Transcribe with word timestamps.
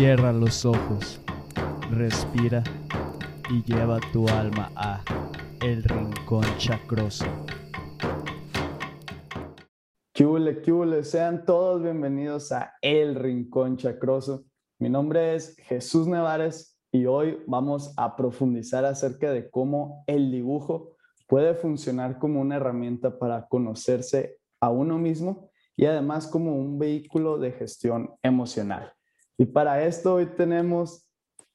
Cierra 0.00 0.32
los 0.32 0.64
ojos, 0.64 1.20
respira 1.90 2.64
y 3.50 3.62
lleva 3.64 3.98
tu 4.14 4.26
alma 4.28 4.72
a 4.74 5.04
El 5.60 5.82
Rincón 5.84 6.46
Chacroso. 6.56 7.26
¡Qué 10.14 10.62
qué 10.64 11.04
Sean 11.04 11.44
todos 11.44 11.82
bienvenidos 11.82 12.50
a 12.50 12.72
El 12.80 13.14
Rincón 13.14 13.76
Chacroso. 13.76 14.46
Mi 14.78 14.88
nombre 14.88 15.34
es 15.34 15.54
Jesús 15.58 16.06
Nevares 16.06 16.80
y 16.90 17.04
hoy 17.04 17.36
vamos 17.46 17.92
a 17.98 18.16
profundizar 18.16 18.86
acerca 18.86 19.30
de 19.30 19.50
cómo 19.50 20.02
el 20.06 20.32
dibujo 20.32 20.96
puede 21.26 21.52
funcionar 21.52 22.18
como 22.18 22.40
una 22.40 22.56
herramienta 22.56 23.18
para 23.18 23.46
conocerse 23.48 24.38
a 24.62 24.70
uno 24.70 24.96
mismo 24.96 25.50
y 25.76 25.84
además 25.84 26.26
como 26.26 26.56
un 26.56 26.78
vehículo 26.78 27.36
de 27.36 27.52
gestión 27.52 28.14
emocional. 28.22 28.94
Y 29.40 29.46
para 29.46 29.86
esto 29.86 30.16
hoy 30.16 30.26
tenemos, 30.26 31.08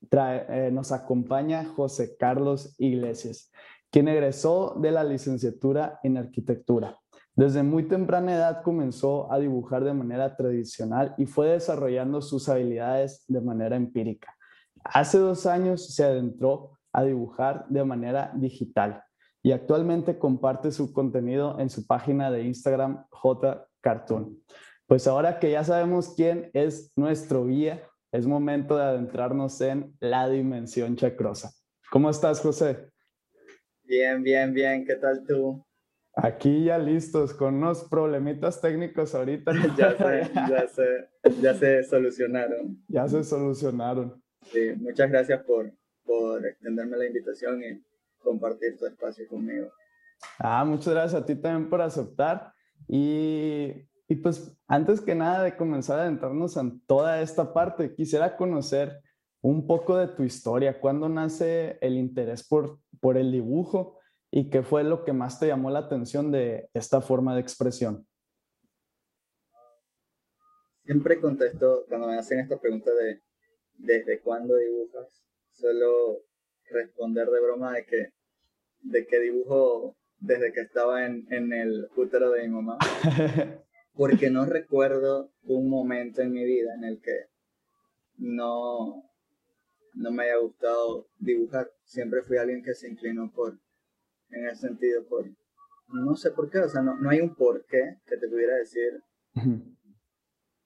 eh, 0.09 0.71
nos 0.73 0.91
acompaña 0.91 1.65
José 1.65 2.17
Carlos 2.17 2.73
Iglesias, 2.79 3.51
quien 3.91 4.07
egresó 4.07 4.75
de 4.81 4.89
la 4.89 5.03
licenciatura 5.03 5.99
en 6.01 6.17
arquitectura. 6.17 6.97
Desde 7.35 7.61
muy 7.61 7.87
temprana 7.87 8.33
edad 8.33 8.63
comenzó 8.63 9.31
a 9.31 9.37
dibujar 9.37 9.83
de 9.83 9.93
manera 9.93 10.35
tradicional 10.35 11.13
y 11.19 11.27
fue 11.27 11.49
desarrollando 11.49 12.23
sus 12.23 12.49
habilidades 12.49 13.23
de 13.27 13.41
manera 13.41 13.75
empírica. 13.75 14.33
Hace 14.83 15.19
dos 15.19 15.45
años 15.45 15.93
se 15.93 16.05
adentró 16.05 16.79
a 16.91 17.03
dibujar 17.03 17.67
de 17.69 17.83
manera 17.83 18.31
digital 18.33 19.03
y 19.43 19.51
actualmente 19.51 20.17
comparte 20.17 20.71
su 20.71 20.91
contenido 20.91 21.59
en 21.59 21.69
su 21.69 21.85
página 21.85 22.31
de 22.31 22.45
Instagram 22.45 23.05
J 23.11 23.67
Cartoon. 23.79 24.39
Pues 24.87 25.07
ahora 25.07 25.39
que 25.39 25.51
ya 25.51 25.63
sabemos 25.63 26.13
quién 26.15 26.51
es 26.53 26.91
nuestro 26.95 27.45
guía, 27.47 27.81
es 28.11 28.27
momento 28.27 28.77
de 28.77 28.83
adentrarnos 28.83 29.59
en 29.61 29.95
la 29.99 30.29
dimensión 30.29 30.95
chacrosa. 30.95 31.51
¿Cómo 31.91 32.09
estás, 32.09 32.39
José? 32.39 32.89
Bien, 33.83 34.21
bien, 34.21 34.53
bien. 34.53 34.85
¿Qué 34.85 34.95
tal 34.95 35.25
tú? 35.25 35.65
Aquí 36.15 36.65
ya 36.65 36.77
listos, 36.77 37.33
con 37.33 37.55
unos 37.55 37.83
problemitas 37.85 38.61
técnicos 38.61 39.15
ahorita. 39.15 39.51
ya 39.77 39.97
sé, 39.97 40.31
ya 40.33 40.67
sé, 40.75 41.09
ya 41.41 41.53
se 41.55 41.83
solucionaron. 41.83 42.83
Ya 42.87 43.07
se 43.07 43.23
solucionaron. 43.23 44.23
Sí, 44.51 44.71
muchas 44.77 45.09
gracias 45.09 45.43
por, 45.43 45.71
por 46.05 46.45
extenderme 46.45 46.97
la 46.97 47.07
invitación 47.07 47.61
y 47.63 47.83
compartir 48.19 48.77
tu 48.77 48.85
espacio 48.85 49.27
conmigo. 49.27 49.71
Ah, 50.37 50.63
muchas 50.63 50.93
gracias 50.93 51.21
a 51.21 51.25
ti 51.25 51.35
también 51.35 51.69
por 51.69 51.81
aceptar. 51.81 52.53
Y 52.87 53.87
y 54.07 54.15
pues 54.15 54.55
antes 54.67 55.01
que 55.01 55.15
nada 55.15 55.43
de 55.43 55.57
comenzar 55.57 55.99
a 55.99 56.03
adentrarnos 56.03 56.57
en 56.57 56.79
toda 56.81 57.21
esta 57.21 57.53
parte, 57.53 57.95
quisiera 57.95 58.37
conocer 58.37 59.01
un 59.41 59.65
poco 59.65 59.97
de 59.97 60.07
tu 60.07 60.23
historia. 60.23 60.79
¿Cuándo 60.79 61.09
nace 61.09 61.79
el 61.81 61.97
interés 61.97 62.47
por, 62.47 62.79
por 62.99 63.17
el 63.17 63.31
dibujo 63.31 63.99
y 64.29 64.49
qué 64.49 64.61
fue 64.61 64.83
lo 64.83 65.03
que 65.03 65.13
más 65.13 65.39
te 65.39 65.47
llamó 65.47 65.71
la 65.71 65.79
atención 65.79 66.31
de 66.31 66.69
esta 66.73 67.01
forma 67.01 67.33
de 67.33 67.41
expresión? 67.41 68.07
Siempre 70.83 71.19
contesto 71.19 71.85
cuando 71.87 72.07
me 72.07 72.17
hacen 72.19 72.39
esta 72.39 72.59
pregunta 72.59 72.91
de 72.91 73.23
¿desde 73.73 74.19
cuándo 74.21 74.55
dibujas? 74.55 75.23
Solo 75.51 76.21
responder 76.69 77.27
de 77.27 77.41
broma 77.41 77.73
de 77.73 77.85
que, 77.85 78.13
de 78.81 79.07
que 79.07 79.19
dibujo 79.19 79.95
desde 80.19 80.53
que 80.53 80.61
estaba 80.61 81.07
en, 81.07 81.25
en 81.31 81.53
el 81.53 81.89
útero 81.95 82.29
de 82.31 82.43
mi 82.43 82.49
mamá. 82.49 82.77
porque 83.95 84.29
no 84.29 84.45
recuerdo 84.45 85.31
un 85.43 85.69
momento 85.69 86.21
en 86.21 86.31
mi 86.31 86.43
vida 86.43 86.73
en 86.75 86.83
el 86.83 87.01
que 87.01 87.27
no, 88.17 89.03
no 89.93 90.11
me 90.11 90.23
haya 90.23 90.37
gustado 90.37 91.07
dibujar. 91.17 91.71
Siempre 91.83 92.21
fui 92.23 92.37
alguien 92.37 92.63
que 92.63 92.73
se 92.73 92.89
inclinó 92.89 93.31
por, 93.31 93.57
en 94.29 94.47
ese 94.47 94.67
sentido, 94.67 95.05
por, 95.07 95.25
no 95.87 96.15
sé 96.15 96.31
por 96.31 96.49
qué, 96.49 96.59
o 96.59 96.69
sea, 96.69 96.81
no, 96.81 96.97
no 96.97 97.09
hay 97.09 97.21
un 97.21 97.35
por 97.35 97.65
qué 97.65 97.97
que 98.05 98.17
te 98.17 98.27
pudiera 98.27 98.55
decir 98.57 99.01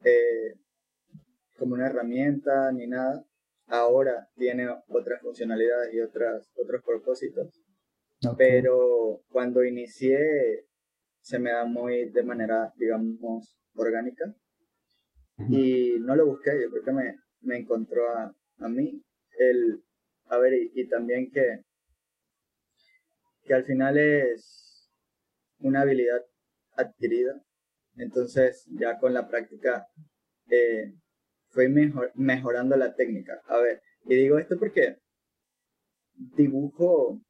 eh, 0.04 0.56
como 1.58 1.76
una 1.76 1.88
herramienta 1.88 2.72
ni 2.72 2.88
nada. 2.88 3.26
Ahora 3.68 4.28
tiene 4.36 4.68
otras 4.88 5.22
funcionalidades 5.22 5.94
y 5.94 6.02
otras, 6.02 6.50
otros 6.56 6.84
propósitos. 6.84 7.62
Pero 8.38 9.22
cuando 9.30 9.64
inicié 9.64 10.68
se 11.22 11.40
me 11.40 11.52
da 11.52 11.66
muy 11.66 12.10
de 12.10 12.24
manera, 12.24 12.74
digamos, 12.78 13.58
orgánica. 13.76 14.34
Y 15.50 15.96
no 16.00 16.16
lo 16.16 16.26
busqué, 16.26 16.52
yo 16.62 16.70
creo 16.70 16.84
que 16.84 16.92
me, 16.92 17.16
me 17.42 17.58
encontró 17.58 18.10
a, 18.10 18.36
a 18.60 18.68
mí. 18.68 19.02
El, 19.38 19.84
a 20.26 20.38
ver, 20.38 20.54
y, 20.54 20.88
también 20.90 21.32
que, 21.32 21.62
que 23.44 23.54
al 23.54 23.64
final 23.66 23.98
es 23.98 24.90
una 25.60 25.82
habilidad 25.82 26.26
adquirida. 26.76 27.42
Entonces, 27.96 28.68
ya 28.72 29.00
con 29.00 29.14
la 29.14 29.28
práctica, 29.28 29.88
eh, 30.50 30.94
fui 31.50 31.68
mejor, 31.70 32.12
mejorando 32.16 32.76
la 32.76 32.96
técnica. 32.96 33.42
A 33.48 33.60
ver, 33.60 33.82
y 34.06 34.16
digo 34.16 34.40
esto 34.40 34.58
porque 34.58 34.98
dibujo 36.16 37.22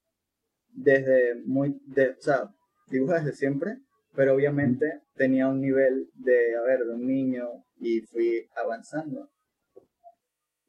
desde 0.72 1.36
muy, 1.46 1.80
de, 1.86 2.10
o 2.10 2.22
sea, 2.22 2.50
dibujo 2.90 3.14
desde 3.14 3.34
siempre, 3.34 3.80
pero 4.16 4.36
obviamente 4.36 5.02
tenía 5.16 5.48
un 5.48 5.62
nivel 5.62 6.10
de, 6.14 6.56
a 6.58 6.62
ver, 6.62 6.86
de 6.86 6.94
un 6.94 7.06
niño 7.06 7.64
y 7.80 8.02
fui 8.02 8.48
avanzando. 8.56 9.30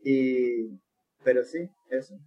Y, 0.02 0.78
pero 1.24 1.44
sí, 1.44 1.70
eso. 1.90 2.18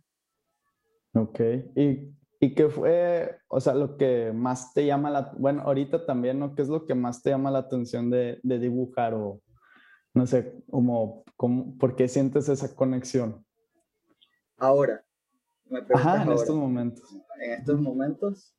Ok, 1.13 1.39
¿y, 1.75 2.13
y 2.39 2.55
qué 2.55 2.69
fue, 2.69 3.37
o 3.47 3.59
sea, 3.59 3.73
lo 3.73 3.97
que 3.97 4.31
más 4.33 4.73
te 4.73 4.85
llama 4.85 5.09
la, 5.09 5.31
bueno, 5.37 5.61
ahorita 5.61 6.05
también, 6.05 6.39
¿no? 6.39 6.55
¿Qué 6.55 6.63
es 6.63 6.69
lo 6.69 6.85
que 6.85 6.95
más 6.95 7.21
te 7.21 7.29
llama 7.29 7.51
la 7.51 7.59
atención 7.59 8.09
de, 8.09 8.39
de 8.43 8.59
dibujar 8.59 9.13
o, 9.13 9.41
no 10.13 10.25
sé, 10.27 10.61
como, 10.69 11.23
como, 11.37 11.77
por 11.77 11.95
qué 11.95 12.07
sientes 12.07 12.49
esa 12.49 12.75
conexión? 12.75 13.45
Ahora, 14.57 15.03
me 15.69 15.79
Ajá, 15.93 16.23
en 16.23 16.31
estos 16.31 16.55
momentos. 16.55 17.15
En 17.39 17.51
estos 17.51 17.79
momentos, 17.79 18.55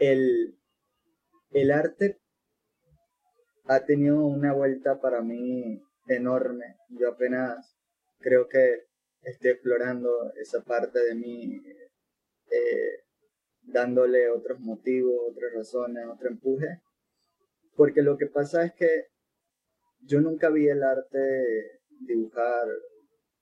el, 0.00 0.58
el 1.50 1.70
arte 1.70 2.18
ha 3.66 3.84
tenido 3.84 4.24
una 4.24 4.52
vuelta 4.52 5.00
para 5.00 5.22
mí 5.22 5.80
enorme. 6.08 6.76
Yo 6.88 7.10
apenas 7.10 7.76
creo 8.18 8.48
que 8.48 8.86
estoy 9.22 9.50
explorando 9.50 10.32
esa 10.34 10.64
parte 10.64 10.98
de 10.98 11.14
mí, 11.14 11.62
eh, 12.50 13.04
dándole 13.62 14.30
otros 14.30 14.58
motivos, 14.60 15.14
otras 15.30 15.52
razones, 15.54 16.06
otro 16.06 16.28
empuje. 16.28 16.80
Porque 17.76 18.02
lo 18.02 18.16
que 18.16 18.26
pasa 18.26 18.64
es 18.64 18.72
que 18.74 19.06
yo 20.00 20.20
nunca 20.20 20.48
vi 20.48 20.66
el 20.68 20.82
arte 20.82 21.80
dibujar 22.00 22.66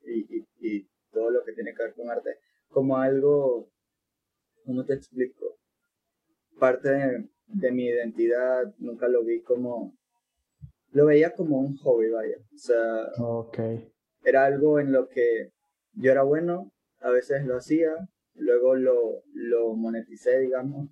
y, 0.02 0.44
y 0.60 0.88
todo 1.12 1.30
lo 1.30 1.44
que 1.44 1.52
tiene 1.52 1.72
que 1.72 1.84
ver 1.84 1.94
con 1.94 2.10
arte 2.10 2.40
como 2.68 2.98
algo, 2.98 3.70
¿cómo 4.64 4.84
te 4.84 4.94
explico? 4.94 5.57
Parte 6.58 6.88
de, 6.88 7.28
de 7.46 7.72
mi 7.72 7.86
identidad, 7.86 8.74
nunca 8.78 9.08
lo 9.08 9.24
vi 9.24 9.40
como, 9.42 9.96
lo 10.92 11.06
veía 11.06 11.34
como 11.34 11.58
un 11.58 11.76
hobby, 11.78 12.10
vaya. 12.10 12.36
O 12.54 12.58
sea, 12.58 13.08
okay. 13.18 13.90
era 14.24 14.44
algo 14.44 14.80
en 14.80 14.92
lo 14.92 15.08
que 15.08 15.52
yo 15.94 16.12
era 16.12 16.22
bueno, 16.22 16.72
a 17.00 17.10
veces 17.10 17.44
lo 17.44 17.56
hacía, 17.56 17.90
luego 18.34 18.74
lo, 18.74 19.22
lo 19.34 19.74
moneticé, 19.74 20.38
digamos. 20.38 20.88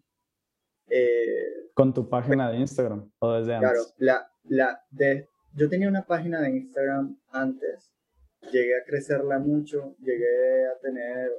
Eh, 0.88 1.70
¿Con 1.74 1.92
tu 1.92 2.08
página 2.08 2.50
de 2.50 2.58
Instagram 2.58 3.10
o 3.18 3.32
desde 3.32 3.54
antes? 3.54 3.70
Claro, 3.70 3.84
la, 3.98 4.30
la 4.44 4.84
de, 4.90 5.28
yo 5.54 5.68
tenía 5.68 5.88
una 5.88 6.06
página 6.06 6.40
de 6.40 6.50
Instagram 6.50 7.18
antes, 7.30 7.92
llegué 8.52 8.78
a 8.78 8.84
crecerla 8.84 9.38
mucho, 9.38 9.96
llegué 9.98 10.66
a 10.66 10.78
tener 10.80 11.30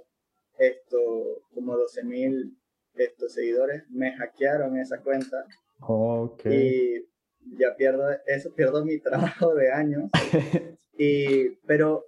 esto 0.57 1.44
como 1.53 1.77
12 1.77 2.03
mil 2.03 2.57
estos 3.05 3.33
seguidores, 3.33 3.83
me 3.89 4.15
hackearon 4.15 4.77
esa 4.77 5.01
cuenta. 5.01 5.45
Y 6.51 7.07
ya 7.57 7.75
pierdo 7.75 8.09
eso, 8.25 8.53
pierdo 8.53 8.83
mi 8.83 8.99
trabajo 8.99 9.53
de 9.55 9.71
años. 9.71 10.09
y, 10.97 11.49
pero 11.65 12.05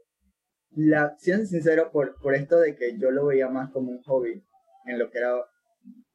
la, 0.72 1.16
siendo 1.18 1.46
sincero, 1.46 1.92
por, 1.92 2.20
por 2.22 2.36
esto 2.36 2.60
de 2.60 2.76
que 2.76 2.98
yo 2.98 3.12
lo 3.12 3.28
veía 3.28 3.50
más 3.50 3.72
como 3.72 3.92
un 3.92 4.02
hobby, 4.04 4.44
en 4.86 5.00
lo 5.00 5.10
que 5.10 5.20
era 5.20 5.34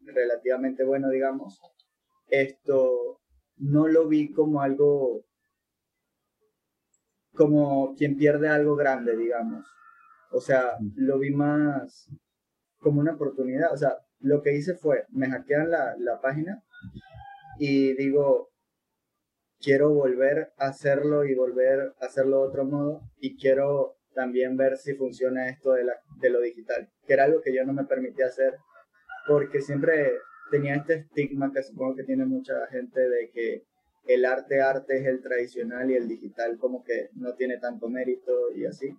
relativamente 0.01 0.85
bueno, 0.85 1.09
digamos, 1.11 1.61
esto 2.29 3.21
no 3.57 3.89
lo 3.89 4.09
vi 4.09 4.33
como 4.33 4.61
algo, 4.61 5.25
como 7.35 7.95
quien 7.97 8.17
pierde 8.17 8.49
algo 8.49 8.77
grande, 8.77 9.17
digamos. 9.17 9.65
O 10.31 10.41
sea, 10.41 10.77
lo 10.97 11.19
vi 11.19 11.31
más 11.31 12.11
como 12.79 13.01
una 13.01 13.15
oportunidad. 13.15 13.73
O 13.73 13.77
sea, 13.77 13.97
lo 14.25 14.41
que 14.41 14.55
hice 14.55 14.75
fue, 14.75 15.05
me 15.11 15.29
hackean 15.29 15.71
la, 15.71 15.95
la 15.99 16.21
página 16.21 16.65
y 17.59 17.95
digo, 17.95 18.51
quiero 19.61 19.93
volver 19.93 20.53
a 20.57 20.69
hacerlo 20.69 21.27
y 21.27 21.35
volver 21.35 21.93
a 22.01 22.07
hacerlo 22.07 22.41
de 22.41 22.49
otro 22.49 22.65
modo 22.65 23.03
y 23.19 23.37
quiero 23.37 23.99
también 24.15 24.57
ver 24.57 24.79
si 24.79 24.95
funciona 24.95 25.49
esto 25.49 25.73
de, 25.73 25.85
la, 25.85 25.95
de 26.21 26.31
lo 26.31 26.41
digital, 26.41 26.89
que 27.07 27.13
era 27.13 27.25
algo 27.25 27.43
que 27.43 27.55
yo 27.55 27.65
no 27.65 27.75
me 27.75 27.85
permitía 27.85 28.27
hacer 28.27 28.55
porque 29.29 29.61
siempre 29.61 30.13
tenía 30.51 30.77
este 30.77 30.95
estigma 30.95 31.53
que 31.53 31.63
supongo 31.63 31.97
que 31.97 32.05
tiene 32.05 32.25
mucha 32.25 32.67
gente 32.69 33.01
de 33.01 33.31
que 33.31 33.65
el 34.07 34.25
arte 34.25 34.63
arte 34.63 34.99
es 34.99 35.07
el 35.07 35.21
tradicional 35.21 35.91
y 35.91 35.97
el 35.97 36.09
digital 36.09 36.57
como 36.59 36.83
que 36.83 37.11
no 37.15 37.35
tiene 37.35 37.59
tanto 37.59 37.89
mérito 37.89 38.53
y 38.55 38.65
así. 38.65 38.97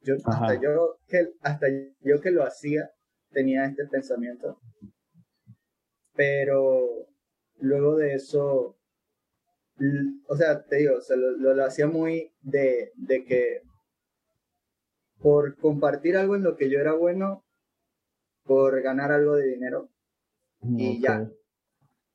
Yo, 0.00 0.14
hasta 0.24 0.60
yo 0.60 0.98
que 1.08 1.32
hasta 1.42 1.66
yo 2.00 2.20
que 2.20 2.30
lo 2.30 2.44
hacía 2.44 2.90
tenía 3.34 3.66
este 3.66 3.86
pensamiento. 3.86 4.58
Pero 6.14 7.08
luego 7.58 7.96
de 7.96 8.14
eso 8.14 8.78
o 10.28 10.36
sea, 10.36 10.64
te 10.64 10.76
digo, 10.76 10.94
lo, 11.16 11.54
lo, 11.54 11.64
hacía 11.64 11.86
muy 11.86 12.32
de, 12.42 12.92
de 12.94 13.24
que 13.24 13.62
por 15.18 15.56
compartir 15.56 16.16
algo 16.16 16.36
en 16.36 16.44
lo 16.44 16.56
que 16.56 16.70
yo 16.70 16.78
era 16.78 16.92
bueno, 16.92 17.44
por 18.44 18.80
ganar 18.82 19.10
algo 19.10 19.34
de 19.34 19.46
dinero 19.46 19.90
y 20.62 21.00
ya. 21.00 21.28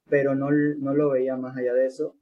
Pero 0.10 0.36
no, 0.36 0.50
no 0.52 0.94
lo 0.94 1.10
veía 1.10 1.36
más 1.36 1.58
allá 1.58 1.74
de 1.74 1.88
eso. 1.88 2.16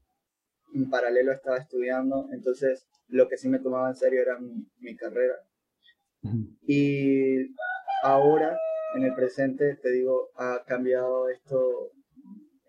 En 0.74 0.90
paralelo 0.90 1.32
estaba 1.32 1.58
estudiando, 1.58 2.28
entonces 2.32 2.88
lo 3.08 3.28
que 3.28 3.38
sí 3.38 3.48
me 3.48 3.60
tomaba 3.60 3.90
en 3.90 3.96
serio 3.96 4.22
era 4.22 4.40
mi, 4.40 4.68
mi 4.80 4.96
carrera. 4.96 5.36
Y 6.62 7.54
ahora, 8.04 8.58
en 8.96 9.04
el 9.04 9.14
presente, 9.14 9.76
te 9.82 9.92
digo, 9.92 10.30
ha 10.36 10.64
cambiado 10.66 11.30
esto 11.30 11.92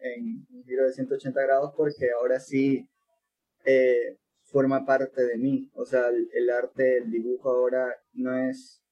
en 0.00 0.46
un 0.50 0.64
giro 0.64 0.84
de 0.84 0.92
180 0.92 1.40
grados 1.42 1.72
porque 1.76 2.10
ahora 2.10 2.40
sí 2.40 2.88
eh, 3.64 4.18
forma 4.44 4.84
parte 4.84 5.24
de 5.24 5.36
mí. 5.38 5.70
O 5.74 5.84
sea, 5.84 6.08
el, 6.08 6.50
arte, 6.50 6.98
el 6.98 7.10
dibujo 7.10 7.50
ahora 7.50 7.94
no 8.12 8.36
es 8.36 8.82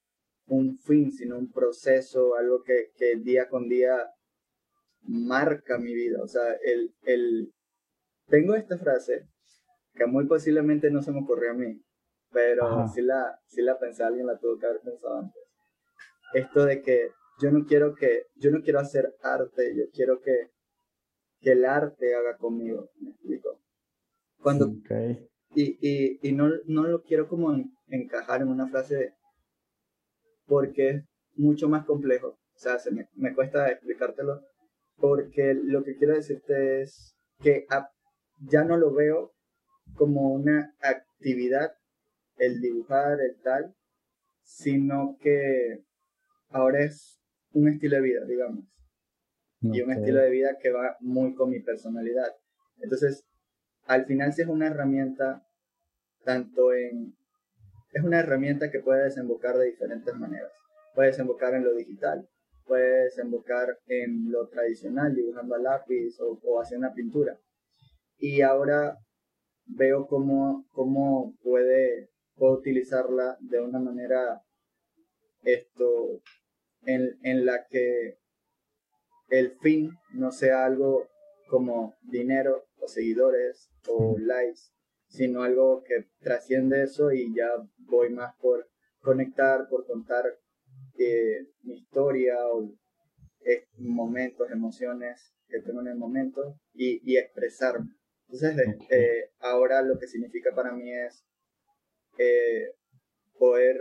un 0.46 0.78
fin, 0.78 1.10
sino 1.12 1.38
un 1.38 1.50
proceso, 1.50 2.36
algo 2.36 2.62
que, 2.62 2.90
que 2.96 3.16
día 3.16 3.48
con 3.48 3.68
día 3.68 3.96
marca 5.02 5.78
mi 5.78 5.94
vida. 5.94 6.22
O 6.22 6.28
sea, 6.28 6.52
el, 6.62 6.94
el... 7.04 7.52
tengo 8.28 8.54
esta 8.54 8.78
frase 8.78 9.28
que 9.94 10.06
muy 10.06 10.26
posiblemente 10.26 10.90
no 10.90 11.02
se 11.02 11.10
me 11.10 11.20
ocurrió 11.20 11.52
a 11.52 11.54
mí, 11.54 11.82
pero 12.30 12.86
si 12.88 13.00
la, 13.00 13.40
si 13.46 13.62
la 13.62 13.78
pensé, 13.78 14.04
alguien 14.04 14.26
la 14.26 14.38
tuvo 14.38 14.58
que 14.58 14.66
haber 14.66 14.80
pensado 14.82 15.18
antes. 15.18 15.42
Esto 16.32 16.64
de 16.64 16.82
que 16.82 17.10
yo 17.40 17.50
no 17.50 17.64
quiero 17.66 17.94
que, 17.94 18.24
yo 18.36 18.50
no 18.50 18.62
quiero 18.62 18.80
hacer 18.80 19.14
arte, 19.22 19.74
yo 19.76 19.84
quiero 19.92 20.20
que, 20.20 20.50
que 21.40 21.52
el 21.52 21.64
arte 21.64 22.14
haga 22.14 22.36
conmigo, 22.36 22.90
me 23.00 23.10
explico. 23.10 23.60
Cuando, 24.38 24.72
y, 25.54 25.78
y, 25.80 26.18
y 26.22 26.32
no, 26.32 26.50
no 26.66 26.86
lo 26.86 27.02
quiero 27.02 27.28
como 27.28 27.54
encajar 27.88 28.42
en 28.42 28.48
una 28.48 28.68
frase 28.68 29.14
porque 30.46 30.90
es 30.90 31.04
mucho 31.34 31.68
más 31.68 31.84
complejo. 31.84 32.28
O 32.28 32.58
sea, 32.58 32.78
se 32.78 32.90
me, 32.90 33.08
me 33.14 33.34
cuesta 33.34 33.68
explicártelo, 33.70 34.42
porque 34.96 35.54
lo 35.54 35.84
que 35.84 35.96
quiero 35.96 36.14
decirte 36.14 36.82
es 36.82 37.14
que 37.42 37.66
ya 38.50 38.64
no 38.64 38.76
lo 38.76 38.92
veo 38.92 39.32
como 39.94 40.32
una 40.32 40.74
actividad, 40.80 41.72
el 42.38 42.60
dibujar, 42.60 43.20
el 43.20 43.40
tal, 43.42 43.74
sino 44.42 45.16
que 45.20 45.84
ahora 46.48 46.82
es 46.84 47.20
un 47.52 47.68
estilo 47.68 47.96
de 47.96 48.02
vida, 48.02 48.24
digamos. 48.24 48.64
Y 49.62 49.80
un 49.80 49.90
estilo 49.90 50.20
de 50.20 50.30
vida 50.30 50.58
que 50.60 50.70
va 50.70 50.96
muy 51.00 51.34
con 51.34 51.50
mi 51.50 51.60
personalidad. 51.60 52.30
Entonces, 52.78 53.26
al 53.86 54.04
final 54.04 54.32
sí 54.32 54.42
es 54.42 54.48
una 54.48 54.66
herramienta, 54.66 55.46
tanto 56.24 56.72
en... 56.72 57.16
Es 57.92 58.04
una 58.04 58.20
herramienta 58.20 58.70
que 58.70 58.80
puede 58.80 59.04
desembocar 59.04 59.56
de 59.56 59.66
diferentes 59.66 60.14
maneras. 60.14 60.52
Puede 60.94 61.08
desembocar 61.08 61.54
en 61.54 61.64
lo 61.64 61.74
digital, 61.74 62.28
puedes 62.64 63.16
desembocar 63.16 63.78
en 63.86 64.30
lo 64.30 64.48
tradicional, 64.48 65.14
dibujando 65.14 65.54
a 65.54 65.58
lápiz 65.58 66.20
o, 66.20 66.38
o 66.42 66.60
haciendo 66.60 66.86
una 66.86 66.94
pintura. 66.94 67.38
Y 68.18 68.42
ahora 68.42 68.98
veo 69.66 70.06
cómo, 70.06 70.66
cómo 70.72 71.34
puede, 71.42 72.10
puedo 72.34 72.54
utilizarla 72.54 73.36
de 73.40 73.60
una 73.60 73.78
manera 73.78 74.42
esto 75.46 76.22
en, 76.82 77.18
en 77.22 77.46
la 77.46 77.66
que 77.68 78.18
el 79.28 79.52
fin 79.58 79.90
no 80.12 80.30
sea 80.30 80.64
algo 80.64 81.08
como 81.48 81.94
dinero 82.02 82.66
o 82.78 82.88
seguidores 82.88 83.70
o 83.88 84.16
likes, 84.18 84.60
sino 85.08 85.42
algo 85.42 85.82
que 85.84 86.08
trasciende 86.20 86.82
eso 86.82 87.12
y 87.12 87.34
ya 87.34 87.48
voy 87.78 88.10
más 88.10 88.34
por 88.40 88.68
conectar, 89.00 89.68
por 89.68 89.86
contar 89.86 90.24
eh, 90.98 91.46
mi 91.62 91.74
historia 91.74 92.34
o 92.48 92.72
eh, 93.44 93.68
momentos, 93.78 94.50
emociones 94.50 95.32
que 95.48 95.60
tengo 95.60 95.80
en 95.80 95.88
el 95.88 95.96
momento 95.96 96.58
y, 96.72 97.00
y 97.10 97.16
expresarme. 97.16 97.94
Entonces, 98.28 98.56
eh, 98.90 99.30
ahora 99.38 99.82
lo 99.82 99.98
que 99.98 100.08
significa 100.08 100.52
para 100.54 100.72
mí 100.72 100.92
es 100.92 101.24
poder 103.38 103.76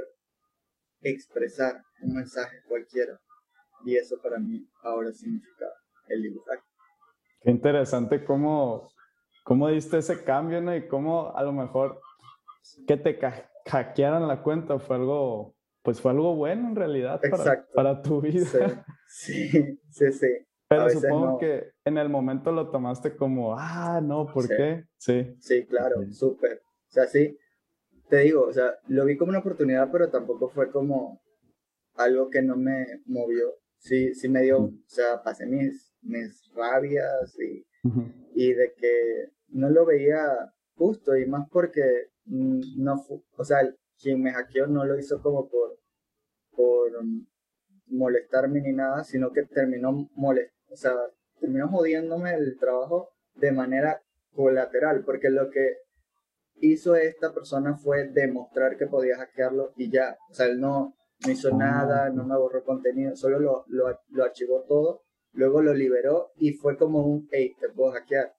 expresar 1.01 1.81
un 2.01 2.15
mensaje 2.15 2.57
cualquiera. 2.67 3.19
Y 3.85 3.95
eso 3.95 4.19
para 4.21 4.39
mí 4.39 4.67
ahora 4.81 5.11
significa 5.11 5.65
el 6.07 6.23
dibujar. 6.23 6.59
Qué 7.41 7.51
interesante 7.51 8.23
cómo, 8.23 8.89
cómo 9.43 9.69
diste 9.69 9.97
ese 9.97 10.23
cambio, 10.23 10.61
¿no? 10.61 10.75
Y 10.75 10.87
cómo 10.87 11.35
a 11.35 11.43
lo 11.43 11.51
mejor 11.51 12.01
que 12.87 12.97
te 12.97 13.19
hackearan 13.67 14.27
la 14.27 14.41
cuenta 14.41 14.79
fue 14.79 14.95
algo 14.95 15.55
pues 15.85 16.01
fue 16.01 16.11
algo 16.11 16.35
bueno 16.35 16.69
en 16.69 16.75
realidad 16.75 17.21
para, 17.29 17.67
para, 17.73 18.01
tu 18.01 18.19
vida. 18.19 18.83
Sí, 19.07 19.47
sí, 19.91 20.11
sí. 20.11 20.27
Pero 20.67 20.89
supongo 20.89 21.37
que 21.37 21.73
en 21.85 21.99
el 21.99 22.09
momento 22.09 22.51
lo 22.51 22.71
tomaste 22.71 23.15
como, 23.15 23.55
ah, 23.55 24.01
no, 24.01 24.25
¿por 24.25 24.47
qué? 24.47 24.83
Sí. 24.97 25.35
Sí, 25.39 25.65
claro, 25.67 26.01
súper. 26.11 26.63
O 26.89 26.91
sea, 26.91 27.05
sí, 27.05 27.37
te 28.09 28.17
digo, 28.17 28.43
o 28.43 28.53
sea, 28.53 28.75
lo 28.87 29.05
vi 29.05 29.17
como 29.17 29.29
una 29.29 29.39
oportunidad, 29.39 29.89
pero 29.91 30.09
tampoco 30.09 30.49
fue 30.49 30.71
como 30.71 31.21
algo 31.95 32.29
que 32.29 32.41
no 32.41 32.55
me 32.55 33.01
movió. 33.05 33.53
Sí, 33.77 34.13
sí 34.15 34.29
me 34.29 34.41
dio, 34.41 34.59
o 34.59 34.73
sea, 34.87 35.21
pasé 35.23 35.45
mis, 35.45 35.93
mis 36.01 36.51
rabias 36.53 37.37
y, 37.39 37.65
y 38.33 38.53
de 38.53 38.73
que 38.77 39.31
no 39.49 39.69
lo 39.69 39.85
veía 39.85 40.53
justo 40.75 41.15
y 41.15 41.25
más 41.25 41.47
porque 41.49 42.09
no 42.25 42.97
fue, 42.99 43.21
o 43.37 43.43
sea, 43.43 43.59
quien 44.01 44.21
me 44.21 44.33
hackeó 44.33 44.67
no 44.67 44.85
lo 44.85 44.97
hizo 44.97 45.21
como 45.21 45.47
por, 45.47 45.77
por 46.55 46.91
molestarme 47.87 48.61
ni 48.61 48.73
nada, 48.73 49.03
sino 49.03 49.31
que 49.31 49.43
terminó 49.43 50.09
molest 50.15 50.55
o 50.69 50.75
sea, 50.75 50.93
terminó 51.39 51.69
jodiéndome 51.69 52.33
el 52.33 52.57
trabajo 52.57 53.13
de 53.35 53.51
manera 53.51 54.01
colateral, 54.33 55.03
porque 55.05 55.29
lo 55.29 55.49
que 55.49 55.77
hizo 56.61 56.95
esta 56.95 57.33
persona 57.33 57.75
fue 57.77 58.09
demostrar 58.09 58.77
que 58.77 58.87
podía 58.87 59.17
hackearlo 59.17 59.73
y 59.75 59.91
ya, 59.91 60.17
o 60.29 60.33
sea, 60.33 60.47
él 60.47 60.59
no, 60.59 60.95
no 61.25 61.31
hizo 61.31 61.55
nada, 61.55 62.09
no 62.09 62.25
me 62.25 62.37
borró 62.37 62.63
contenido, 62.63 63.15
solo 63.15 63.39
lo, 63.39 63.65
lo, 63.67 64.23
archivó 64.23 64.63
todo, 64.67 65.03
luego 65.33 65.61
lo 65.61 65.73
liberó 65.73 66.31
y 66.37 66.53
fue 66.53 66.77
como 66.77 67.05
un, 67.05 67.27
hey, 67.31 67.53
te 67.59 67.69
puedo 67.69 67.91
hackear. 67.91 68.33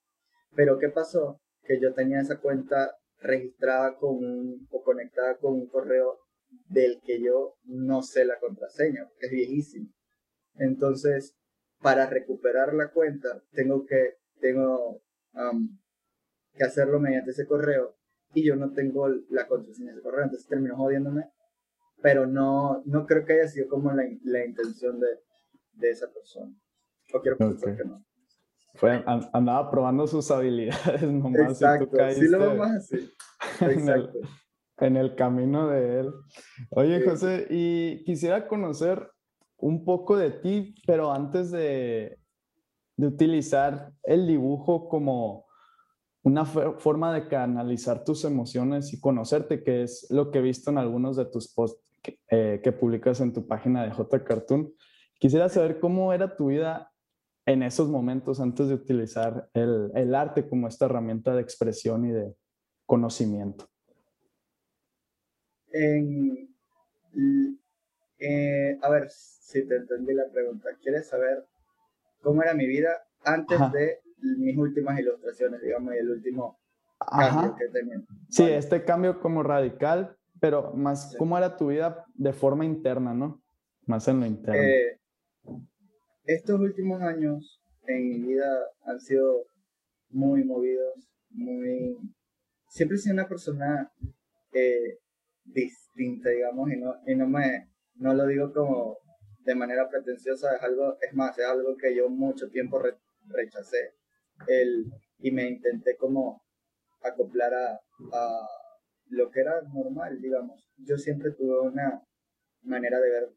Pero 0.54 0.78
¿qué 0.78 0.88
pasó? 0.88 1.40
Que 1.62 1.80
yo 1.80 1.92
tenía 1.94 2.20
esa 2.20 2.40
cuenta 2.40 2.96
registrada 3.18 3.96
con 3.96 4.16
un, 4.16 4.66
o 4.70 4.82
conectada 4.82 5.36
con 5.38 5.54
un 5.54 5.68
correo 5.68 6.18
del 6.68 7.00
que 7.04 7.20
yo 7.20 7.56
no 7.64 8.02
sé 8.02 8.24
la 8.24 8.38
contraseña, 8.38 9.08
es 9.20 9.30
viejísimo. 9.30 9.90
Entonces, 10.54 11.36
para 11.80 12.06
recuperar 12.06 12.72
la 12.72 12.90
cuenta, 12.90 13.42
tengo 13.52 13.84
que, 13.84 14.14
tengo 14.40 15.02
que 16.54 16.64
hacerlo 16.64 16.98
mediante 16.98 17.32
ese 17.32 17.46
correo 17.46 17.96
y 18.34 18.44
yo 18.44 18.56
no 18.56 18.72
tengo 18.72 19.08
la 19.30 19.46
contraseña 19.46 19.94
de 19.94 20.02
correo, 20.02 20.24
entonces 20.24 20.48
terminó 20.48 20.76
jodiéndome, 20.76 21.30
pero 22.02 22.26
no, 22.26 22.82
no 22.84 23.06
creo 23.06 23.24
que 23.24 23.34
haya 23.34 23.48
sido 23.48 23.68
como 23.68 23.92
la, 23.92 24.04
la 24.24 24.44
intención 24.44 25.00
de, 25.00 25.08
de 25.72 25.90
esa 25.90 26.12
persona. 26.12 26.54
O 27.14 27.20
quiero 27.20 27.38
pensar 27.38 27.76
que 27.76 27.84
no. 27.84 28.04
Fue, 28.74 29.02
andaba 29.32 29.70
probando 29.70 30.06
sus 30.06 30.30
habilidades 30.30 31.02
nomás. 31.10 31.52
Exacto, 31.52 31.96
sí 32.14 32.28
lo 32.28 32.38
vemos 32.38 32.70
así. 32.70 33.10
Exacto. 33.60 34.18
En 34.78 34.96
el, 34.96 35.14
camino 35.14 35.68
de 35.68 36.00
él. 36.00 36.12
Oye, 36.70 37.02
José, 37.02 37.46
y 37.48 38.04
quisiera 38.04 38.46
conocer 38.46 39.10
un 39.56 39.86
poco 39.86 40.18
de 40.18 40.30
ti, 40.30 40.74
pero 40.86 41.10
antes 41.10 41.50
de, 41.50 42.18
de 42.98 43.06
utilizar 43.06 43.94
el 44.02 44.26
dibujo 44.26 44.90
como 44.90 45.45
una 46.26 46.44
forma 46.44 47.14
de 47.14 47.28
canalizar 47.28 48.02
tus 48.02 48.24
emociones 48.24 48.92
y 48.92 48.98
conocerte, 48.98 49.62
que 49.62 49.84
es 49.84 50.08
lo 50.10 50.32
que 50.32 50.40
he 50.40 50.42
visto 50.42 50.72
en 50.72 50.78
algunos 50.78 51.16
de 51.16 51.26
tus 51.26 51.46
posts 51.54 51.80
que, 52.02 52.18
eh, 52.28 52.60
que 52.64 52.72
publicas 52.72 53.20
en 53.20 53.32
tu 53.32 53.46
página 53.46 53.84
de 53.84 53.92
J 53.92 54.24
Cartoon. 54.24 54.74
Quisiera 55.20 55.48
saber 55.48 55.78
cómo 55.78 56.12
era 56.12 56.34
tu 56.34 56.48
vida 56.48 56.90
en 57.46 57.62
esos 57.62 57.88
momentos 57.88 58.40
antes 58.40 58.66
de 58.66 58.74
utilizar 58.74 59.48
el, 59.54 59.92
el 59.94 60.16
arte 60.16 60.48
como 60.48 60.66
esta 60.66 60.86
herramienta 60.86 61.32
de 61.32 61.42
expresión 61.42 62.04
y 62.06 62.10
de 62.10 62.34
conocimiento? 62.86 63.68
En, 65.70 66.52
eh, 68.18 68.78
a 68.82 68.90
ver 68.90 69.08
si 69.10 69.64
te 69.64 69.76
entendí 69.76 70.12
la 70.12 70.28
pregunta. 70.32 70.70
¿Quieres 70.82 71.06
saber 71.06 71.46
cómo 72.20 72.42
era 72.42 72.52
mi 72.52 72.66
vida 72.66 73.06
antes 73.22 73.60
de 73.70 74.00
mis 74.18 74.56
últimas 74.56 74.98
ilustraciones, 74.98 75.60
digamos, 75.62 75.94
y 75.94 75.98
el 75.98 76.10
último 76.10 76.58
cambio 76.98 77.54
que 77.56 77.68
tenía? 77.68 78.02
Sí, 78.28 78.44
este 78.44 78.84
cambio 78.84 79.20
como 79.20 79.42
radical, 79.42 80.16
pero 80.40 80.72
más 80.74 81.14
cómo 81.18 81.36
era 81.38 81.56
tu 81.56 81.68
vida 81.68 82.04
de 82.14 82.32
forma 82.32 82.64
interna, 82.64 83.14
¿no? 83.14 83.42
Más 83.86 84.08
en 84.08 84.20
lo 84.20 84.26
interno. 84.26 84.60
Eh, 84.60 85.00
estos 86.24 86.60
últimos 86.60 87.00
años 87.02 87.62
en 87.86 88.08
mi 88.08 88.18
vida 88.20 88.50
han 88.84 89.00
sido 89.00 89.46
muy 90.10 90.44
movidos, 90.44 91.08
muy... 91.30 91.96
Siempre 92.68 92.96
he 92.96 93.00
sido 93.00 93.14
una 93.14 93.28
persona 93.28 93.92
eh, 94.52 94.98
distinta, 95.44 96.30
digamos, 96.30 96.70
y 96.70 96.76
no, 96.76 96.94
y 97.06 97.14
no 97.14 97.28
me, 97.28 97.70
no 97.94 98.12
lo 98.12 98.26
digo 98.26 98.52
como 98.52 98.98
de 99.44 99.54
manera 99.54 99.88
pretenciosa, 99.88 100.56
es 100.56 100.62
algo, 100.62 100.96
es 101.00 101.14
más, 101.14 101.38
es 101.38 101.44
algo 101.44 101.76
que 101.76 101.94
yo 101.94 102.08
mucho 102.08 102.50
tiempo 102.50 102.82
rechacé, 103.28 103.94
el, 104.48 104.86
y 105.18 105.30
me 105.30 105.48
intenté 105.48 105.96
como 105.96 106.42
acoplar 107.02 107.54
a, 107.54 107.80
a 108.12 108.48
lo 109.08 109.30
que 109.30 109.40
era 109.40 109.62
normal, 109.62 110.20
digamos. 110.20 110.68
Yo 110.78 110.98
siempre 110.98 111.32
tuve 111.32 111.60
una 111.60 112.02
manera 112.62 113.00
de 113.00 113.10
ver 113.10 113.32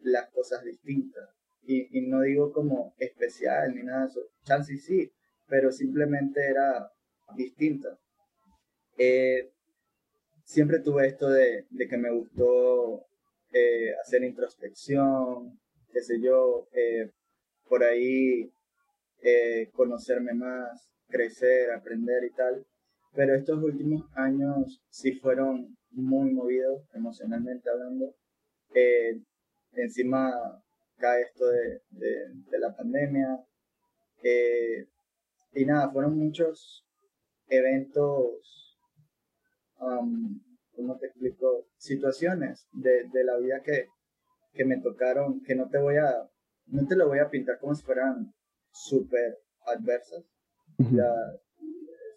las 0.00 0.30
cosas 0.30 0.64
distintas. 0.64 1.28
Y, 1.62 1.98
y 1.98 2.06
no 2.06 2.22
digo 2.22 2.52
como 2.52 2.94
especial 2.98 3.74
ni 3.74 3.82
nada 3.82 4.04
de 4.04 4.08
eso. 4.08 4.20
Chance 4.44 4.76
sí, 4.78 5.12
pero 5.46 5.70
simplemente 5.70 6.40
era 6.48 6.90
distinta. 7.36 7.98
Eh, 8.96 9.52
siempre 10.44 10.80
tuve 10.80 11.06
esto 11.06 11.28
de, 11.28 11.66
de 11.68 11.88
que 11.88 11.98
me 11.98 12.10
gustó 12.10 13.06
eh, 13.52 13.92
hacer 14.02 14.24
introspección, 14.24 15.60
qué 15.92 16.00
sé 16.00 16.20
yo, 16.20 16.68
eh, 16.72 17.10
por 17.68 17.82
ahí 17.82 18.50
eh, 19.22 19.70
conocerme 19.72 20.34
más, 20.34 20.90
crecer, 21.08 21.70
aprender 21.72 22.24
y 22.24 22.30
tal. 22.32 22.66
Pero 23.14 23.34
estos 23.34 23.62
últimos 23.62 24.04
años 24.14 24.82
sí 24.90 25.12
fueron 25.12 25.76
muy 25.90 26.30
movidos 26.30 26.82
emocionalmente 26.94 27.70
hablando. 27.70 28.14
encima 29.72 30.32
cae 30.96 31.22
esto 31.22 31.46
de, 31.46 31.80
de, 31.90 32.58
la 32.58 32.74
pandemia. 32.76 33.44
y 35.54 35.64
nada, 35.64 35.90
fueron 35.90 36.18
muchos 36.18 36.84
eventos 37.48 38.68
um, 39.80 40.40
¿cómo 40.78 40.96
te 40.96 41.06
explico? 41.06 41.66
Situaciones 41.76 42.68
de, 42.72 43.08
de 43.12 43.24
la 43.24 43.36
vida 43.36 43.60
que, 43.62 43.88
que 44.52 44.64
me 44.64 44.80
tocaron, 44.80 45.42
que 45.42 45.54
no 45.54 45.68
te 45.68 45.78
voy 45.78 45.96
a, 45.96 46.28
no 46.66 46.86
te 46.86 46.96
lo 46.96 47.08
voy 47.08 47.18
a 47.18 47.30
pintar 47.30 47.58
como 47.58 47.74
si 47.74 47.82
fueran 47.82 48.32
súper 48.70 49.38
adversas. 49.66 50.24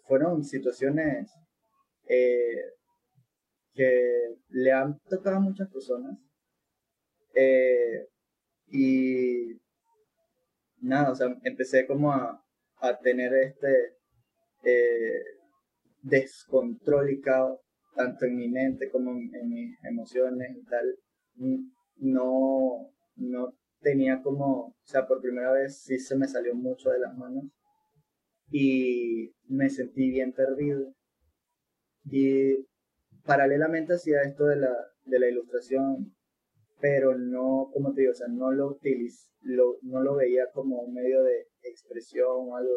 fueron 0.04 0.44
situaciones 0.44 1.30
eh, 2.08 2.62
que 3.74 4.36
le 4.48 4.72
han 4.72 4.98
tocado 5.08 5.36
a 5.36 5.40
muchas 5.40 5.68
personas. 5.70 6.18
Eh, 7.34 8.08
y 8.68 9.60
nada, 10.80 11.12
o 11.12 11.14
sea, 11.14 11.34
empecé 11.44 11.86
como 11.86 12.12
a, 12.12 12.44
a 12.76 12.98
tener 12.98 13.32
este 13.34 13.96
eh, 14.64 15.22
descontrol 16.02 17.10
y 17.10 17.20
caos 17.20 17.60
tanto 17.94 18.24
en 18.26 18.36
mi 18.36 18.48
mente 18.48 18.90
como 18.90 19.12
en, 19.12 19.48
mis 19.48 19.76
emociones 19.84 20.56
y 20.56 20.64
tal, 20.64 20.98
no, 21.96 22.90
no 23.16 23.54
tenía 23.82 24.22
como, 24.22 24.68
o 24.68 24.74
sea, 24.84 25.06
por 25.06 25.20
primera 25.20 25.52
vez 25.52 25.82
sí 25.82 25.98
se 25.98 26.16
me 26.16 26.28
salió 26.28 26.54
mucho 26.54 26.90
de 26.90 27.00
las 27.00 27.16
manos 27.16 27.44
y 28.50 29.34
me 29.48 29.68
sentí 29.70 30.10
bien 30.10 30.32
perdido. 30.32 30.94
Y 32.04 32.66
paralelamente 33.24 33.94
hacía 33.94 34.22
esto 34.22 34.46
de 34.46 34.56
la, 34.56 34.74
de 35.04 35.18
la 35.18 35.28
ilustración, 35.28 36.14
pero 36.80 37.16
no, 37.16 37.70
como 37.72 37.92
te 37.92 38.02
digo, 38.02 38.12
o 38.12 38.16
sea, 38.16 38.28
no 38.28 38.50
lo, 38.50 38.68
utiliz, 38.68 39.30
lo, 39.40 39.78
no 39.82 40.02
lo 40.02 40.16
veía 40.16 40.50
como 40.52 40.80
un 40.80 40.94
medio 40.94 41.22
de 41.22 41.48
expresión 41.62 42.28
o 42.30 42.56
algo. 42.56 42.76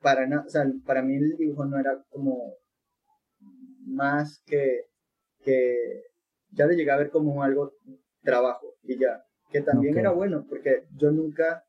Para, 0.00 0.26
nada 0.26 0.44
o 0.46 0.50
sea, 0.50 0.64
para 0.86 1.02
mí 1.02 1.16
el 1.16 1.36
dibujo 1.36 1.64
no 1.66 1.78
era 1.78 2.02
como 2.08 2.56
más 3.86 4.42
que, 4.46 4.86
que 5.42 6.04
ya 6.50 6.66
le 6.66 6.76
llegué 6.76 6.90
a 6.90 6.96
ver 6.96 7.10
como 7.10 7.42
algo 7.42 7.74
trabajo 8.22 8.76
y 8.82 8.98
ya, 8.98 9.24
que 9.50 9.60
también 9.60 9.98
era 9.98 10.10
bueno 10.12 10.46
porque 10.48 10.84
yo 10.96 11.10
nunca, 11.10 11.64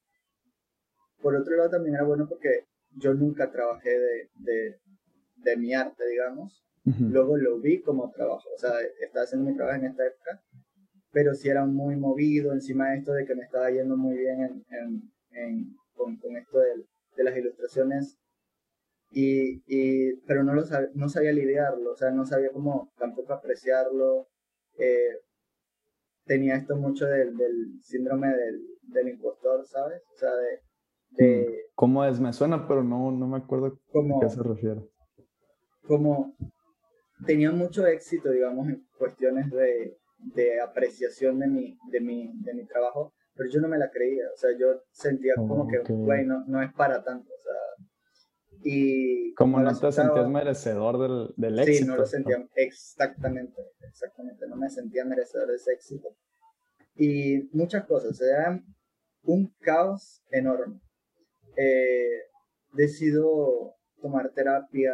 por 1.22 1.36
otro 1.36 1.56
lado 1.56 1.72
también 1.72 1.96
era 1.96 2.04
bueno 2.04 2.28
porque 2.28 2.66
yo 2.96 3.14
nunca 3.14 3.52
trabajé 3.52 3.90
de, 3.90 4.30
de, 4.36 4.80
de 5.38 5.58
mi 5.58 5.74
arte, 5.74 6.06
digamos, 6.08 6.64
luego 6.84 7.38
lo 7.38 7.60
vi 7.60 7.82
como 7.82 8.12
trabajo, 8.12 8.50
o 8.56 8.58
sea, 8.58 8.72
estaba 9.00 9.24
haciendo 9.24 9.50
mi 9.50 9.56
trabajo 9.56 9.78
en 9.78 9.86
esta 9.86 10.06
época, 10.06 10.42
pero 11.12 11.34
sí 11.34 11.50
era 11.50 11.66
muy 11.66 11.96
movido 11.96 12.54
encima 12.54 12.90
de 12.92 12.98
esto 12.98 13.14
de 13.14 13.26
que 13.26 13.36
me 13.36 13.44
estaba 13.44 13.70
yendo 13.70 13.98
muy 13.98 14.18
bien 14.18 14.42
en, 14.42 14.66
en, 14.70 15.12
en 15.32 15.76
con, 15.94 16.18
con, 16.18 16.36
esto 16.38 16.60
de, 16.60 16.86
de 17.18 17.24
las 17.24 17.38
ilustraciones. 17.38 18.18
Y, 19.14 19.62
y, 19.68 20.16
pero 20.26 20.44
no, 20.44 20.54
lo 20.54 20.64
no 20.94 21.10
sabía 21.10 21.34
lidiarlo, 21.34 21.92
o 21.92 21.98
sea, 21.98 22.12
no 22.12 22.26
sabía 22.26 22.50
cómo 22.52 22.94
tampoco 22.98 23.34
apreciarlo. 23.34 24.30
Eh, 24.78 25.18
tenía 26.26 26.56
esto 26.56 26.76
mucho 26.76 27.06
del, 27.06 27.36
del 27.36 27.82
síndrome 27.82 28.28
del, 28.28 28.62
del, 28.84 29.10
impostor, 29.10 29.66
¿sabes? 29.66 30.02
O 30.14 30.18
sea, 30.18 30.32
de... 30.32 31.26
de 31.26 31.48
mm, 31.48 31.54
¿Cómo 31.76 32.06
es? 32.06 32.20
Me 32.20 32.34
suena, 32.34 32.68
pero 32.68 32.84
no, 32.84 33.12
no 33.12 33.28
me 33.28 33.38
acuerdo 33.38 33.68
a 33.68 34.20
qué 34.22 34.30
se 34.30 34.44
refiere. 34.44 34.82
Como 35.88 36.36
tenía 37.26 37.52
mucho 37.52 37.86
éxito, 37.88 38.30
digamos, 38.30 38.68
en 38.68 38.86
cuestiones 38.98 39.50
de, 39.52 39.98
de 40.36 40.62
apreciación 40.62 41.40
de 41.40 41.48
mi, 41.48 41.78
de, 41.92 42.02
mi, 42.02 42.32
de 42.42 42.54
mi 42.54 42.66
trabajo, 42.66 43.14
pero 43.36 43.50
yo 43.50 43.62
no 43.62 43.68
me 43.68 43.78
la 43.78 43.90
creía, 43.90 44.26
o 44.34 44.38
sea, 44.38 44.52
yo 44.58 44.68
sentía 44.92 45.34
como 45.36 45.68
que, 45.68 45.80
güey, 45.94 46.26
no, 46.26 46.44
no 46.48 46.62
es 46.62 46.72
para 46.74 47.04
tanto, 47.04 47.30
o 47.34 47.42
sea, 47.42 47.54
y 48.64 49.34
como 49.34 49.60
no 49.60 49.78
te 49.78 49.92
sentías 49.92 50.30
merecedor 50.30 51.00
del, 51.00 51.34
del 51.38 51.60
éxito. 51.60 51.78
Sí, 51.78 51.86
no 51.86 51.96
lo 51.98 52.06
sentía, 52.06 52.48
exactamente, 52.56 53.62
exactamente, 53.82 54.48
no 54.48 54.56
me 54.56 54.70
sentía 54.70 55.06
merecedor 55.06 55.48
de 55.48 55.56
ese 55.56 55.74
éxito. 55.74 56.10
Y 56.96 57.50
muchas 57.54 57.86
cosas, 57.86 58.20
era 58.22 58.64
un 59.24 59.54
caos 59.60 60.24
enorme. 60.32 60.80
Eh, 61.58 62.28
decido 62.74 63.76
tomar 64.02 64.32
terapia, 64.32 64.94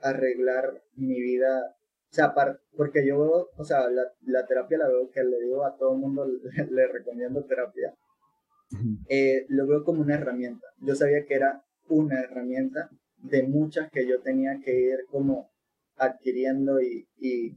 arreglar 0.00 0.82
mi 0.94 1.20
vida, 1.20 1.76
o 2.10 2.14
sea, 2.14 2.34
porque 2.76 3.06
yo, 3.06 3.50
o 3.56 3.64
sea, 3.64 3.88
la, 3.88 4.02
la, 4.22 4.46
terapia 4.46 4.78
la 4.78 4.88
veo 4.88 5.10
que 5.10 5.22
le 5.22 5.40
digo 5.40 5.64
a 5.64 5.76
todo 5.76 5.94
el 5.94 5.98
mundo, 5.98 6.26
le, 6.70 6.86
recomiendo 6.88 7.44
terapia. 7.44 7.94
Eh, 9.08 9.46
lo 9.48 9.66
veo 9.66 9.84
como 9.84 10.02
una 10.02 10.14
herramienta. 10.14 10.66
Yo 10.80 10.94
sabía 10.94 11.24
que 11.24 11.34
era 11.34 11.65
una 11.88 12.20
herramienta 12.20 12.90
de 13.18 13.42
muchas 13.42 13.90
que 13.90 14.06
yo 14.06 14.20
tenía 14.20 14.60
que 14.64 14.78
ir 14.78 15.06
como 15.10 15.50
adquiriendo 15.96 16.80
y, 16.80 17.08
y, 17.18 17.56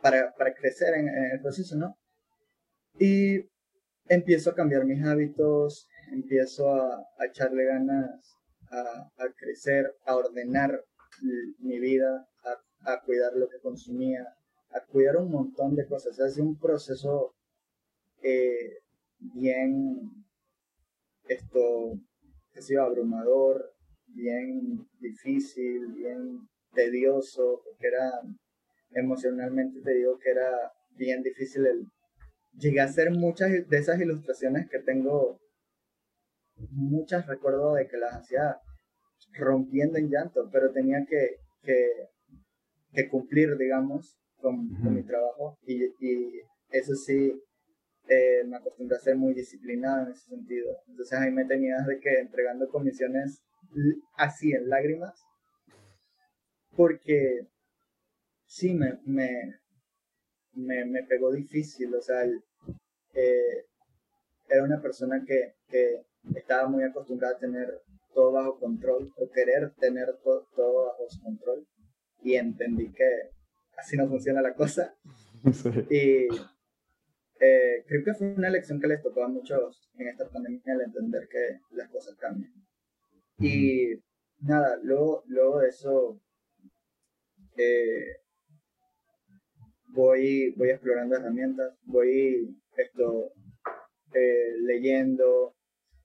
para, 0.00 0.34
para, 0.34 0.54
crecer 0.54 0.94
en, 0.94 1.08
el 1.08 1.40
proceso, 1.40 1.76
¿no? 1.76 1.96
Y 2.98 3.48
empiezo 4.06 4.50
a 4.50 4.54
cambiar 4.54 4.84
mis 4.84 5.02
hábitos, 5.04 5.88
empiezo 6.12 6.70
a, 6.70 6.98
a 7.18 7.26
echarle 7.26 7.64
ganas 7.64 8.36
a, 8.70 9.10
a, 9.16 9.32
crecer, 9.36 9.94
a 10.04 10.16
ordenar 10.16 10.84
mi 11.60 11.78
vida, 11.78 12.28
a, 12.44 12.92
a, 12.92 13.00
cuidar 13.02 13.32
lo 13.34 13.48
que 13.48 13.60
consumía, 13.60 14.26
a 14.70 14.80
cuidar 14.84 15.16
un 15.16 15.30
montón 15.30 15.74
de 15.74 15.86
cosas. 15.86 16.18
Es 16.18 16.36
un 16.38 16.58
proceso 16.58 17.34
eh, 18.22 18.82
bien 19.18 20.24
esto 21.28 21.98
ha 22.58 22.62
sido 22.62 22.82
abrumador, 22.82 23.72
bien 24.06 24.86
difícil, 25.00 25.92
bien 25.92 26.48
tedioso, 26.72 27.62
porque 27.64 27.88
era 27.88 28.10
emocionalmente 28.90 29.80
te 29.80 29.94
digo 29.94 30.18
que 30.18 30.30
era 30.30 30.72
bien 30.96 31.22
difícil 31.22 31.66
el 31.66 31.86
llegué 32.56 32.80
a 32.80 32.84
hacer 32.84 33.10
muchas 33.10 33.50
de 33.50 33.78
esas 33.78 34.00
ilustraciones 34.00 34.68
que 34.70 34.78
tengo 34.78 35.40
muchas 36.70 37.26
recuerdo 37.26 37.74
de 37.74 37.88
que 37.88 37.96
las 37.96 38.14
hacía 38.14 38.56
rompiendo 39.32 39.98
en 39.98 40.08
llanto 40.08 40.48
pero 40.52 40.70
tenía 40.70 41.04
que, 41.08 41.38
que, 41.62 43.08
cumplir 43.08 43.56
digamos 43.56 44.16
con, 44.36 44.68
mi 44.94 45.02
trabajo. 45.02 45.58
Y, 45.66 45.84
y, 45.98 46.42
eso 46.70 46.94
sí 46.94 47.32
eh, 48.08 48.44
me 48.46 48.56
acostumbré 48.56 48.96
a 48.96 49.00
ser 49.00 49.16
muy 49.16 49.34
disciplinado 49.34 50.06
en 50.06 50.12
ese 50.12 50.28
sentido. 50.28 50.76
Entonces 50.88 51.18
ahí 51.18 51.30
me 51.30 51.44
tenía 51.44 51.76
de 51.86 52.00
que 52.00 52.20
entregando 52.20 52.68
comisiones 52.68 53.42
así 54.16 54.52
en 54.52 54.68
lágrimas, 54.68 55.24
porque 56.76 57.48
sí 58.46 58.74
me, 58.74 59.00
me, 59.04 59.60
me, 60.54 61.02
pegó 61.04 61.32
difícil, 61.32 61.94
o 61.94 62.00
sea, 62.00 62.24
eh, 63.14 63.66
era 64.48 64.62
una 64.62 64.80
persona 64.80 65.24
que, 65.26 65.56
que, 65.68 66.04
estaba 66.34 66.68
muy 66.68 66.82
acostumbrada 66.84 67.36
a 67.36 67.38
tener 67.38 67.82
todo 68.14 68.32
bajo 68.32 68.58
control 68.58 69.12
o 69.16 69.30
querer 69.30 69.74
tener 69.74 70.06
todo 70.22 70.84
bajo 70.86 71.06
control 71.22 71.66
y 72.22 72.36
entendí 72.36 72.90
que 72.92 73.30
así 73.76 73.96
no 73.96 74.08
funciona 74.08 74.40
la 74.40 74.54
cosa. 74.54 74.94
Y 75.90 76.28
eh, 77.40 77.84
creo 77.86 78.04
que 78.04 78.14
fue 78.14 78.32
una 78.34 78.50
lección 78.50 78.80
que 78.80 78.86
les 78.86 79.02
tocó 79.02 79.24
a 79.24 79.28
muchos 79.28 79.90
en 79.98 80.08
esta 80.08 80.28
pandemia 80.28 80.62
el 80.66 80.82
entender 80.82 81.28
que 81.28 81.60
las 81.72 81.90
cosas 81.90 82.16
cambian. 82.16 82.52
Y 83.38 83.94
nada, 84.40 84.78
luego, 84.82 85.24
luego 85.26 85.60
de 85.60 85.68
eso 85.68 86.20
eh, 87.56 88.20
voy, 89.88 90.54
voy 90.56 90.70
explorando 90.70 91.16
herramientas, 91.16 91.76
voy 91.82 92.56
esto, 92.76 93.32
eh, 94.14 94.54
leyendo 94.62 95.56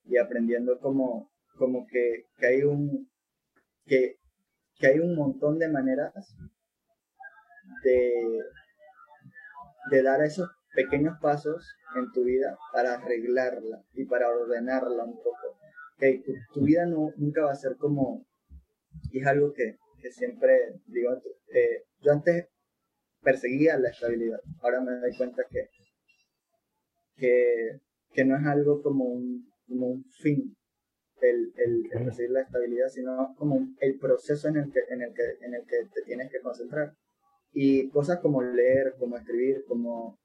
y 0.06 0.18
aprendiendo 0.18 0.80
como, 0.80 1.32
como 1.58 1.86
que, 1.88 2.26
que 2.38 2.48
hay 2.48 2.64
un 2.64 3.10
que, 3.86 4.18
que 4.76 4.88
hay 4.88 5.00
un 5.00 5.16
montón 5.16 5.60
de 5.60 5.68
maneras 5.68 6.36
de, 7.84 8.40
de 9.92 10.04
dar 10.04 10.24
esos 10.24 10.50
pequeños 10.74 11.18
pasos 11.22 11.76
en 11.96 12.12
tu 12.12 12.24
vida 12.24 12.58
para 12.74 12.96
arreglarla 12.96 13.84
y 13.94 14.06
para 14.06 14.30
ordenarla 14.30 15.04
un 15.04 15.18
poco. 15.18 15.58
Que 15.98 16.24
tu, 16.54 16.62
vida 16.62 16.86
no, 16.86 17.12
nunca 17.18 17.44
va 17.44 17.52
a 17.52 17.56
ser 17.56 17.76
como, 17.78 18.26
y 19.12 19.20
es 19.20 19.28
algo 19.28 19.54
que, 19.54 19.78
que 20.02 20.12
siempre 20.12 20.80
digo, 20.88 21.22
eh, 21.54 21.84
yo 22.02 22.14
antes 22.14 22.48
perseguía 23.22 23.78
la 23.78 23.90
estabilidad, 23.90 24.40
ahora 24.62 24.80
me 24.80 24.94
doy 24.94 25.18
cuenta 25.18 25.44
que, 25.50 25.68
que, 27.18 27.80
que 28.14 28.24
no 28.24 28.38
es 28.38 28.46
algo 28.46 28.82
como 28.82 29.06
un, 29.06 29.52
como 29.68 29.88
un 29.88 30.06
fin 30.22 30.56
el, 31.22 31.52
el, 31.58 31.90
perseguir 32.06 32.32
la 32.32 32.42
estabilidad, 32.42 32.88
sino 32.90 33.36
como 33.38 33.68
el 33.80 33.98
proceso 34.00 34.48
en 34.48 34.58
el, 34.58 34.72
que, 34.72 34.80
en, 34.90 35.02
el 35.02 35.14
que, 35.14 35.46
en 35.46 35.54
el 35.54 35.66
que 35.66 35.78
te 35.94 36.02
tienes 36.04 36.32
que 36.32 36.40
concentrar. 36.40 36.94
Y 37.52 37.90
cosas 37.90 38.20
como 38.20 38.42
leer, 38.42 38.96
como 39.00 39.18
escribir, 39.18 39.66
como 39.68 40.18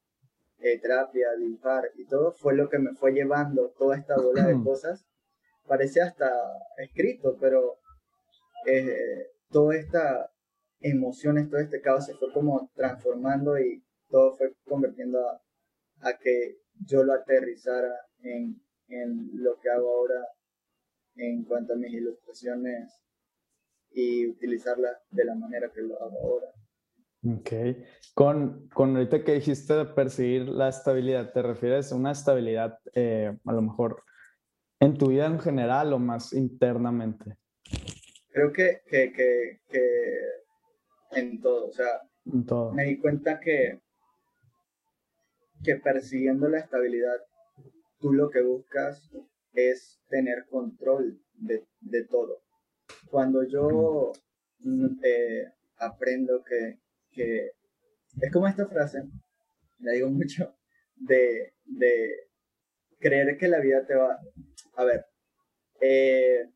eh, 0.65 0.79
terapia, 0.79 1.27
dibujar 1.37 1.91
y 1.95 2.05
todo, 2.05 2.31
fue 2.31 2.55
lo 2.55 2.67
que 2.69 2.79
me 2.79 2.95
fue 2.95 3.11
llevando 3.11 3.69
toda 3.77 3.97
esta 3.97 4.15
bola 4.17 4.47
de 4.47 4.55
cosas. 4.63 5.05
Parece 5.67 6.01
hasta 6.01 6.31
escrito, 6.77 7.37
pero 7.39 7.77
eh, 8.65 9.27
toda 9.51 9.75
esta 9.75 10.31
emociones, 10.79 11.49
todo 11.49 11.59
este 11.59 11.81
caos 11.81 12.07
se 12.07 12.15
fue 12.15 12.33
como 12.33 12.71
transformando 12.73 13.59
y 13.59 13.83
todo 14.09 14.35
fue 14.35 14.55
convirtiendo 14.65 15.19
a, 15.27 15.41
a 16.01 16.17
que 16.17 16.57
yo 16.85 17.03
lo 17.03 17.13
aterrizara 17.13 17.93
en, 18.23 18.59
en 18.87 19.29
lo 19.33 19.59
que 19.59 19.69
hago 19.69 19.87
ahora 19.87 20.27
en 21.15 21.43
cuanto 21.43 21.73
a 21.73 21.77
mis 21.77 21.93
ilustraciones 21.93 22.91
y 23.91 24.27
utilizarlas 24.27 24.97
de 25.11 25.25
la 25.25 25.35
manera 25.35 25.71
que 25.71 25.81
lo 25.81 26.01
hago 26.01 26.19
ahora. 26.19 26.47
Ok. 27.25 27.51
Con, 28.13 28.69
con 28.69 28.95
ahorita 28.95 29.23
que 29.23 29.33
dijiste 29.33 29.73
de 29.73 29.85
perseguir 29.85 30.47
la 30.47 30.69
estabilidad, 30.69 31.33
¿te 31.33 31.41
refieres 31.41 31.91
a 31.91 31.95
una 31.95 32.11
estabilidad 32.11 32.79
eh, 32.93 33.35
a 33.45 33.53
lo 33.53 33.61
mejor 33.61 34.03
en 34.79 34.97
tu 34.97 35.07
vida 35.07 35.25
en 35.25 35.39
general 35.39 35.91
o 35.93 35.99
más 35.99 36.33
internamente? 36.33 37.37
Creo 38.31 38.53
que, 38.53 38.81
que, 38.87 39.11
que, 39.11 39.61
que 39.69 41.19
en 41.19 41.41
todo, 41.41 41.67
o 41.67 41.71
sea, 41.71 42.01
en 42.25 42.45
todo. 42.45 42.73
me 42.73 42.85
di 42.85 42.99
cuenta 42.99 43.39
que, 43.39 43.81
que 45.63 45.75
persiguiendo 45.77 46.47
la 46.47 46.59
estabilidad, 46.59 47.17
tú 47.99 48.13
lo 48.13 48.29
que 48.29 48.41
buscas 48.41 49.09
es 49.53 49.99
tener 50.09 50.45
control 50.49 51.19
de, 51.33 51.65
de 51.79 52.03
todo. 52.05 52.43
Cuando 53.09 53.43
yo 53.43 54.11
eh, 55.03 55.51
aprendo 55.77 56.43
que 56.43 56.84
que 57.15 57.51
es 58.21 58.31
como 58.31 58.47
esta 58.47 58.67
frase, 58.67 59.03
la 59.79 59.93
digo 59.93 60.09
mucho, 60.09 60.55
de, 60.95 61.53
de 61.65 62.15
creer 62.99 63.37
que 63.37 63.47
la 63.47 63.59
vida 63.59 63.85
te 63.85 63.95
va... 63.95 64.19
A 64.75 64.83
ver, 64.83 65.05
eh, 65.81 66.49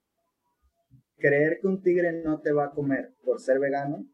creer 1.18 1.60
que 1.62 1.68
un 1.68 1.82
tigre 1.82 2.12
no 2.24 2.42
te 2.42 2.52
va 2.52 2.66
a 2.66 2.72
comer 2.72 3.14
por 3.24 3.40
ser 3.40 3.60
vegano 3.60 4.06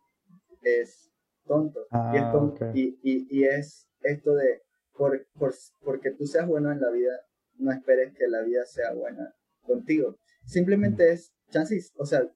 es 0.66 1.12
tonto. 1.46 1.88
y, 1.92 2.18
es 2.18 2.24
ah, 2.24 2.72
y, 2.74 3.28
y, 3.30 3.44
es 3.44 3.88
esto 4.02 4.34
de, 4.34 4.62
por, 4.98 5.28
por, 5.38 5.54
porque 5.84 6.12
tú 6.12 6.26
seas 6.26 6.48
bueno 6.48 6.72
en 6.72 6.82
la 6.82 6.90
vida, 6.90 7.14
no 7.58 7.72
esperes 7.72 8.14
que 8.14 8.28
la 8.28 8.42
vida 8.42 8.66
sea 8.66 8.94
buena 8.94 9.36
contigo. 9.62 10.18
Simplemente 10.46 11.12
es 11.12 11.34
chances, 11.50 11.94
o 11.98 12.06
sea, 12.06 12.28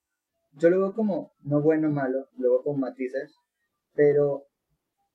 yo 0.53 0.69
lo 0.69 0.79
veo 0.79 0.93
como 0.93 1.33
no 1.41 1.61
bueno 1.61 1.89
o 1.89 1.91
malo, 1.91 2.29
lo 2.37 2.51
veo 2.51 2.63
con 2.63 2.79
matices, 2.79 3.35
pero 3.99 4.47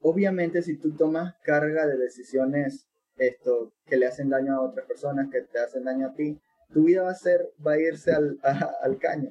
obviamente 0.01 0.61
si 0.61 0.77
tú 0.77 0.95
tomas 0.95 1.35
carga 1.43 1.87
de 1.87 1.97
decisiones 1.97 2.87
esto 3.17 3.73
que 3.87 3.97
le 3.97 4.05
hacen 4.05 4.29
daño 4.29 4.55
a 4.55 4.61
otras 4.61 4.87
personas, 4.87 5.31
que 5.33 5.41
te 5.41 5.59
hacen 5.59 5.85
daño 5.85 6.09
a 6.09 6.15
ti, 6.15 6.39
tu 6.71 6.85
vida 6.85 7.03
va 7.03 7.13
a 7.13 7.15
ser, 7.15 7.49
va 7.67 7.73
a 7.73 7.81
irse 7.81 8.13
al, 8.13 8.39
al 8.83 8.99
caño. 8.99 9.31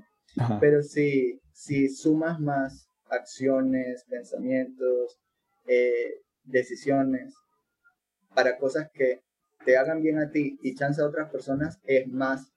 Pero 0.60 0.82
si, 0.82 1.39
si 1.52 1.88
sumas 1.88 2.39
más 2.39 2.88
acciones, 3.10 4.04
pensamientos, 4.10 5.20
eh, 5.68 6.16
decisiones 6.46 7.36
para 8.34 8.58
cosas 8.58 8.89
que 8.92 9.22
te 9.66 9.78
hagan 9.78 10.02
bien 10.02 10.18
a 10.18 10.32
ti 10.32 10.58
y 10.63 10.74
chance 10.74 11.00
a 11.00 11.06
otras 11.06 11.30
personas, 11.30 11.78
es 11.84 12.08
más 12.08 12.52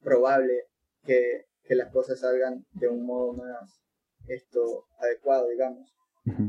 probable 0.00 0.68
que, 1.02 1.46
que 1.64 1.74
las 1.74 1.90
cosas 1.90 2.20
salgan 2.20 2.64
de 2.70 2.86
un 2.86 3.04
modo 3.04 3.32
más 3.32 3.82
esto 4.28 4.86
adecuado, 5.00 5.48
digamos. 5.48 5.95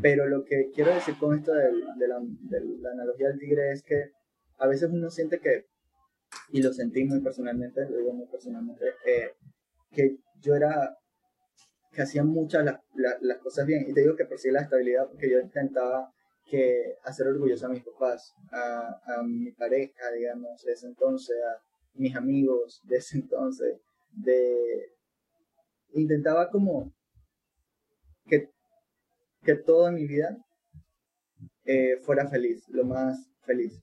Pero 0.01 0.27
lo 0.27 0.43
que 0.43 0.71
quiero 0.73 0.93
decir 0.93 1.17
con 1.19 1.37
esto 1.37 1.53
de, 1.53 1.71
la, 2.07 2.91
analogía 2.91 3.27
del 3.29 3.39
tigre 3.39 3.71
es 3.71 3.83
que 3.83 4.11
a 4.57 4.67
veces 4.67 4.89
uno 4.91 5.09
siente 5.11 5.39
que, 5.39 5.65
y 6.49 6.61
lo 6.63 6.73
sentí 6.73 7.03
muy 7.05 7.21
personalmente, 7.21 7.87
lo 7.87 7.97
digo 7.97 8.13
muy 8.13 8.27
personalmente, 8.27 8.85
que 9.91 10.17
yo 10.41 10.55
era, 10.55 10.97
que 11.91 12.01
hacía 12.01 12.23
muchas 12.23 12.65
las 12.65 13.37
cosas 13.37 13.67
bien. 13.67 13.85
Y 13.87 13.93
te 13.93 14.01
digo 14.01 14.15
que 14.15 14.25
persigue 14.25 14.53
la 14.53 14.61
estabilidad 14.61 15.07
porque 15.07 15.29
yo 15.29 15.39
intentaba 15.39 16.11
que 16.49 16.95
hacer 17.03 17.27
orgulloso 17.27 17.67
a 17.67 17.69
mis 17.69 17.83
papás, 17.83 18.33
a, 18.51 18.99
a 19.05 19.23
mi 19.23 19.51
pareja, 19.51 20.11
digamos, 20.11 20.63
de 20.63 20.71
ese 20.71 20.87
entonces, 20.87 21.35
a 21.43 21.61
mis 21.93 22.15
amigos 22.15 22.81
de 22.85 22.97
ese 22.97 23.17
entonces, 23.17 23.79
de 24.11 24.97
intentaba 25.93 26.49
como 26.49 26.93
que 28.25 28.49
que 29.47 29.55
toda 29.55 29.91
mi 29.93 30.05
vida 30.05 30.37
eh, 31.63 31.97
fuera 32.01 32.27
feliz, 32.27 32.67
lo 32.67 32.83
más 32.83 33.17
feliz. 33.45 33.81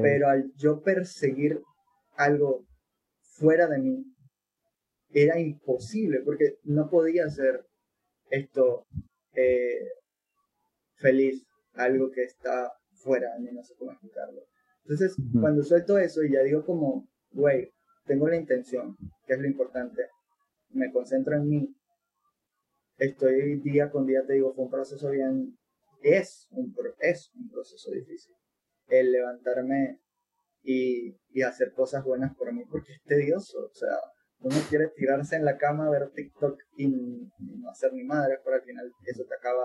Pero 0.00 0.28
al 0.28 0.50
yo 0.56 0.82
perseguir 0.82 1.60
algo 2.16 2.66
fuera 3.20 3.66
de 3.68 3.78
mí, 3.78 4.04
era 5.10 5.38
imposible, 5.38 6.20
porque 6.24 6.56
no 6.64 6.88
podía 6.88 7.28
ser 7.28 7.66
esto 8.30 8.86
eh, 9.34 9.88
feliz, 10.94 11.46
algo 11.74 12.10
que 12.10 12.22
está 12.22 12.72
fuera 12.92 13.34
de 13.34 13.40
mí, 13.40 13.50
no 13.52 13.62
sé 13.62 13.74
cómo 13.78 13.92
explicarlo. 13.92 14.40
Entonces, 14.84 15.16
cuando 15.38 15.62
suelto 15.64 15.98
eso 15.98 16.22
y 16.22 16.32
ya 16.32 16.40
digo 16.40 16.64
como, 16.64 17.10
güey, 17.32 17.74
tengo 18.06 18.26
la 18.26 18.36
intención, 18.36 18.96
que 19.26 19.34
es 19.34 19.38
lo 19.38 19.46
importante, 19.46 20.06
me 20.70 20.90
concentro 20.92 21.36
en 21.36 21.46
mí, 21.46 21.75
estoy 22.98 23.60
día 23.60 23.90
con 23.90 24.06
día, 24.06 24.24
te 24.26 24.34
digo, 24.34 24.54
fue 24.54 24.64
un 24.64 24.70
proceso 24.70 25.10
bien, 25.10 25.58
es 26.02 26.48
un, 26.50 26.74
es 27.00 27.30
un 27.34 27.50
proceso 27.50 27.90
difícil. 27.90 28.34
El 28.88 29.12
levantarme 29.12 30.00
y, 30.62 31.16
y 31.30 31.42
hacer 31.42 31.72
cosas 31.72 32.04
buenas 32.04 32.34
por 32.36 32.52
mí, 32.52 32.64
porque 32.70 32.92
es 32.92 33.02
tedioso, 33.04 33.66
o 33.66 33.74
sea, 33.74 33.96
uno 34.40 34.56
quiere 34.68 34.88
tirarse 34.88 35.36
en 35.36 35.44
la 35.44 35.56
cama, 35.56 35.90
ver 35.90 36.10
TikTok 36.10 36.58
y, 36.76 36.88
no 36.88 37.70
hacer 37.70 37.92
ni 37.92 38.04
madre, 38.04 38.38
pero 38.44 38.56
al 38.56 38.62
final 38.62 38.92
eso 39.04 39.24
te 39.24 39.34
acaba 39.34 39.64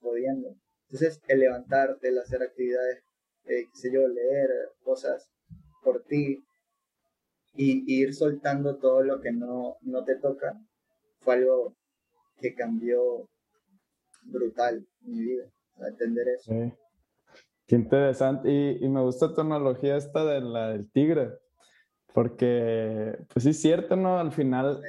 jodiendo. 0.00 0.54
Entonces, 0.88 1.20
el 1.28 1.40
levantarte, 1.40 2.08
el 2.08 2.18
hacer 2.18 2.42
actividades, 2.42 3.02
eh, 3.44 3.64
qué 3.72 3.78
sé 3.78 3.92
yo, 3.92 4.06
leer 4.06 4.48
cosas 4.82 5.30
por 5.82 6.04
ti 6.04 6.44
y, 7.54 7.84
y, 7.86 8.02
ir 8.02 8.14
soltando 8.14 8.78
todo 8.78 9.02
lo 9.02 9.20
que 9.20 9.32
no, 9.32 9.76
no 9.82 10.04
te 10.04 10.16
toca, 10.16 10.54
fue 11.20 11.34
algo 11.34 11.77
que 12.40 12.54
cambió 12.54 13.28
brutal 14.22 14.86
mi 15.00 15.20
vida, 15.20 15.44
a 15.80 15.88
entender 15.88 16.28
eso. 16.28 16.52
Qué 17.66 17.76
interesante. 17.76 18.50
Y, 18.80 18.88
me 18.88 19.02
gusta 19.02 19.34
tu 19.34 19.40
analogía 19.40 19.96
esta 19.96 20.24
de 20.24 20.40
la 20.40 20.70
del 20.70 20.90
tigre, 20.90 21.32
porque 22.14 23.18
pues 23.32 23.44
sí 23.44 23.50
es 23.50 23.60
cierto, 23.60 23.96
¿no? 23.96 24.18
Al 24.18 24.32
final 24.32 24.80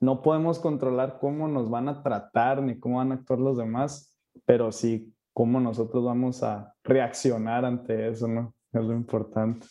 no 0.00 0.22
podemos 0.22 0.58
controlar 0.58 1.18
cómo 1.20 1.48
nos 1.48 1.70
van 1.70 1.88
a 1.88 2.02
tratar 2.02 2.62
ni 2.62 2.78
cómo 2.78 2.98
van 2.98 3.12
a 3.12 3.14
actuar 3.16 3.38
los 3.38 3.56
demás, 3.56 4.18
pero 4.44 4.72
sí 4.72 5.14
cómo 5.32 5.60
nosotros 5.60 6.04
vamos 6.04 6.42
a 6.42 6.74
reaccionar 6.82 7.64
ante 7.64 8.08
eso, 8.08 8.26
¿no? 8.26 8.54
Es 8.72 8.82
lo 8.82 8.94
importante. 8.94 9.66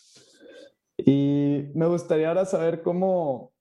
Y 0.96 1.70
me 1.74 1.86
gustaría 1.86 2.28
ahora 2.28 2.44
saber 2.44 2.82
cómo, 2.82 3.52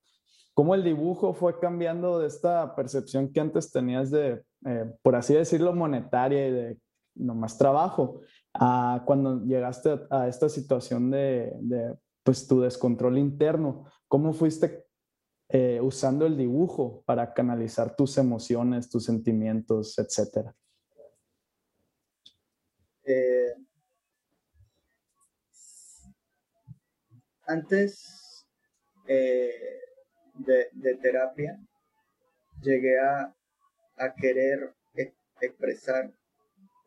cómo 0.55 0.73
el 0.73 0.83
dibujo 0.83 1.33
fue 1.33 1.59
cambiando 1.59 2.17
de 2.17 2.27
esta 2.27 2.75
percepción 2.75 3.31
que 3.31 3.41
antes 3.41 3.71
tenías 3.71 4.09
de, 4.09 4.43
eh, 4.65 4.91
por 5.03 5.15
así 5.15 5.35
decirlo, 5.35 5.73
monetaria 5.73 6.47
y 6.47 6.51
de 6.51 6.79
nomás 7.13 7.57
trabajo, 7.57 8.21
a 8.53 9.03
cuando 9.05 9.43
llegaste 9.45 9.99
a 10.09 10.27
esta 10.27 10.49
situación 10.49 11.11
de, 11.11 11.53
de 11.59 11.95
pues 12.23 12.47
tu 12.47 12.61
descontrol 12.61 13.17
interno. 13.17 13.85
¿Cómo 14.07 14.33
fuiste 14.33 14.85
eh, 15.49 15.79
usando 15.81 16.25
el 16.25 16.37
dibujo 16.37 17.03
para 17.05 17.33
canalizar 17.33 17.95
tus 17.95 18.17
emociones, 18.17 18.89
tus 18.89 19.05
sentimientos, 19.05 19.97
etcétera? 19.99 20.55
Eh, 23.03 23.53
antes 27.45 28.45
eh, 29.07 29.85
de, 30.38 30.95
terapia, 31.02 31.58
llegué 32.62 33.00
a, 33.00 33.34
querer 34.17 34.74
expresar 35.41 36.13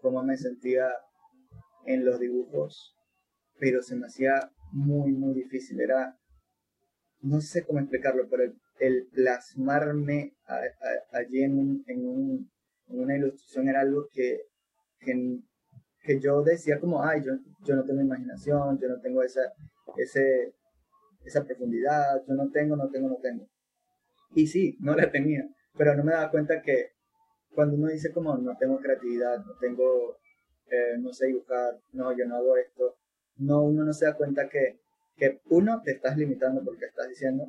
cómo 0.00 0.22
me 0.22 0.36
sentía 0.36 0.88
en 1.86 2.04
los 2.04 2.20
dibujos, 2.20 2.94
pero 3.58 3.82
se 3.82 3.96
me 3.96 4.06
hacía 4.06 4.50
muy, 4.72 5.12
muy 5.12 5.34
difícil. 5.34 5.80
Era, 5.80 6.18
no 7.20 7.40
sé 7.40 7.64
cómo 7.64 7.80
explicarlo, 7.80 8.28
pero 8.28 8.52
el, 8.78 9.08
plasmarme 9.12 10.36
allí 11.12 11.42
en, 11.42 11.82
en, 11.86 12.50
una 12.88 13.16
ilustración 13.16 13.68
era 13.68 13.80
algo 13.80 14.08
que, 14.12 14.42
que, 15.00 16.20
yo 16.20 16.42
decía 16.42 16.80
como, 16.80 17.02
ay, 17.04 17.22
yo, 17.24 17.32
yo 17.64 17.76
no 17.76 17.84
tengo 17.84 18.00
imaginación, 18.00 18.78
yo 18.78 18.88
no 18.88 19.00
tengo 19.00 19.22
esa, 19.22 19.52
ese, 19.96 20.54
esa 21.28 21.44
profundidad, 21.44 22.24
yo 22.26 22.34
no 22.34 22.50
tengo, 22.50 22.76
no 22.76 22.88
tengo, 22.90 23.08
no 23.08 23.16
tengo. 23.16 23.48
Y 24.34 24.46
sí, 24.46 24.76
no 24.80 24.94
la 24.94 25.10
tenía, 25.10 25.48
pero 25.76 25.94
no 25.94 26.04
me 26.04 26.12
daba 26.12 26.30
cuenta 26.30 26.60
que 26.60 26.92
cuando 27.54 27.76
uno 27.76 27.88
dice 27.88 28.12
como 28.12 28.36
no 28.36 28.56
tengo 28.56 28.78
creatividad, 28.78 29.44
no 29.44 29.54
tengo, 29.58 30.18
eh, 30.66 30.96
no 30.98 31.12
sé 31.12 31.26
dibujar, 31.26 31.80
no, 31.92 32.16
yo 32.16 32.26
no 32.26 32.36
hago 32.36 32.56
esto, 32.56 32.98
no, 33.36 33.62
uno 33.62 33.84
no 33.84 33.92
se 33.92 34.06
da 34.06 34.16
cuenta 34.16 34.48
que, 34.48 34.80
que 35.16 35.40
uno, 35.50 35.82
te 35.82 35.92
estás 35.92 36.16
limitando 36.16 36.62
porque 36.64 36.86
estás 36.86 37.08
diciendo, 37.08 37.46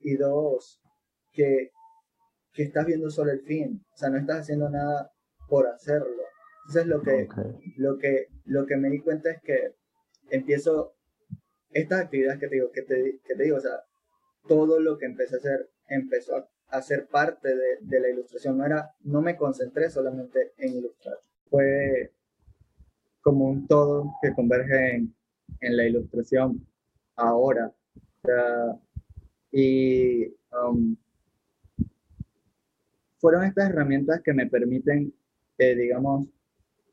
y 0.00 0.16
dos, 0.16 0.80
que, 1.32 1.70
que 2.52 2.62
estás 2.64 2.86
viendo 2.86 3.10
solo 3.10 3.32
el 3.32 3.42
fin, 3.42 3.84
o 3.92 3.96
sea, 3.96 4.10
no 4.10 4.18
estás 4.18 4.40
haciendo 4.40 4.68
nada 4.68 5.12
por 5.48 5.66
hacerlo. 5.66 6.22
Entonces 6.66 6.86
lo 6.86 7.02
que, 7.02 7.28
lo 7.76 7.98
que, 7.98 8.26
lo 8.44 8.66
que 8.66 8.76
me 8.76 8.90
di 8.90 9.00
cuenta 9.00 9.30
es 9.30 9.40
que 9.40 9.74
empiezo 10.30 10.97
estas 11.70 12.00
actividades 12.02 12.40
que 12.40 12.48
te 12.48 12.54
digo, 12.54 12.70
que 12.72 12.82
te, 12.82 13.20
que 13.24 13.34
te 13.34 13.42
digo, 13.42 13.56
o 13.56 13.60
sea, 13.60 13.84
todo 14.46 14.80
lo 14.80 14.98
que 14.98 15.06
empecé 15.06 15.36
a 15.36 15.38
hacer 15.38 15.70
empezó 15.88 16.48
a, 16.68 16.82
ser 16.82 17.06
parte 17.06 17.48
de, 17.48 17.78
de, 17.80 18.00
la 18.00 18.10
ilustración. 18.10 18.58
No 18.58 18.66
era, 18.66 18.94
no 19.04 19.22
me 19.22 19.36
concentré 19.36 19.90
solamente 19.90 20.52
en 20.58 20.76
ilustrar. 20.76 21.16
Fue 21.48 22.12
como 23.20 23.46
un 23.46 23.66
todo 23.66 24.12
que 24.22 24.34
converge 24.34 24.96
en, 24.96 25.14
en 25.60 25.76
la 25.76 25.86
ilustración 25.86 26.66
ahora. 27.16 27.72
y 29.50 30.26
um, 30.52 30.96
fueron 33.18 33.44
estas 33.44 33.70
herramientas 33.70 34.20
que 34.22 34.32
me 34.32 34.46
permiten, 34.46 35.12
eh, 35.58 35.74
digamos, 35.74 36.28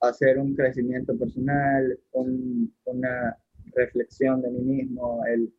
hacer 0.01 0.39
un 0.39 0.55
crecimiento 0.55 1.17
personal, 1.17 1.99
un, 2.11 2.73
una 2.85 3.37
reflexión 3.73 4.41
de 4.41 4.51
mí 4.51 4.61
mismo, 4.61 5.25
el, 5.25 5.53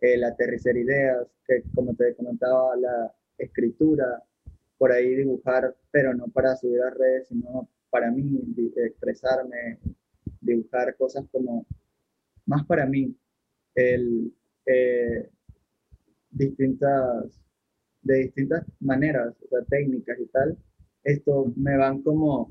el 0.00 0.24
aterrizar 0.24 0.76
ideas, 0.76 1.26
que 1.46 1.62
como 1.74 1.94
te 1.94 2.14
comentaba, 2.14 2.76
la 2.76 3.14
escritura, 3.38 4.22
por 4.78 4.92
ahí 4.92 5.14
dibujar, 5.14 5.74
pero 5.90 6.14
no 6.14 6.28
para 6.28 6.56
subir 6.56 6.82
a 6.82 6.90
redes, 6.90 7.28
sino 7.28 7.68
para 7.90 8.10
mí, 8.10 8.40
expresarme, 8.76 9.78
dibujar 10.40 10.96
cosas 10.96 11.24
como 11.30 11.66
más 12.44 12.64
para 12.66 12.86
mí, 12.86 13.16
el, 13.74 14.32
eh, 14.66 15.30
distintas, 16.30 17.42
de 18.02 18.14
distintas 18.18 18.64
maneras, 18.80 19.34
o 19.50 19.64
técnicas 19.64 20.18
y 20.20 20.26
tal, 20.26 20.56
esto 21.04 21.52
me 21.56 21.76
van 21.76 22.02
como 22.02 22.50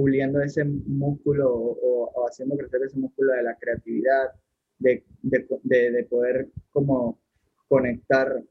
puliendo 0.00 0.40
ese 0.40 0.64
músculo 0.64 1.54
o, 1.54 2.26
haciendo 2.26 2.56
crecer 2.56 2.80
ese 2.86 2.98
músculo 2.98 3.34
de 3.34 3.42
la 3.42 3.54
creatividad, 3.56 4.30
de, 4.78 5.04
de, 5.20 6.06
poder 6.08 6.48
como 6.72 7.20
conectar 7.68 8.42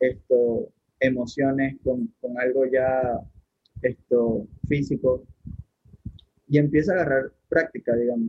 esto, 0.00 0.70
emociones 1.00 1.76
con, 1.82 2.12
con, 2.20 2.38
algo 2.38 2.66
ya 2.66 3.20
esto, 3.80 4.46
físico 4.68 5.24
y 6.46 6.58
empieza 6.58 6.92
a 6.92 6.96
agarrar 6.96 7.32
práctica, 7.48 7.96
digamos. 7.96 8.28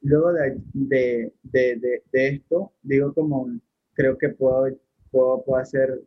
Luego 0.00 0.32
de, 0.32 0.58
de, 0.72 1.32
de, 1.42 2.02
de 2.10 2.28
esto, 2.28 2.72
digo 2.82 3.12
como, 3.12 3.60
creo 3.92 4.16
que 4.16 4.30
puedo, 4.30 4.74
puedo, 5.10 5.44
puedo 5.44 5.60
hacer 5.60 6.00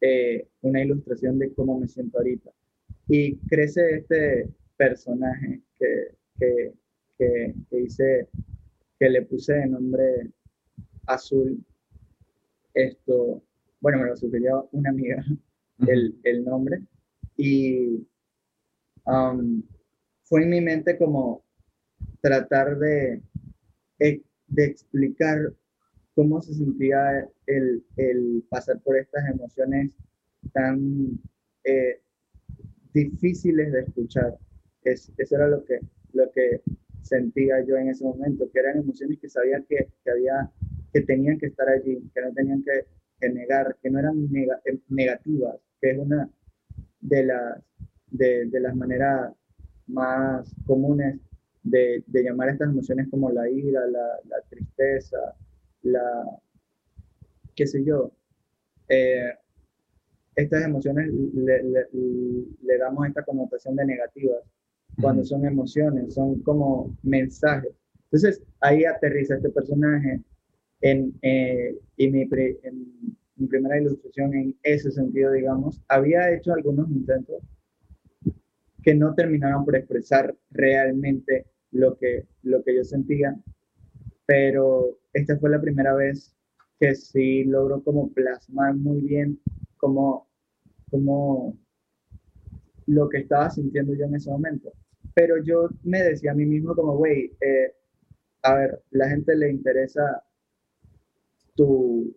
eh, 0.00 0.48
una 0.62 0.82
ilustración 0.82 1.38
de 1.38 1.52
cómo 1.52 1.78
me 1.78 1.86
siento 1.86 2.16
ahorita. 2.16 2.50
Y 3.08 3.36
crece 3.40 3.96
este, 3.96 4.48
personaje 4.78 5.60
que, 5.78 6.14
que, 6.38 6.74
que, 7.68 7.80
hice, 7.80 8.28
que 8.98 9.10
le 9.10 9.22
puse 9.22 9.52
de 9.52 9.66
nombre 9.66 10.30
Azul. 11.06 11.62
Esto, 12.72 13.42
bueno, 13.80 13.98
me 13.98 14.06
lo 14.06 14.16
sugirió 14.16 14.68
una 14.72 14.90
amiga 14.90 15.22
el, 15.86 16.18
el 16.22 16.44
nombre. 16.44 16.82
Y 17.36 18.06
um, 19.04 19.62
fue 20.22 20.44
en 20.44 20.50
mi 20.50 20.60
mente 20.60 20.96
como 20.96 21.44
tratar 22.20 22.78
de, 22.78 23.22
e, 23.98 24.22
de 24.46 24.64
explicar 24.64 25.52
cómo 26.14 26.40
se 26.40 26.54
sentía 26.54 27.28
el, 27.46 27.84
el, 27.96 28.44
pasar 28.48 28.80
por 28.80 28.96
estas 28.96 29.28
emociones 29.28 29.96
tan 30.52 31.18
eh, 31.64 32.00
difíciles 32.92 33.72
de 33.72 33.80
escuchar 33.80 34.38
eso 34.84 35.12
era 35.36 35.48
lo 35.48 35.64
que, 35.64 35.80
lo 36.12 36.30
que 36.32 36.62
sentía 37.02 37.62
yo 37.64 37.76
en 37.76 37.88
ese 37.88 38.04
momento, 38.04 38.50
que 38.50 38.60
eran 38.60 38.78
emociones 38.78 39.18
que 39.18 39.28
sabía 39.28 39.62
que, 39.68 39.88
que 40.04 40.10
había, 40.10 40.50
que 40.92 41.00
tenían 41.02 41.38
que 41.38 41.46
estar 41.46 41.68
allí, 41.68 41.98
que 42.14 42.20
no 42.20 42.32
tenían 42.32 42.62
que, 42.62 43.28
negar, 43.28 43.76
que 43.82 43.90
no 43.90 43.98
eran 43.98 44.28
eh, 44.34 44.78
negativas, 44.88 45.56
que 45.80 45.90
es 45.90 45.98
una 45.98 46.30
de 47.00 47.24
las, 47.24 47.62
de, 48.10 48.46
de 48.46 48.60
las 48.60 48.76
maneras 48.76 49.32
más 49.86 50.54
comunes 50.66 51.18
de, 51.62 52.04
de, 52.06 52.22
llamar 52.22 52.50
estas 52.50 52.68
emociones 52.68 53.08
como 53.10 53.30
la 53.30 53.48
ira, 53.48 53.86
la, 53.86 54.20
la 54.28 54.40
tristeza, 54.48 55.34
la, 55.82 56.24
qué 57.54 57.66
sé 57.66 57.84
yo. 57.84 58.12
Eh, 58.88 59.32
estas 60.36 60.64
emociones 60.64 61.08
le, 61.34 61.62
le, 61.64 61.86
le, 62.62 62.78
damos 62.78 63.06
esta 63.08 63.24
connotación 63.24 63.74
de 63.74 63.84
negativas, 63.84 64.42
cuando 65.00 65.24
son 65.24 65.44
emociones, 65.44 66.14
son 66.14 66.40
como 66.42 66.96
mensajes. 67.02 67.72
Entonces, 68.04 68.42
ahí 68.60 68.84
aterriza 68.84 69.36
este 69.36 69.50
personaje 69.50 70.22
en, 70.80 71.12
eh, 71.22 71.76
y 71.96 72.08
mi, 72.10 72.22
en 72.22 73.16
mi 73.36 73.46
primera 73.46 73.80
ilustración 73.80 74.34
en 74.34 74.56
ese 74.62 74.90
sentido, 74.90 75.32
digamos, 75.32 75.80
había 75.88 76.32
hecho 76.32 76.52
algunos 76.52 76.90
intentos 76.90 77.42
que 78.82 78.94
no 78.94 79.14
terminaron 79.14 79.64
por 79.64 79.76
expresar 79.76 80.34
realmente 80.50 81.46
lo 81.70 81.96
que, 81.98 82.26
lo 82.42 82.62
que 82.64 82.76
yo 82.76 82.84
sentía, 82.84 83.36
pero 84.26 84.98
esta 85.12 85.38
fue 85.38 85.50
la 85.50 85.60
primera 85.60 85.94
vez 85.94 86.34
que 86.80 86.94
sí 86.94 87.44
logró 87.44 87.82
como 87.82 88.10
plasmar 88.12 88.74
muy 88.74 89.00
bien 89.00 89.40
como, 89.76 90.28
como 90.90 91.56
lo 92.86 93.08
que 93.08 93.18
estaba 93.18 93.50
sintiendo 93.50 93.94
yo 93.94 94.06
en 94.06 94.14
ese 94.14 94.30
momento. 94.30 94.72
Pero 95.18 95.42
yo 95.42 95.68
me 95.82 96.00
decía 96.00 96.30
a 96.30 96.34
mí 96.34 96.46
mismo 96.46 96.76
como, 96.76 96.96
güey, 96.96 97.36
eh, 97.40 97.74
a 98.44 98.54
ver, 98.54 98.84
la 98.92 99.08
gente 99.08 99.34
le 99.34 99.50
interesa 99.50 100.22
tu, 101.56 102.16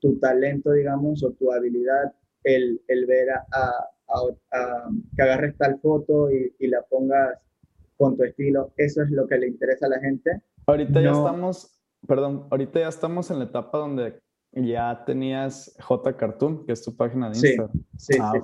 tu 0.00 0.18
talento, 0.18 0.72
digamos, 0.72 1.24
o 1.24 1.32
tu 1.32 1.50
habilidad, 1.50 2.14
el, 2.44 2.82
el 2.88 3.06
ver 3.06 3.30
a, 3.30 3.46
a, 3.52 4.90
que 5.16 5.22
agarres 5.22 5.56
tal 5.56 5.80
foto 5.80 6.30
y, 6.30 6.54
y, 6.58 6.66
la 6.66 6.82
pongas 6.82 7.38
con 7.96 8.18
tu 8.18 8.24
estilo, 8.24 8.74
eso 8.76 9.02
es 9.02 9.10
lo 9.12 9.26
que 9.26 9.38
le 9.38 9.48
interesa 9.48 9.86
a 9.86 9.88
la 9.88 10.00
gente. 10.00 10.42
Ahorita 10.66 11.00
ya 11.00 11.12
estamos, 11.12 11.80
perdón, 12.06 12.48
ahorita 12.50 12.80
ya 12.80 12.88
estamos 12.88 13.30
en 13.30 13.38
la 13.38 13.46
etapa 13.46 13.78
donde 13.78 14.20
ya 14.52 15.04
tenías 15.06 15.74
J 15.80 16.14
Cartoon, 16.18 16.66
que 16.66 16.72
es 16.72 16.82
tu 16.84 16.94
página 16.94 17.30
de 17.30 17.38
Instagram. 17.38 17.72
Sí, 17.96 18.12
sí, 18.12 18.18
ah, 18.20 18.32
sí, 18.34 18.38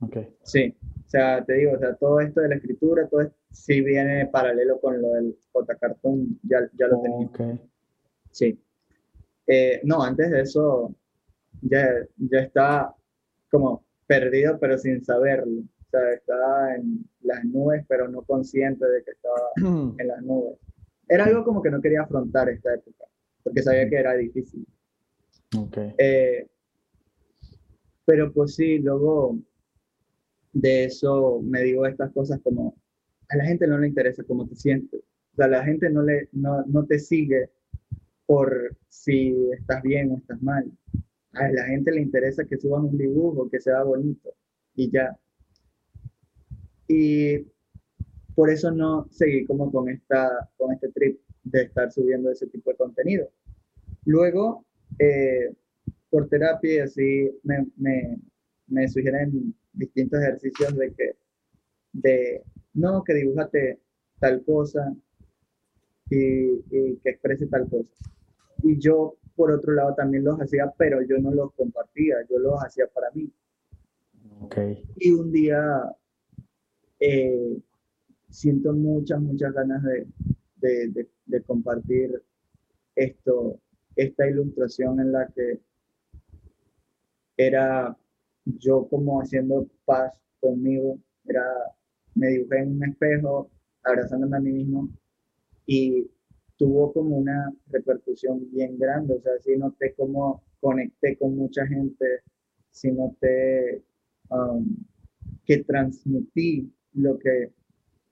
okay. 0.00 0.36
sí. 0.42 0.74
O 1.06 1.08
sea, 1.08 1.44
te 1.44 1.52
digo, 1.54 1.72
o 1.72 1.78
sea, 1.78 1.94
todo 1.94 2.20
esto 2.20 2.40
de 2.40 2.48
la 2.48 2.56
escritura, 2.56 3.06
todo 3.08 3.20
esto, 3.20 3.36
sí 3.52 3.80
viene 3.80 4.26
paralelo 4.26 4.80
con 4.80 5.00
lo 5.00 5.10
del 5.10 5.36
J 5.52 5.76
Cartoon, 5.76 6.40
ya, 6.42 6.68
ya 6.76 6.88
lo 6.88 7.00
tenía. 7.00 7.26
Okay. 7.28 7.60
Sí. 8.32 8.60
Eh, 9.46 9.80
no, 9.84 10.02
antes 10.02 10.30
de 10.32 10.40
eso 10.40 10.92
ya, 11.62 11.88
ya 12.16 12.40
está 12.40 12.92
como 13.50 13.84
perdido, 14.08 14.58
pero 14.58 14.76
sin 14.78 15.04
saberlo. 15.04 15.60
O 15.60 15.90
sea, 15.90 16.12
estaba 16.12 16.74
en 16.74 17.08
las 17.22 17.44
nubes, 17.44 17.84
pero 17.88 18.08
no 18.08 18.22
consciente 18.22 18.84
de 18.84 19.04
que 19.04 19.12
estaba 19.12 19.40
en 19.98 20.08
las 20.08 20.22
nubes. 20.22 20.58
Era 21.08 21.26
algo 21.26 21.44
como 21.44 21.62
que 21.62 21.70
no 21.70 21.80
quería 21.80 22.02
afrontar 22.02 22.48
esta 22.48 22.74
época, 22.74 23.04
porque 23.44 23.62
sabía 23.62 23.88
que 23.88 23.96
era 23.96 24.14
difícil. 24.14 24.66
Okay. 25.56 25.94
Eh, 25.98 26.48
pero 28.04 28.32
pues 28.32 28.56
sí, 28.56 28.80
luego 28.80 29.38
de 30.56 30.84
eso 30.84 31.40
me 31.42 31.62
digo 31.62 31.84
estas 31.86 32.10
cosas 32.12 32.40
como, 32.42 32.74
a 33.28 33.36
la 33.36 33.44
gente 33.44 33.66
no 33.66 33.78
le 33.78 33.88
interesa 33.88 34.24
cómo 34.24 34.48
te 34.48 34.56
sientes. 34.56 35.00
O 35.32 35.36
sea, 35.36 35.48
la 35.48 35.62
gente 35.62 35.90
no, 35.90 36.02
le, 36.02 36.30
no, 36.32 36.64
no 36.64 36.86
te 36.86 36.98
sigue 36.98 37.50
por 38.24 38.74
si 38.88 39.34
estás 39.52 39.82
bien 39.82 40.12
o 40.12 40.16
estás 40.16 40.40
mal. 40.40 40.64
A 41.34 41.48
la 41.50 41.64
gente 41.66 41.92
le 41.92 42.00
interesa 42.00 42.46
que 42.46 42.56
subas 42.56 42.82
un 42.82 42.96
dibujo, 42.96 43.50
que 43.50 43.60
sea 43.60 43.82
bonito 43.82 44.32
y 44.74 44.90
ya. 44.90 45.18
Y 46.88 47.40
por 48.34 48.48
eso 48.48 48.70
no 48.70 49.08
seguí 49.10 49.44
como 49.44 49.70
con, 49.70 49.90
esta, 49.90 50.48
con 50.56 50.72
este 50.72 50.88
trip 50.88 51.20
de 51.44 51.64
estar 51.64 51.92
subiendo 51.92 52.30
ese 52.30 52.46
tipo 52.46 52.70
de 52.70 52.76
contenido. 52.76 53.28
Luego, 54.06 54.64
eh, 54.98 55.52
por 56.08 56.30
terapia 56.30 56.74
y 56.74 56.78
así 56.78 57.30
me, 57.42 57.66
me, 57.76 58.16
me, 58.68 58.88
sugieren 58.88 59.54
distintos 59.76 60.20
ejercicios 60.20 60.76
de 60.76 60.92
que, 60.94 61.16
de, 61.92 62.42
no, 62.74 63.04
que 63.04 63.14
dibújate 63.14 63.80
tal 64.18 64.42
cosa 64.44 64.94
y, 66.10 66.64
y 66.70 66.96
que 67.02 67.10
exprese 67.10 67.46
tal 67.46 67.68
cosa. 67.68 67.92
Y 68.62 68.78
yo, 68.78 69.16
por 69.34 69.52
otro 69.52 69.74
lado, 69.74 69.94
también 69.94 70.24
los 70.24 70.40
hacía, 70.40 70.72
pero 70.76 71.02
yo 71.02 71.18
no 71.18 71.30
los 71.30 71.52
compartía, 71.54 72.16
yo 72.28 72.38
los 72.38 72.62
hacía 72.64 72.86
para 72.88 73.10
mí. 73.12 73.30
Okay. 74.40 74.82
Y 74.96 75.12
un 75.12 75.30
día 75.32 75.62
eh, 77.00 77.58
siento 78.30 78.72
muchas, 78.72 79.20
muchas 79.20 79.52
ganas 79.52 79.82
de, 79.82 80.06
de, 80.56 81.08
de, 81.26 81.42
compartir 81.42 82.22
esto, 82.94 83.60
esta 83.94 84.28
ilustración 84.28 85.00
en 85.00 85.12
la 85.12 85.26
que 85.28 85.60
era 87.36 87.96
yo 88.46 88.86
como 88.88 89.20
haciendo 89.20 89.66
paz 89.84 90.18
conmigo, 90.40 90.98
era, 91.26 91.44
me 92.14 92.28
dibujé 92.28 92.58
en 92.60 92.76
un 92.76 92.84
espejo, 92.84 93.50
abrazándome 93.82 94.36
a 94.36 94.40
mí 94.40 94.52
mismo 94.52 94.88
y 95.66 96.08
tuvo 96.56 96.92
como 96.92 97.18
una 97.18 97.52
repercusión 97.68 98.50
bien 98.50 98.78
grande, 98.78 99.14
o 99.14 99.20
sea, 99.20 99.32
sí 99.40 99.56
noté 99.56 99.94
cómo 99.94 100.42
conecté 100.60 101.16
con 101.18 101.36
mucha 101.36 101.66
gente, 101.66 102.22
sí 102.70 102.90
noté 102.92 103.82
um, 104.30 104.76
que 105.44 105.64
transmití 105.64 106.72
lo 106.94 107.18
que, 107.18 107.52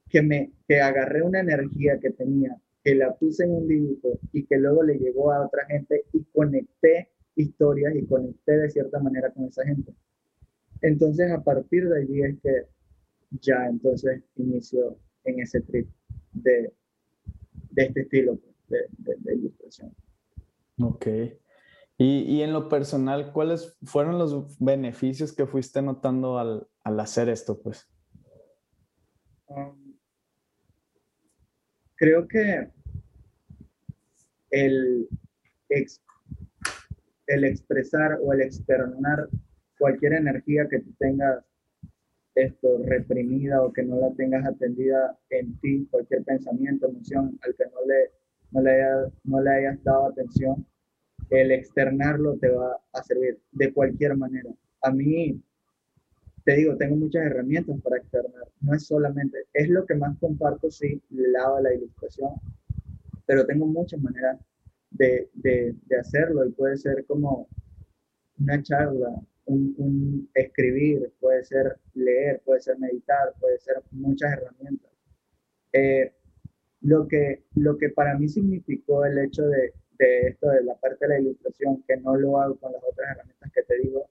que 0.09 0.23
me, 0.23 0.53
que 0.69 0.81
agarré 0.81 1.23
una 1.23 1.41
energía 1.41 1.99
que 1.99 2.11
tenía, 2.11 2.57
que 2.83 2.95
la 2.95 3.15
puse 3.15 3.45
en 3.45 3.53
un 3.53 3.69
dibujo 3.69 4.19
y 4.33 4.45
que 4.45 4.59
luego 4.59 4.83
le 4.83 4.99
llegó 4.99 5.33
a 5.33 5.47
otra 5.47 5.65
gente 5.67 6.05
y 6.13 6.23
conecté 6.25 7.09
historias 7.37 7.95
y 7.97 8.07
conecté 8.07 8.59
de 8.59 8.71
cierta 8.71 9.01
manera 9.01 9.31
con 9.31 9.47
esa 9.47 9.65
gente. 9.65 9.95
Entonces, 10.85 11.31
a 11.31 11.43
partir 11.43 11.89
de 11.89 12.03
allí 12.03 12.23
es 12.23 12.41
que 12.43 12.67
ya 13.41 13.67
entonces 13.69 14.23
inicio 14.37 14.99
en 15.25 15.41
ese 15.41 15.61
trip 15.63 15.89
de 16.33 16.73
de 17.75 17.85
este 17.85 18.01
estilo 18.03 18.39
pues, 18.69 18.83
de, 18.99 19.35
ilustración. 19.35 19.95
Ok. 20.81 21.07
Y, 21.97 22.23
y, 22.23 22.43
en 22.43 22.53
lo 22.53 22.69
personal, 22.69 23.33
¿cuáles 23.33 23.77
fueron 23.85 24.19
los 24.19 24.59
beneficios 24.59 25.33
que 25.33 25.47
fuiste 25.47 25.81
notando 25.81 26.39
al, 26.39 26.67
al 26.83 27.01
hacer 27.01 27.29
esto, 27.29 27.61
pues? 27.63 27.89
Um, 29.47 29.97
creo 31.95 32.27
que 32.27 32.69
el, 34.51 35.09
el 35.69 37.45
expresar 37.45 38.19
o 38.23 38.33
el 38.33 38.43
externar 38.43 39.29
cualquier 39.85 40.15
energía 40.15 40.67
que 40.67 40.79
tú 40.79 40.95
tengas 40.99 41.45
esto 42.35 42.79
reprimida 42.87 43.63
o 43.63 43.71
que 43.71 43.83
no 43.83 44.01
la 44.01 44.15
tengas 44.15 44.47
atendida 44.47 45.15
en 45.29 45.59
ti, 45.59 45.87
cualquier 45.91 46.25
pensamiento, 46.25 46.89
emoción 46.89 47.39
al 47.43 47.55
que 47.55 47.65
no 47.67 47.85
le, 47.87 48.11
no 48.51 48.63
le, 48.63 48.71
haya, 48.73 49.13
no 49.25 49.43
le 49.43 49.51
hayas 49.51 49.85
dado 49.85 50.07
atención, 50.07 50.67
el 51.29 51.53
externarlo 51.53 52.39
te 52.39 52.49
va 52.49 52.81
a 52.95 53.03
servir 53.03 53.39
de 53.53 53.75
cualquier 53.75 54.17
manera. 54.17 54.49
A 54.81 54.91
mí, 54.91 55.39
te 56.47 56.57
digo, 56.57 56.79
tengo 56.79 56.97
muchas 56.97 57.27
herramientas 57.27 57.79
para 57.83 57.99
externar. 57.99 58.49
No 58.63 58.73
es 58.73 58.87
solamente, 58.87 59.37
es 59.53 59.69
lo 59.69 59.85
que 59.85 59.97
más 59.97 60.17
comparto, 60.19 60.71
sí, 60.71 61.03
lado 61.11 61.59
de 61.59 61.63
la 61.63 61.75
ilustración, 61.75 62.31
pero 63.27 63.45
tengo 63.45 63.67
muchas 63.67 64.01
maneras 64.01 64.41
de, 64.93 65.29
de, 65.35 65.75
de 65.85 65.99
hacerlo 65.99 66.47
y 66.47 66.53
puede 66.53 66.79
ser 66.79 67.05
como 67.05 67.49
una 68.39 68.63
charla, 68.63 69.15
un, 69.47 70.29
escribir, 70.35 71.13
puede 71.21 71.45
ser 71.45 71.79
leer, 71.95 72.41
puede 72.45 72.61
ser 72.61 72.79
meditar, 72.79 73.35
puede 73.41 73.59
ser 73.59 73.77
muchas 73.91 74.33
herramientas. 74.33 74.91
Eh, 75.73 76.13
lo, 76.81 77.07
que, 77.09 77.45
lo 77.55 77.77
que 77.77 77.91
para 77.91 78.19
mí 78.19 78.29
significó 78.29 79.05
el 79.05 79.19
hecho 79.19 79.43
de, 79.47 79.73
de, 79.99 80.29
esto, 80.29 80.49
de 80.49 80.65
la 80.65 80.75
parte 80.77 81.07
de 81.07 81.09
la 81.09 81.21
ilustración, 81.21 81.83
que 81.87 81.97
no 81.97 82.17
lo 82.17 82.41
hago 82.41 82.57
con 82.57 82.73
las 82.73 82.83
otras 82.83 83.11
herramientas 83.11 83.53
que 83.53 83.63
te 83.63 83.79
digo, 83.79 84.09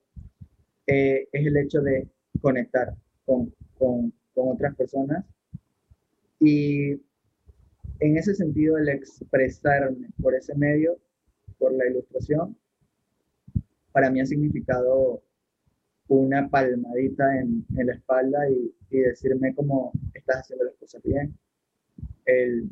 eh, 0.86 1.28
es 1.32 1.46
el 1.46 1.56
hecho 1.56 1.80
de 1.80 2.08
conectar 2.40 2.94
con, 3.24 3.54
con, 3.78 4.12
con 4.34 4.48
otras 4.48 4.74
personas 4.76 5.24
y 6.40 6.92
en 8.00 8.18
ese 8.18 8.34
sentido 8.34 8.76
el 8.76 8.88
expresarme 8.88 10.08
por 10.20 10.34
ese 10.34 10.54
medio, 10.54 10.98
por 11.58 11.72
la 11.72 11.86
ilustración, 11.86 12.56
para 13.94 14.10
mí 14.10 14.20
ha 14.20 14.26
significado 14.26 15.22
una 16.08 16.48
palmadita 16.48 17.38
en, 17.38 17.64
en 17.76 17.86
la 17.86 17.94
espalda 17.94 18.50
y, 18.50 18.74
y, 18.90 18.98
decirme 18.98 19.54
cómo 19.54 19.92
estás 20.12 20.38
haciendo 20.38 20.64
las 20.64 20.74
cosas 20.74 21.00
bien. 21.04 21.32
El, 22.26 22.70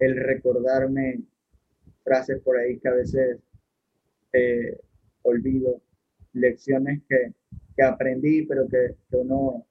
el 0.00 0.16
recordarme 0.16 1.20
frases 2.02 2.40
por 2.42 2.58
ahí 2.58 2.80
que 2.80 2.88
a 2.88 2.94
veces 2.94 3.38
eh, 4.32 4.76
olvido, 5.22 5.80
lecciones 6.32 7.00
que, 7.08 7.32
que, 7.76 7.82
aprendí, 7.84 8.42
pero 8.42 8.66
que, 8.66 8.96
que, 9.08 9.16
uno 9.16 9.64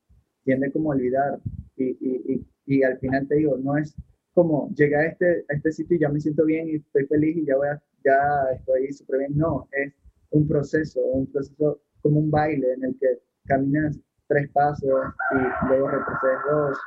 tiende 0.45 0.71
como 0.71 0.93
a 0.93 0.95
olvidar. 0.95 1.41
Y, 1.75 1.89
y, 1.99 2.47
y, 2.67 2.83
al 2.83 2.97
final 2.99 3.27
te 3.27 3.35
digo, 3.35 3.57
no 3.57 3.77
es 3.77 3.93
como 4.33 4.69
llegué 4.73 4.95
a 4.95 5.05
este, 5.07 5.45
a 5.49 5.55
este 5.55 5.73
sitio 5.73 5.97
y 5.97 5.99
ya 5.99 6.09
me 6.09 6.21
siento 6.21 6.45
bien 6.45 6.69
y 6.69 6.75
estoy 6.75 7.05
feliz 7.05 7.35
y 7.35 7.45
ya, 7.45 7.57
voy 7.57 7.67
a, 7.67 7.83
ya 8.01 8.17
estoy 8.57 8.93
súper 8.93 9.19
bien. 9.19 9.37
No, 9.37 9.67
es 9.73 9.93
un 10.31 10.47
proceso, 10.47 11.01
un 11.01 11.27
proceso 11.31 11.81
como 12.01 12.19
un 12.19 12.31
baile 12.31 12.73
en 12.73 12.83
el 12.83 12.97
que 12.99 13.19
caminas 13.45 13.99
tres 14.27 14.49
pasos 14.51 14.91
y 15.31 15.67
luego 15.67 15.87
retrocedes 15.87 16.39
dos, 16.49 16.77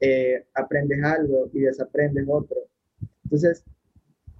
eh, 0.00 0.46
aprendes 0.54 1.02
algo 1.04 1.50
y 1.52 1.60
desaprendes 1.60 2.26
otro. 2.28 2.56
Entonces, 3.24 3.64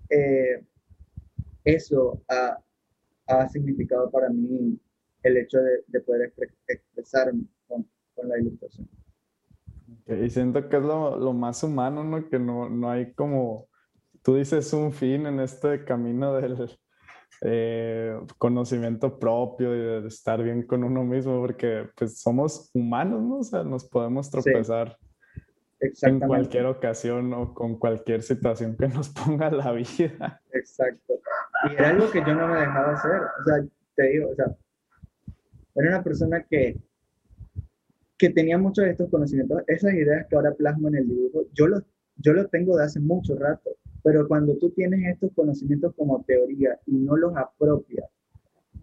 eh, 0.09 0.65
eso 1.65 2.23
ha, 2.29 2.59
ha, 3.27 3.49
significado 3.49 4.11
para 4.11 4.29
mí 4.31 4.81
el 5.23 5.37
hecho 5.37 5.59
de, 5.59 5.85
de 5.87 6.01
poder 6.01 6.33
expresarme 6.67 7.45
con, 7.69 7.87
con, 8.15 8.29
la 8.29 8.39
ilustración. 8.39 8.89
Y 10.07 10.31
siento 10.31 10.69
que 10.69 10.77
es 10.77 10.83
lo, 10.83 11.19
lo 11.19 11.33
más 11.33 11.63
humano, 11.63 12.03
¿no? 12.03 12.29
Que 12.29 12.39
no, 12.39 12.69
no 12.69 12.91
hay 12.91 13.13
como, 13.13 13.69
tú 14.23 14.37
dices 14.37 14.73
un 14.73 14.93
fin 14.93 15.27
en 15.27 15.41
este 15.41 15.85
camino 15.85 16.35
del, 16.35 16.57
eh, 17.43 18.19
conocimiento 18.39 19.19
propio 19.19 19.75
y 19.75 20.03
de 20.03 20.09
estar 20.09 20.43
bien 20.43 20.63
con 20.67 20.85
uno 20.85 21.05
mismo, 21.05 21.41
porque 21.41 21.89
pues 21.97 22.21
somos 22.21 22.71
humanos, 22.75 23.23
¿no? 23.23 23.37
O 23.39 23.45
sea, 23.45 23.63
nos 23.65 23.89
podemos 23.89 24.31
tropezar 24.31 24.97
en 25.81 26.21
cualquier 26.21 26.67
ocasión 26.67 27.33
o 27.33 27.55
con 27.55 27.79
cualquier 27.79 28.23
situación 28.23 28.77
que 28.77 28.89
nos 28.89 29.09
ponga 29.25 29.51
la 29.51 29.73
vida. 29.73 30.43
Exacto. 30.53 31.15
Y 31.69 31.75
era 31.75 31.91
algo 31.91 32.11
que 32.11 32.21
yo 32.21 32.35
no 32.35 32.49
me 32.49 32.61
dejaba 32.61 32.93
hacer. 32.93 33.21
O 33.41 33.45
sea, 33.45 33.65
te 33.95 34.03
digo, 34.09 34.31
o 34.31 34.35
sea, 34.35 34.47
era 35.75 35.89
una 35.89 36.03
persona 36.03 36.45
que, 36.49 36.79
que 38.19 38.31
tenía 38.31 38.59
muchos 38.59 38.85
de 38.85 38.91
estos 38.91 39.09
conocimientos, 39.09 39.63
esas 39.67 39.95
ideas 39.95 40.27
que 40.29 40.37
ahora 40.37 40.53
plasmo 40.53 40.89
en 40.89 40.97
el 40.97 41.09
dibujo, 41.09 41.47
yo 41.53 41.67
los, 41.67 41.83
yo 42.17 42.33
los 42.33 42.51
tengo 42.51 42.77
de 42.77 42.85
hace 42.85 43.01
mucho 43.01 43.35
rato, 43.37 43.71
pero 44.03 44.27
cuando 44.27 44.57
tú 44.57 44.71
tienes 44.71 45.07
estos 45.07 45.33
conocimientos 45.35 45.95
como 45.95 46.23
teoría 46.25 46.79
y 46.87 46.93
no 46.93 47.17
los 47.17 47.37
apropias, 47.37 48.07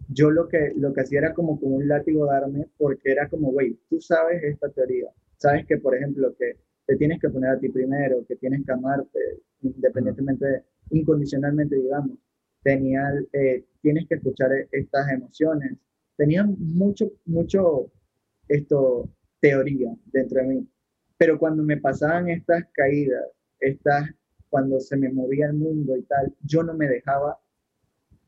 yo 0.08 0.30
lo 0.30 0.48
que, 0.48 0.72
lo 0.76 0.92
que 0.92 1.02
hacía 1.02 1.18
era 1.20 1.34
como 1.34 1.60
con 1.60 1.74
un 1.74 1.88
látigo 1.88 2.26
darme, 2.26 2.66
porque 2.78 3.12
era 3.12 3.28
como, 3.28 3.52
güey, 3.52 3.78
tú 3.90 4.00
sabes 4.00 4.42
esta 4.42 4.68
teoría, 4.70 5.10
sabes 5.36 5.66
que, 5.66 5.78
por 5.78 5.94
ejemplo, 5.94 6.34
que 6.38 6.56
te 6.86 6.96
tienes 6.96 7.20
que 7.20 7.28
poner 7.28 7.50
a 7.50 7.58
ti 7.58 7.68
primero, 7.68 8.24
que 8.26 8.36
tienes 8.36 8.64
que 8.64 8.72
amarte, 8.72 9.18
independientemente, 9.62 10.64
incondicionalmente, 10.90 11.76
digamos, 11.76 12.16
tenía, 12.62 13.12
eh, 13.32 13.64
tienes 13.82 14.08
que 14.08 14.14
escuchar 14.14 14.50
estas 14.72 15.10
emociones, 15.12 15.76
tenía 16.16 16.44
mucho, 16.44 17.12
mucho, 17.26 17.92
esto, 18.48 19.10
teoría 19.40 19.94
dentro 20.06 20.40
de 20.40 20.46
mí, 20.48 20.68
pero 21.18 21.38
cuando 21.38 21.62
me 21.62 21.76
pasaban 21.76 22.28
estas 22.28 22.64
caídas, 22.72 23.24
estas, 23.60 24.08
cuando 24.50 24.80
se 24.80 24.96
me 24.96 25.10
movía 25.10 25.46
el 25.46 25.54
mundo 25.54 25.96
y 25.96 26.02
tal, 26.02 26.34
yo 26.42 26.62
no 26.62 26.74
me 26.74 26.88
dejaba 26.88 27.38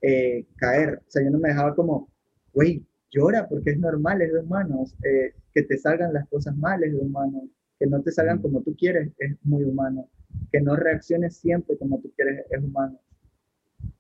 eh, 0.03 0.47
caer. 0.57 1.03
O 1.07 1.11
sea, 1.11 1.23
yo 1.23 1.31
no 1.31 1.39
me 1.39 1.49
dejaba 1.51 1.75
como, 1.75 2.11
güey, 2.53 2.85
llora 3.11 3.49
porque 3.49 3.71
es 3.71 3.79
normal, 3.79 4.23
es 4.23 4.33
de 4.33 4.41
humanos. 4.41 4.95
Eh, 5.05 5.35
que 5.53 5.63
te 5.63 5.79
salgan 5.79 6.13
las 6.13 6.29
cosas 6.29 6.57
mal 6.57 6.83
es 6.85 6.93
de 6.93 6.99
humanos. 6.99 7.45
Que 7.79 7.87
no 7.87 8.03
te 8.03 8.13
salgan 8.13 8.41
como 8.41 8.63
tú 8.63 8.75
quieres 8.77 9.11
es 9.19 9.37
muy 9.43 9.65
humano. 9.65 10.09
Que 10.53 10.61
no 10.61 10.77
reacciones 10.77 11.37
siempre 11.37 11.77
como 11.77 12.01
tú 12.01 12.13
quieres 12.15 12.45
es 12.51 12.63
humano. 12.63 13.01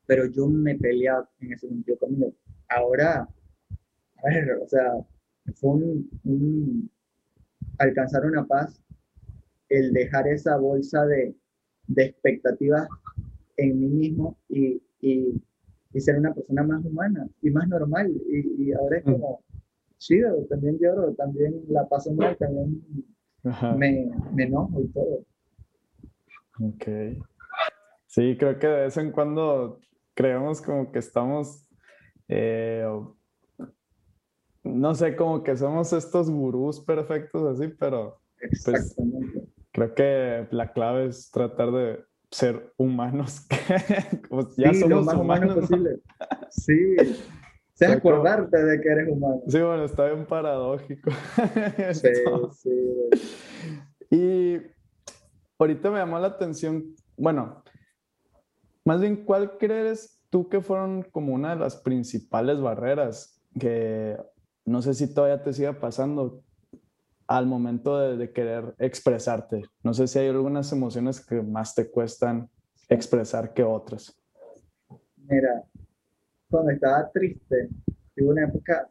Pero 0.06 0.26
yo 0.26 0.46
me 0.48 0.76
peleaba 0.76 1.28
en 1.40 1.52
ese 1.52 1.68
sentido 1.68 1.98
conmigo. 1.98 2.34
Ahora, 2.68 3.28
a 4.22 4.28
ver, 4.28 4.52
o 4.62 4.68
sea, 4.68 4.92
fue 5.54 5.70
un, 5.70 6.90
alcanzar 7.78 8.24
una 8.26 8.46
paz 8.46 8.80
el 9.68 9.92
dejar 9.92 10.28
esa 10.28 10.56
bolsa 10.56 11.06
de, 11.06 11.34
de 11.90 12.04
expectativas 12.04 12.88
en 13.56 13.80
mí 13.80 13.88
mismo 13.88 14.38
y, 14.48 14.82
y, 15.00 15.42
y 15.92 16.00
ser 16.00 16.18
una 16.18 16.32
persona 16.32 16.62
más 16.62 16.84
humana 16.84 17.28
y 17.42 17.50
más 17.50 17.68
normal. 17.68 18.12
Y, 18.28 18.72
ahora 18.72 18.98
es 18.98 19.06
mm. 19.06 19.12
como, 19.12 19.42
chido, 19.98 20.44
también 20.48 20.78
lloro, 20.78 21.12
también 21.14 21.62
la 21.68 21.88
paso 21.88 22.12
mal, 22.12 22.36
también 22.36 22.82
me, 23.76 24.10
me, 24.34 24.44
enojo 24.44 24.82
y 24.82 24.88
todo. 24.88 25.24
Ok. 26.60 27.22
Sí, 28.06 28.36
creo 28.38 28.58
que 28.58 28.66
de 28.66 28.80
vez 28.82 28.96
en 28.96 29.12
cuando 29.12 29.80
creemos 30.14 30.60
como 30.60 30.90
que 30.92 30.98
estamos, 31.00 31.68
eh, 32.28 32.86
no 34.62 34.94
sé, 34.94 35.16
como 35.16 35.42
que 35.42 35.56
somos 35.56 35.92
estos 35.92 36.30
gurús 36.30 36.80
perfectos 36.80 37.58
así, 37.58 37.72
pero 37.78 38.20
pues, 38.64 38.96
creo 39.88 39.94
que 39.94 40.54
la 40.54 40.72
clave 40.72 41.06
es 41.06 41.30
tratar 41.30 41.70
de 41.72 42.04
ser 42.30 42.72
humanos, 42.76 43.46
como 44.28 44.48
ya 44.56 44.72
sí, 44.72 44.80
somos 44.80 44.90
lo 44.90 45.02
más 45.02 45.14
humanos. 45.16 45.56
Humano 45.56 45.60
posible. 45.60 46.00
Sí, 46.50 46.96
sé 47.74 47.86
acordarte 47.86 48.62
de 48.62 48.80
que 48.80 48.88
eres 48.88 49.08
humano. 49.08 49.42
Sí, 49.48 49.60
bueno, 49.60 49.84
está 49.84 50.06
bien 50.06 50.26
paradójico. 50.26 51.10
Sí, 51.92 52.08
sí. 52.52 52.70
Y 54.10 54.60
ahorita 55.58 55.90
me 55.90 55.98
llamó 55.98 56.18
la 56.18 56.28
atención, 56.28 56.94
bueno, 57.16 57.62
más 58.84 59.00
bien, 59.00 59.24
¿cuál 59.24 59.56
crees 59.58 60.20
tú 60.30 60.48
que 60.48 60.60
fueron 60.60 61.02
como 61.02 61.34
una 61.34 61.54
de 61.54 61.60
las 61.60 61.76
principales 61.76 62.60
barreras 62.60 63.40
que 63.58 64.16
no 64.64 64.82
sé 64.82 64.94
si 64.94 65.12
todavía 65.12 65.42
te 65.42 65.52
siga 65.52 65.78
pasando 65.80 66.42
al 67.30 67.46
momento 67.46 68.16
de, 68.16 68.32
querer 68.32 68.74
expresarte? 68.78 69.62
No 69.84 69.94
sé 69.94 70.08
si 70.08 70.18
hay 70.18 70.26
algunas 70.26 70.72
emociones 70.72 71.24
que 71.24 71.40
más 71.40 71.76
te 71.76 71.88
cuestan 71.88 72.50
expresar 72.88 73.54
que 73.54 73.62
otras. 73.62 74.20
Mira, 75.16 75.62
cuando 76.50 76.72
estaba 76.72 77.08
triste, 77.12 77.68
tuve 78.16 78.30
una 78.30 78.46
época 78.46 78.90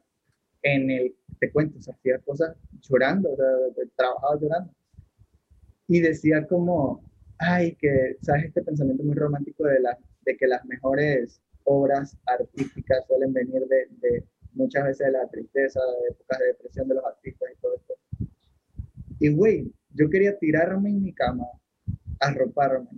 en 0.61 0.89
el, 0.89 1.15
te 1.37 1.51
cuento, 1.51 1.79
hacía 1.79 2.19
cosas 2.19 2.55
llorando, 2.79 3.33
o 3.33 3.35
sea, 3.35 3.45
trabajaba 3.97 4.39
llorando. 4.39 4.73
Y 5.89 5.99
decía 5.99 6.47
como, 6.47 7.03
ay, 7.39 7.75
que, 7.75 8.15
¿sabes? 8.21 8.45
Este 8.45 8.61
pensamiento 8.61 9.03
muy 9.03 9.15
romántico 9.15 9.65
de, 9.65 9.81
la, 9.81 9.97
de 10.21 10.37
que 10.37 10.47
las 10.47 10.63
mejores 10.63 11.41
obras 11.65 12.17
artísticas 12.25 13.05
suelen 13.05 13.33
venir 13.33 13.67
de, 13.67 13.89
de 13.99 14.25
muchas 14.53 14.85
veces 14.85 15.07
de 15.07 15.11
la 15.11 15.27
tristeza, 15.27 15.81
de 15.81 16.13
épocas 16.13 16.39
de 16.39 16.45
depresión 16.45 16.87
de 16.87 16.95
los 16.95 17.03
artistas 17.03 17.49
y 17.53 17.59
todo 17.59 17.75
esto. 17.75 17.95
Y, 19.19 19.29
güey, 19.29 19.71
yo 19.93 20.09
quería 20.09 20.37
tirarme 20.37 20.89
en 20.89 21.03
mi 21.03 21.13
cama, 21.13 21.45
arroparme, 22.19 22.89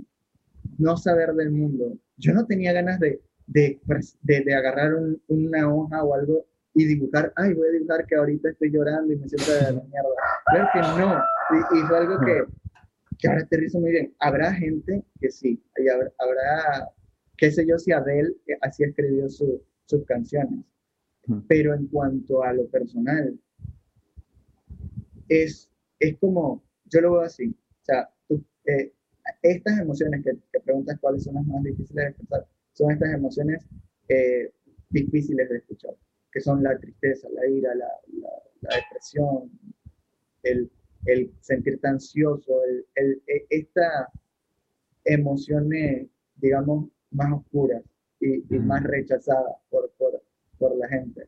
no 0.77 0.97
saber 0.97 1.33
del 1.33 1.51
mundo. 1.51 1.97
Yo 2.17 2.33
no 2.33 2.45
tenía 2.45 2.73
ganas 2.73 2.99
de, 2.99 3.21
de, 3.47 3.79
de, 4.21 4.53
agarrar 4.53 4.93
una 5.27 5.73
hoja 5.73 6.03
o 6.03 6.13
algo 6.13 6.45
y 6.73 6.85
dibujar, 6.85 7.33
ay, 7.35 7.53
voy 7.53 7.67
a 7.67 7.71
dibujar 7.71 8.05
que 8.05 8.15
ahorita 8.15 8.49
estoy 8.49 8.71
llorando 8.71 9.13
y 9.13 9.17
me 9.17 9.27
siento 9.27 9.51
de 9.53 9.61
la 9.61 9.71
mierda. 9.89 10.09
Claro 10.45 10.69
que 10.73 10.79
no. 11.01 11.21
Y, 11.51 11.79
y 11.79 11.87
fue 11.87 11.97
algo 11.97 12.19
que, 12.19 12.43
que 13.17 13.27
ahora 13.27 13.41
aterrizo 13.41 13.79
muy 13.79 13.91
bien. 13.91 14.13
Habrá 14.19 14.53
gente 14.53 15.03
que 15.19 15.29
sí, 15.31 15.61
y 15.77 15.89
habrá, 15.89 16.11
habrá 16.19 16.91
qué 17.41 17.51
sé 17.51 17.65
yo, 17.65 17.79
si 17.79 17.91
Adele 17.91 18.35
eh, 18.45 18.57
así 18.61 18.83
escribió 18.83 19.27
su, 19.27 19.61
sus 19.85 20.05
canciones. 20.05 20.63
Pero 21.47 21.73
en 21.73 21.87
cuanto 21.87 22.43
a 22.43 22.53
lo 22.53 22.67
personal, 22.67 23.39
es 25.27 25.70
es 26.01 26.17
como, 26.17 26.63
yo 26.85 27.01
lo 27.01 27.11
veo 27.13 27.21
así, 27.21 27.47
o 27.49 27.83
sea, 27.83 28.09
eh, 28.65 28.93
estas 29.43 29.79
emociones 29.79 30.23
que, 30.23 30.31
que, 30.51 30.59
preguntas 30.59 30.97
cuáles 30.99 31.23
son 31.23 31.35
las 31.35 31.45
más 31.45 31.63
difíciles 31.63 32.05
de 32.05 32.09
expresar, 32.09 32.47
son 32.73 32.91
estas 32.91 33.13
emociones 33.13 33.65
eh, 34.07 34.51
difíciles 34.89 35.47
de 35.47 35.57
escuchar, 35.57 35.95
que 36.31 36.41
son 36.41 36.63
la 36.63 36.77
tristeza, 36.79 37.27
la 37.29 37.47
ira, 37.47 37.75
la, 37.75 37.87
la, 38.61 38.75
depresión, 38.75 39.51
el, 40.43 40.71
el, 41.05 41.31
sentirte 41.39 41.87
ansioso, 41.87 42.63
el, 42.63 42.85
el, 42.95 43.21
e, 43.27 43.45
esta 43.49 44.11
emociones, 45.05 46.07
digamos, 46.35 46.89
más 47.11 47.31
oscuras 47.33 47.83
y, 48.19 48.55
y 48.55 48.59
más 48.59 48.83
rechazadas 48.83 49.55
por, 49.69 49.91
por, 49.97 50.21
por 50.57 50.75
la 50.77 50.87
gente. 50.87 51.27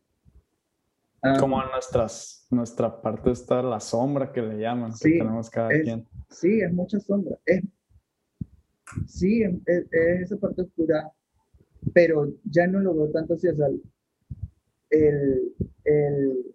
Ah. 1.26 1.38
como 1.40 1.62
en 1.62 1.70
nuestras, 1.70 2.46
nuestra 2.50 3.00
parte 3.00 3.30
está 3.30 3.62
la 3.62 3.80
sombra 3.80 4.30
que 4.30 4.42
le 4.42 4.58
llaman, 4.58 4.92
que 4.92 5.12
tenemos 5.12 5.48
cada 5.48 5.70
quien. 5.70 6.06
Sí, 6.28 6.60
es 6.60 6.70
mucha 6.70 7.00
sombra. 7.00 7.38
Es, 7.46 7.62
sí, 9.06 9.42
es, 9.42 9.86
esa 9.90 10.36
parte 10.36 10.60
oscura, 10.60 11.10
pero 11.94 12.30
ya 12.44 12.66
no 12.66 12.80
lo 12.80 12.94
veo 12.94 13.10
tanto 13.10 13.34
así. 13.34 13.48
O 13.48 13.56
sea, 13.56 13.68
el, 14.90 15.54
el, 15.84 16.54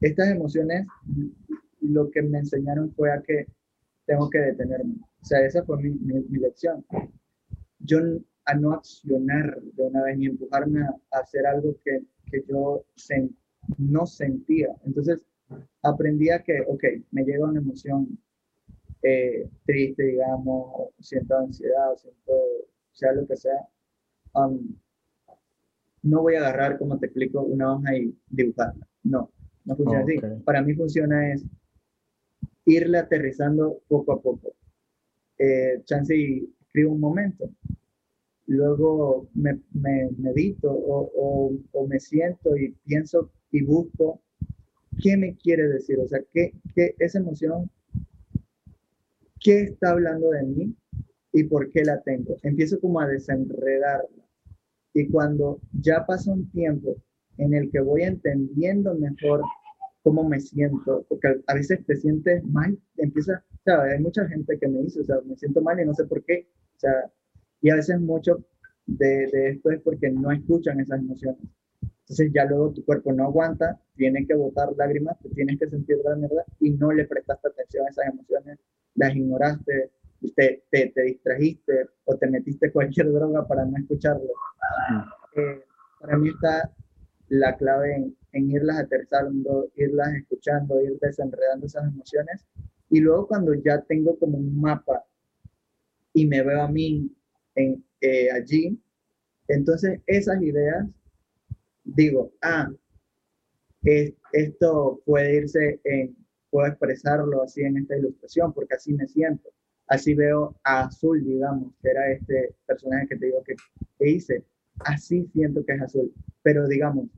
estas 0.00 0.30
emociones, 0.30 0.88
lo 1.80 2.10
que 2.10 2.22
me 2.22 2.38
enseñaron 2.38 2.92
fue 2.96 3.12
a 3.12 3.22
que 3.22 3.46
tengo 4.04 4.28
que 4.30 4.38
detenerme. 4.38 4.96
O 5.22 5.24
sea, 5.24 5.46
esa 5.46 5.62
fue 5.62 5.80
mi, 5.80 5.90
mi, 5.90 6.38
lección. 6.40 6.84
Yo 7.78 8.00
a 8.46 8.54
no 8.54 8.72
accionar 8.72 9.62
de 9.62 9.82
una 9.84 10.02
vez 10.02 10.18
ni 10.18 10.26
empujarme 10.26 10.82
a, 10.82 11.20
hacer 11.20 11.46
algo 11.46 11.76
que, 11.84 12.02
que 12.32 12.44
yo 12.48 12.84
sentí 12.96 13.43
no 13.78 14.06
sentía. 14.06 14.68
Entonces 14.84 15.24
aprendí 15.82 16.30
a 16.30 16.42
que, 16.42 16.60
ok, 16.66 16.84
me 17.10 17.24
llega 17.24 17.46
una 17.46 17.60
emoción 17.60 18.18
eh, 19.02 19.48
triste, 19.66 20.02
digamos, 20.02 20.90
siento 20.98 21.36
ansiedad, 21.36 21.94
siento, 21.96 22.32
sea 22.92 23.12
lo 23.12 23.26
que 23.26 23.36
sea, 23.36 23.68
um, 24.34 24.76
no 26.02 26.22
voy 26.22 26.34
a 26.34 26.40
agarrar, 26.40 26.78
como 26.78 26.98
te 26.98 27.06
explico, 27.06 27.42
una 27.42 27.74
hoja 27.74 27.96
y 27.96 28.16
dibujarla. 28.28 28.86
No, 29.02 29.30
no 29.64 29.76
funciona 29.76 30.04
así. 30.04 30.16
Para 30.44 30.62
mí 30.62 30.74
funciona 30.74 31.32
es 31.32 31.44
irle 32.66 32.98
aterrizando 32.98 33.80
poco 33.88 34.12
a 34.12 34.22
poco. 34.22 34.54
Eh, 35.38 35.82
chance 35.84 36.16
y 36.16 36.54
escribo 36.60 36.92
un 36.92 37.00
momento, 37.00 37.50
luego 38.46 39.28
me, 39.34 39.60
medito 40.18 40.70
o, 40.72 41.52
o, 41.72 41.86
me 41.86 41.98
siento 41.98 42.56
y 42.56 42.70
pienso 42.84 43.30
y 43.54 43.62
busco 43.62 44.20
qué 45.00 45.16
me 45.16 45.36
quiere 45.36 45.68
decir, 45.68 45.96
o 46.00 46.08
sea, 46.08 46.18
qué, 46.32 46.52
qué 46.74 46.96
esa 46.98 47.20
emoción, 47.20 47.70
qué 49.38 49.62
está 49.62 49.90
hablando 49.90 50.30
de 50.30 50.42
mí 50.42 50.76
y 51.32 51.44
por 51.44 51.70
qué 51.70 51.84
la 51.84 52.02
tengo. 52.02 52.36
Empiezo 52.42 52.80
como 52.80 52.98
a 52.98 53.06
desenredarla. 53.06 54.24
Y 54.92 55.08
cuando 55.08 55.60
ya 55.72 56.04
pasa 56.04 56.32
un 56.32 56.50
tiempo 56.50 56.96
en 57.38 57.54
el 57.54 57.70
que 57.70 57.78
voy 57.78 58.02
entendiendo 58.02 58.92
mejor 58.96 59.42
cómo 60.02 60.28
me 60.28 60.40
siento, 60.40 61.06
porque 61.08 61.40
a 61.46 61.54
veces 61.54 61.86
te 61.86 61.94
sientes 61.94 62.44
mal, 62.46 62.76
empieza, 62.96 63.44
sea, 63.64 63.82
hay 63.82 64.00
mucha 64.00 64.26
gente 64.26 64.58
que 64.58 64.66
me 64.66 64.82
dice, 64.82 65.00
o 65.00 65.04
sea, 65.04 65.16
me 65.24 65.36
siento 65.36 65.62
mal 65.62 65.78
y 65.78 65.84
no 65.84 65.94
sé 65.94 66.04
por 66.04 66.24
qué, 66.24 66.48
o 66.76 66.80
sea, 66.80 67.12
y 67.60 67.70
a 67.70 67.76
veces 67.76 68.00
mucho 68.00 68.44
de, 68.86 69.28
de 69.32 69.50
esto 69.50 69.70
es 69.70 69.80
porque 69.80 70.10
no 70.10 70.32
escuchan 70.32 70.80
esas 70.80 70.98
emociones 70.98 71.40
Entonces 72.04 72.30
ya 72.34 72.44
luego 72.44 72.70
tu 72.72 72.84
cuerpo 72.84 73.12
no 73.12 73.24
aguanta, 73.24 73.80
tiene 73.96 74.26
que 74.26 74.34
botar 74.34 74.68
lágrimas, 74.76 75.18
te 75.20 75.30
tienes 75.30 75.58
que 75.58 75.70
sentir 75.70 75.98
la 76.04 76.14
mierda 76.16 76.44
y 76.60 76.70
no 76.70 76.92
le 76.92 77.06
prestaste 77.06 77.48
atención 77.48 77.86
a 77.86 77.90
esas 77.90 78.08
emociones, 78.08 78.58
las 78.94 79.16
ignoraste, 79.16 79.90
te, 80.36 80.64
te, 80.70 80.88
te 80.88 81.02
distrajiste 81.02 81.88
o 82.04 82.16
te 82.16 82.26
metiste 82.28 82.70
cualquier 82.70 83.10
droga 83.12 83.46
para 83.48 83.64
no 83.64 83.78
escucharlo. 83.78 84.28
Eh, 85.36 85.64
para 85.98 86.18
mí 86.18 86.28
está 86.28 86.70
la 87.28 87.56
clave 87.56 87.94
en, 87.94 88.16
en 88.32 88.50
irlas 88.50 88.80
aterrizando, 88.80 89.70
irlas 89.76 90.14
escuchando, 90.14 90.82
ir 90.82 90.98
desenredando 91.00 91.64
esas 91.64 91.84
emociones. 91.88 92.44
Y 92.90 93.00
luego 93.00 93.26
cuando 93.28 93.54
ya 93.54 93.80
tengo 93.80 94.18
como 94.18 94.36
un 94.36 94.60
mapa 94.60 95.04
y 96.12 96.26
me 96.26 96.42
veo 96.42 96.62
a 96.62 96.68
mí 96.68 97.10
en, 97.54 97.82
eh, 98.00 98.30
allí, 98.30 98.78
entonces 99.48 100.00
esas 100.06 100.42
ideas 100.42 100.86
digo, 101.84 102.32
ah, 102.42 102.70
esto 104.32 105.00
puede 105.04 105.36
irse 105.36 105.80
en, 105.84 106.16
puedo 106.50 106.68
expresarlo 106.68 107.42
así 107.42 107.62
en 107.62 107.76
esta 107.78 107.96
ilustración, 107.96 108.52
porque 108.52 108.74
así 108.74 108.94
me 108.94 109.06
siento. 109.06 109.50
Así 109.86 110.14
veo 110.14 110.56
a 110.64 110.84
Azul, 110.84 111.22
digamos, 111.22 111.74
que 111.82 111.90
era 111.90 112.10
este 112.10 112.54
personaje 112.66 113.08
que 113.08 113.16
te 113.16 113.26
digo 113.26 113.42
que, 113.44 113.54
hice. 114.06 114.44
Así 114.80 115.28
siento 115.32 115.64
que 115.64 115.74
es 115.74 115.82
Azul. 115.82 116.12
Pero 116.42 116.66
digamos, 116.66 117.08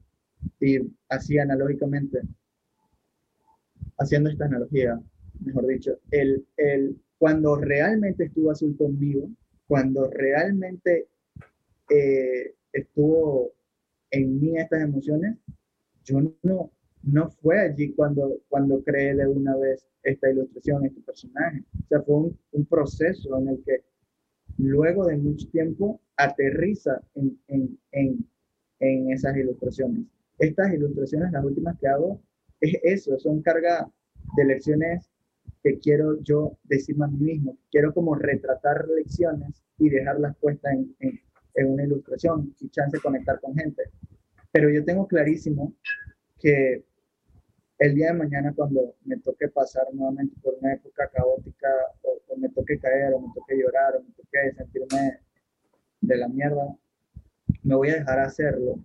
y 0.61 0.79
así 1.09 1.39
analógicamente, 1.39 2.21
haciendo 3.99 4.31
esta 4.31 4.47
analogía, 4.47 5.01
mejor 5.41 5.67
dicho, 5.67 5.99
el, 6.11 6.45
el, 6.57 7.01
cuando 7.19 7.57
realmente 7.57 8.25
estuvo 8.25 8.51
Azul 8.51 8.77
conmigo, 8.77 9.29
cuando 9.69 10.11
realmente 10.11 11.09
eh, 11.91 12.55
estuvo 12.73 13.53
en 14.11 14.41
mí 14.41 14.57
estas 14.59 14.83
emociones, 14.83 15.37
yo 16.05 16.21
no, 16.43 16.71
no 17.03 17.31
fue 17.31 17.61
allí 17.61 17.93
cuando, 17.95 18.41
cuando 18.49 18.83
creé 18.83 19.15
de 19.15 19.27
una 19.27 19.57
vez 19.57 19.87
esta 20.03 20.31
ilustración, 20.31 20.87
este 20.87 21.01
personaje. 21.01 21.65
O 21.85 21.87
sea, 21.89 22.03
fue 22.03 22.15
un, 22.53 22.67
proceso 22.67 23.39
en 23.39 23.49
el 23.49 23.63
que 23.65 23.85
luego 24.59 25.07
de 25.07 25.17
mucho 25.17 25.49
tiempo 25.51 26.01
aterriza 26.17 27.01
en, 27.15 27.39
en, 27.49 27.79
en, 27.93 28.27
en, 28.81 29.13
esas 29.13 29.37
ilustraciones. 29.37 30.07
Estas 30.39 30.73
ilustraciones, 30.73 31.33
las 31.33 31.45
últimas 31.45 31.79
que 31.79 31.89
hago, 31.89 32.21
es 32.61 32.79
eso, 32.83 33.19
son 33.19 33.43
carga 33.43 33.91
de 34.37 34.45
lecciones 34.45 35.11
que 35.63 35.79
quiero 35.79 36.21
yo 36.23 36.59
decirme 36.65 37.07
a 37.07 37.09
mí 37.09 37.19
mismo. 37.19 37.59
Quiero 37.71 37.93
como 37.93 38.15
retratar 38.15 38.87
lecciones 38.89 39.63
y 39.79 39.89
dejarlas 39.89 40.37
puestas 40.39 40.75
en, 40.75 41.21
en 41.57 41.73
una 41.73 41.85
ilustración 41.85 42.55
y 42.61 42.69
chance 42.69 42.97
de 42.97 43.03
conectar 43.03 43.41
con 43.41 43.55
gente. 43.55 43.83
Pero 44.53 44.71
yo 44.71 44.85
tengo 44.85 45.07
clarísimo 45.07 45.75
que 46.39 46.85
el 47.79 47.95
día 47.95 48.09
de 48.09 48.19
mañana 48.19 48.53
cuando 48.55 48.95
me 49.05 49.19
toque 49.19 49.49
pasar 49.49 49.87
nuevamente 49.93 50.35
por 50.43 50.55
una 50.61 50.75
época 50.75 51.11
caótica 51.13 51.69
o, 52.03 52.37
me 52.39 52.49
toque 52.51 52.79
caer 52.79 53.13
o 53.15 53.21
me 53.21 53.29
toque 53.35 53.59
llorar 53.59 53.97
o 53.97 54.03
me 54.03 54.11
toque 54.11 54.53
sentirme 54.57 55.21
de 56.01 56.17
la 56.17 56.29
mierda, 56.29 56.77
me 57.63 57.75
voy 57.75 57.91
a 57.91 57.97
dejar 57.97 58.19
hacerlo 58.21 58.79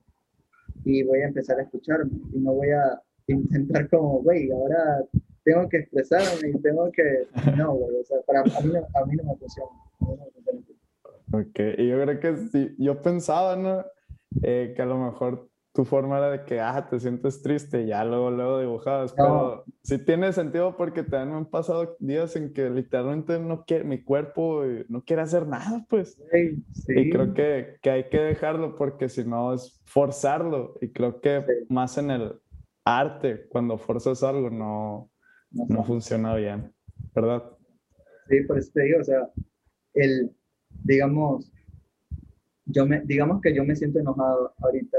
y 0.84 1.04
voy 1.04 1.20
a 1.20 1.28
empezar 1.28 1.60
a 1.60 1.64
escucharme 1.64 2.12
y 2.34 2.40
no 2.40 2.54
voy 2.54 2.70
a 2.72 3.02
intentar 3.28 3.90
como, 3.90 4.22
güey, 4.22 4.50
ahora 4.52 5.04
tengo 5.44 5.68
que 5.70 5.78
expresarme 5.78 6.50
y 6.50 6.62
tengo 6.62 6.92
que... 6.92 7.28
No, 7.58 7.74
güey, 7.76 7.98
o 7.98 8.04
sea, 8.04 8.18
para 8.26 8.42
a 8.42 8.44
mí, 8.44 8.74
a 8.76 9.06
mí 9.06 9.16
no 9.16 9.24
me 9.24 9.36
funciona. 9.38 9.72
Ok, 11.34 11.60
y 11.78 11.88
yo 11.88 12.02
creo 12.02 12.20
que 12.20 12.38
sí, 12.38 12.76
yo 12.78 13.02
pensaba, 13.02 13.56
¿no? 13.56 13.86
Eh, 14.44 14.74
que 14.76 14.82
a 14.82 14.86
lo 14.86 14.98
mejor 14.98 15.50
tu 15.74 15.86
forma 15.86 16.18
era 16.18 16.32
de 16.32 16.44
que, 16.44 16.60
ah, 16.60 16.88
te 16.90 17.00
sientes 17.00 17.42
triste, 17.42 17.84
y 17.84 17.88
ya 17.88 18.04
luego, 18.04 18.30
luego 18.30 18.60
dibujabas, 18.60 19.14
pero 19.14 19.64
sí 19.84 20.04
tiene 20.04 20.34
sentido 20.34 20.76
porque 20.76 21.04
también 21.04 21.30
me 21.30 21.38
han 21.38 21.50
pasado 21.50 21.96
días 22.00 22.36
en 22.36 22.52
que 22.52 22.70
literalmente 22.70 23.40
no 23.40 23.64
quiere, 23.64 23.86
mi 23.86 24.04
cuerpo 24.04 24.66
eh, 24.66 24.86
no 24.90 25.04
quiere 25.04 25.22
hacer 25.22 25.48
nada, 25.48 25.86
pues. 25.90 26.18
Sí, 26.32 26.64
sí. 26.74 26.94
Y 26.94 27.10
creo 27.10 27.34
que, 27.34 27.78
que, 27.82 27.90
hay 27.90 28.10
que 28.10 28.20
dejarlo 28.20 28.76
porque 28.76 29.08
si 29.08 29.24
no 29.24 29.54
es 29.54 29.82
forzarlo, 29.86 30.78
y 30.82 30.90
creo 30.90 31.22
que 31.22 31.46
más 31.70 31.98
en 31.98 32.12
el 32.12 32.34
arte, 32.84 33.48
cuando 33.48 33.78
forzas 33.78 34.24
algo, 34.24 34.50
no, 34.50 35.10
no, 35.52 35.66
no 35.70 35.84
funciona 35.86 36.36
bien, 36.36 36.74
¿verdad? 37.16 37.44
Sí, 38.28 38.42
por 38.42 38.58
eso 38.58 38.72
te 38.74 38.82
digo, 38.84 39.00
o 39.00 39.04
sea, 39.04 39.30
el 39.94 40.36
digamos, 40.84 41.52
yo 42.66 42.86
me, 42.86 43.02
digamos 43.02 43.42
que 43.42 43.54
yo 43.54 43.64
me 43.64 43.76
siento 43.76 44.00
enojado 44.00 44.54
ahorita. 44.60 44.98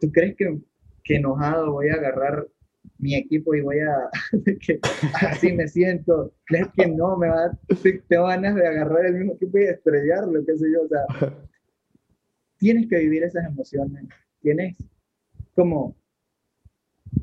¿Tú 0.00 0.10
crees 0.12 0.36
que, 0.36 0.58
que 1.02 1.16
enojado 1.16 1.72
voy 1.72 1.88
a 1.88 1.94
agarrar 1.94 2.46
mi 2.98 3.14
equipo 3.14 3.54
y 3.54 3.60
voy 3.60 3.78
a, 3.80 4.10
que 4.60 4.80
así 5.14 5.52
me 5.52 5.68
siento. 5.68 6.34
¿Crees 6.44 6.68
que 6.76 6.86
no? 6.86 7.16
Me 7.16 7.28
va, 7.28 7.56
tengo 8.08 8.26
ganas 8.26 8.54
de 8.54 8.66
agarrar 8.66 9.06
el 9.06 9.14
mismo 9.14 9.34
equipo 9.34 9.58
y 9.58 9.64
estrellarlo, 9.64 10.44
qué 10.44 10.56
sé 10.56 10.66
yo. 10.72 10.82
O 10.82 10.88
sea, 10.88 11.46
tienes 12.58 12.88
que 12.88 12.98
vivir 12.98 13.22
esas 13.24 13.46
emociones. 13.46 14.04
Tienes 14.40 14.76
como 15.54 15.96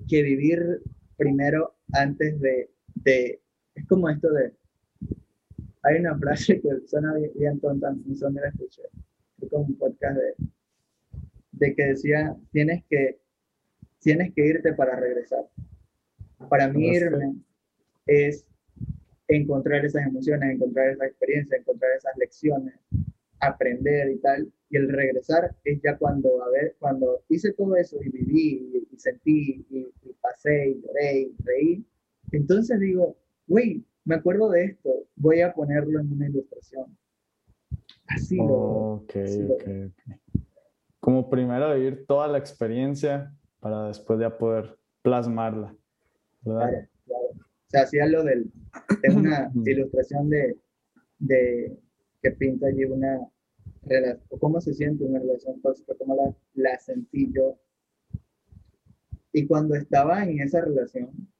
que 0.07 0.23
vivir 0.23 0.81
primero 1.17 1.75
antes 1.93 2.39
de, 2.39 2.71
de 2.95 3.41
es 3.75 3.87
como 3.87 4.09
esto 4.09 4.31
de, 4.31 4.53
hay 5.83 5.99
una 5.99 6.17
frase 6.17 6.61
que 6.61 6.69
suena 6.85 7.13
bien, 7.35 7.59
tonta, 7.59 7.91
no 7.91 8.15
sé 8.15 8.25
dónde 8.25 8.41
la 8.41 8.49
escuché, 8.49 8.83
fue 9.39 9.49
como 9.49 9.65
un 9.65 9.75
podcast 9.75 10.17
de, 10.17 10.33
de 11.51 11.75
que 11.75 11.83
decía, 11.85 12.35
tienes 12.51 12.83
que, 12.89 13.19
tienes 13.99 14.33
que 14.33 14.45
irte 14.45 14.73
para 14.73 14.95
regresar. 14.95 15.47
Para 16.49 16.67
mí 16.67 16.87
irme 16.87 17.35
es 18.05 18.45
encontrar 19.27 19.85
esas 19.85 20.05
emociones, 20.05 20.55
encontrar 20.55 20.89
esa 20.89 21.05
experiencia, 21.05 21.57
encontrar 21.57 21.91
esas 21.95 22.17
lecciones, 22.17 22.75
aprender 23.39 24.09
y 24.11 24.17
tal. 24.17 24.51
Y 24.69 24.77
el 24.77 24.89
regresar 24.89 25.55
es 25.63 25.81
ya 25.83 25.97
cuando, 25.97 26.43
a 26.43 26.49
ver, 26.49 26.75
cuando 26.79 27.23
hice 27.29 27.53
todo 27.53 27.75
eso 27.75 27.97
y 28.01 28.09
viví 28.09 28.87
y, 28.91 28.97
sentí 28.97 29.65
y, 29.69 29.87
y, 30.03 30.13
pasé 30.21 30.69
y 30.69 30.81
lloré 30.81 31.19
y 31.19 31.35
reí, 31.43 31.85
entonces 32.31 32.79
digo, 32.79 33.17
güey, 33.47 33.83
me 34.05 34.15
acuerdo 34.15 34.49
de 34.49 34.65
esto, 34.65 34.89
voy 35.15 35.41
a 35.41 35.53
ponerlo 35.53 35.99
en 35.99 36.11
una 36.11 36.27
ilustración. 36.27 36.97
Así 38.07 38.37
lo, 38.37 38.93
Ok, 38.93 39.15
ok, 39.49 40.43
Como 40.99 41.29
primero 41.29 41.73
vivir 41.75 42.05
toda 42.05 42.27
la 42.27 42.37
experiencia 42.37 43.33
para 43.59 43.87
después 43.87 44.19
ya 44.19 44.37
poder 44.37 44.77
plasmarla. 45.01 45.75
¿verdad? 46.41 46.69
Claro, 46.69 46.87
claro. 47.05 47.25
O 47.31 47.69
sea, 47.69 47.81
hacía 47.83 48.05
lo 48.07 48.23
del, 48.23 48.51
de 49.01 49.09
una 49.15 49.51
ilustración 49.65 50.29
de, 50.29 50.57
de 51.19 51.77
que 52.21 52.31
pinta 52.31 52.67
allí 52.67 52.83
una 52.85 53.19
relación, 53.83 54.39
cómo 54.39 54.59
se 54.61 54.73
siente 54.73 55.03
una 55.03 55.19
relación 55.19 55.61
tóxica, 55.61 55.93
cómo 55.97 56.15
la, 56.15 56.35
la 56.53 56.77
sentí 56.79 57.31
yo. 57.31 57.57
Y 59.33 59.47
cuando 59.47 59.75
estaba 59.75 60.23
en 60.23 60.41
esa 60.41 60.61
relación, 60.61 61.30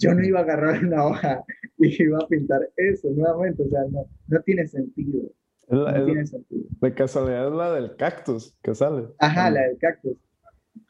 yo 0.00 0.14
no 0.14 0.24
iba 0.24 0.40
a 0.40 0.42
agarrar 0.42 0.82
una 0.82 1.04
hoja 1.04 1.44
y 1.78 2.02
iba 2.02 2.18
a 2.18 2.26
pintar 2.26 2.68
eso 2.76 3.08
nuevamente, 3.10 3.62
o 3.62 3.68
sea, 3.68 3.82
no, 3.90 4.06
no 4.28 4.42
tiene 4.42 4.66
sentido. 4.66 5.30
no 5.68 6.04
tiene 6.06 6.26
sentido. 6.26 6.64
De 6.80 6.94
casualidad 6.94 7.48
es 7.48 7.52
la 7.52 7.72
del 7.74 7.96
cactus 7.96 8.56
que 8.62 8.74
sale. 8.74 9.08
Ajá, 9.18 9.50
la 9.50 9.62
del 9.62 9.78
cactus. 9.78 10.16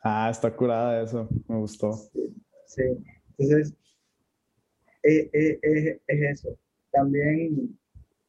Ah, 0.02 0.28
está 0.30 0.54
curada 0.54 1.02
eso, 1.02 1.28
me 1.48 1.56
gustó. 1.56 1.92
Sí, 2.66 2.82
entonces, 3.36 3.74
eh, 5.02 5.28
eh, 5.32 5.58
eh, 5.62 6.00
es 6.06 6.38
eso. 6.38 6.56
También, 6.92 7.76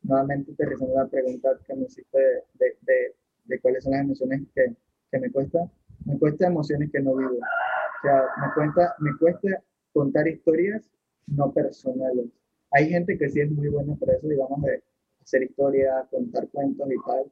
nuevamente 0.01 0.53
te 0.53 0.65
respondo 0.65 0.95
la 0.95 1.07
pregunta 1.07 1.49
que 1.65 1.75
me 1.75 1.85
hiciste 1.85 2.17
de, 2.17 2.77
de, 2.81 3.15
de, 3.45 3.59
cuáles 3.59 3.83
son 3.83 3.93
las 3.93 4.01
emociones 4.01 4.41
que, 4.55 4.73
que 5.11 5.19
me 5.19 5.31
cuesta. 5.31 5.59
Me 6.05 6.17
cuesta 6.17 6.47
emociones 6.47 6.89
que 6.91 6.99
no 6.99 7.15
vivo. 7.15 7.35
O 7.35 8.01
sea, 8.01 8.23
me, 8.37 8.53
cuenta, 8.55 8.95
me 8.99 9.15
cuesta 9.19 9.63
contar 9.93 10.27
historias 10.27 10.89
no 11.27 11.51
personales. 11.53 12.27
Hay 12.71 12.89
gente 12.89 13.17
que 13.17 13.29
sí 13.29 13.41
es 13.41 13.51
muy 13.51 13.67
buena 13.67 13.95
para 13.95 14.13
eso, 14.13 14.27
digamos, 14.27 14.61
de 14.61 14.81
hacer 15.21 15.43
historia, 15.43 16.07
contar 16.09 16.47
cuentos 16.49 16.87
y 16.89 17.07
tal. 17.07 17.31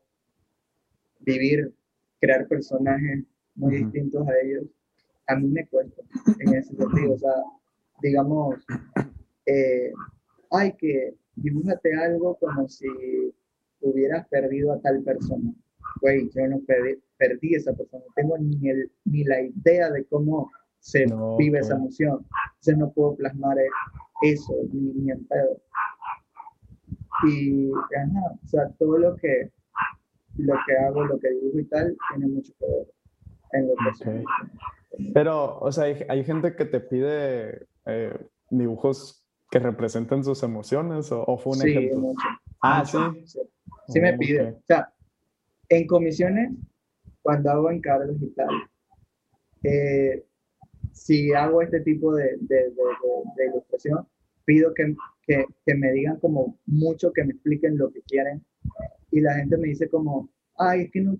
Vivir, 1.22 1.74
crear 2.20 2.47
personajes 2.47 3.24
muy 3.55 3.78
distintos 3.78 4.28
a 4.28 4.34
ellos. 4.43 4.66
A 5.28 5.36
mí 5.36 5.47
me 5.47 5.68
cuesta 5.68 6.01
en 6.39 6.55
ese 6.55 6.76
sentido. 6.76 7.14
O 7.14 7.18
sea, 7.18 7.36
digamos, 8.01 8.55
eh, 9.45 9.91
hay 10.51 10.74
que 10.74 11.16
dibújate 11.41 11.93
algo 11.95 12.36
como 12.36 12.68
si 12.68 12.88
hubieras 13.82 14.28
perdido 14.28 14.74
a 14.74 14.82
tal 14.82 15.01
persona. 15.03 15.53
Güey, 16.01 16.30
yo 16.36 16.47
no 16.47 16.60
perdí, 16.62 17.01
perdí 17.18 17.55
esa 17.55 17.74
persona. 17.74 18.03
No 18.07 18.14
tengo 18.16 18.38
ni, 18.38 18.70
el, 18.70 18.91
ni 19.05 19.24
la 19.24 19.41
idea 19.41 19.89
de 19.89 20.05
cómo 20.05 20.51
se 20.80 21.06
vive 21.38 21.60
esa 21.60 21.76
emoción. 21.76 22.26
Entonces 22.52 22.78
no 22.78 22.92
puedo 22.92 23.16
plasmar 23.16 23.58
eso, 24.22 24.54
ni, 24.74 24.94
ni 24.94 25.12
en 25.12 25.26
pedo. 25.28 25.62
Y 27.28 27.70
o 27.72 28.48
sea, 28.48 28.70
todo 28.80 28.98
lo 28.98 29.16
que, 29.18 29.52
lo 30.38 30.54
que 30.66 30.78
hago, 30.78 31.04
lo 31.04 31.20
que 31.20 31.30
dibujo 31.32 31.60
y 31.60 31.66
tal, 31.66 31.98
tiene 32.10 32.28
mucho 32.34 32.54
que 32.60 32.66
ver. 32.66 32.88
en 33.54 33.68
lo 33.68 33.74
Ok. 33.74 33.80
personal. 33.84 34.24
Pero, 35.14 35.60
o 35.60 35.72
sea, 35.72 35.86
hay, 35.86 36.04
hay 36.10 36.24
gente 36.24 36.56
que 36.56 36.66
te 36.66 36.80
pide 36.80 37.68
eh, 37.86 38.18
dibujos 38.50 39.26
que 39.52 39.60
representen 39.60 40.24
sus 40.24 40.44
emociones 40.44 41.12
o, 41.12 41.24
o 41.26 41.38
fue 41.38 41.54
un 41.54 41.60
Sí, 41.60 41.70
ejemplo. 41.70 42.00
mucho. 42.00 42.28
Ah, 42.62 42.80
mucho, 42.80 43.12
sí. 43.14 43.26
sí. 43.28 43.40
Sí 43.88 44.00
me 44.00 44.14
Oh, 44.14 44.18
pide. 44.18 44.50
ok. 44.52 44.58
O 44.58 44.64
sea, 44.66 44.94
en 45.70 45.88
comisiones, 45.88 46.52
cuando 47.22 47.52
hago 47.52 47.70
encargos 47.72 48.16
y 48.22 48.30
tal, 48.34 48.50
eh, 49.64 50.26
si 51.00 51.34
hago 51.34 51.62
este 51.62 51.80
tipo 51.82 52.14
de, 52.14 52.24
de- 52.41 52.56
de- 52.72 52.72
de- 53.38 53.45
ilustración, 53.47 54.06
pido 54.45 54.74
que, 54.74 54.95
que- 55.26 55.45
que 55.66 55.76
me 55.76 55.91
digan 55.91 56.18
como 56.20 56.58
mucho, 56.66 57.12
que 57.14 57.24
me 57.24 57.32
expliquen 57.34 57.78
lo 57.78 57.91
que 57.91 58.02
quieren. 58.02 58.43
Y 59.12 59.22
la 59.22 59.36
gente 59.36 59.58
me 59.58 59.70
dice 59.70 59.88
como, 59.89 60.30
ay, 60.58 60.82
es 60.84 60.91
que 60.91 61.02
no, 61.02 61.18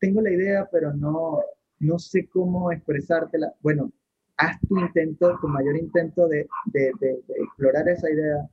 tengo 0.00 0.20
la 0.20 0.30
idea, 0.32 0.68
pero 0.72 0.92
no, 0.94 1.40
no 1.78 1.98
sé 1.98 2.28
cómo 2.28 2.72
expresártela. 2.72 3.54
Bueno, 3.62 3.92
haz 4.36 4.58
tu 4.68 4.78
intento, 4.78 5.38
tu 5.40 5.48
mayor 5.48 5.76
intento 5.76 6.26
de, 6.28 6.48
de- 6.66 6.92
de- 7.00 7.20
de 7.28 7.34
explorar 7.44 7.88
esa 7.88 8.10
idea 8.10 8.48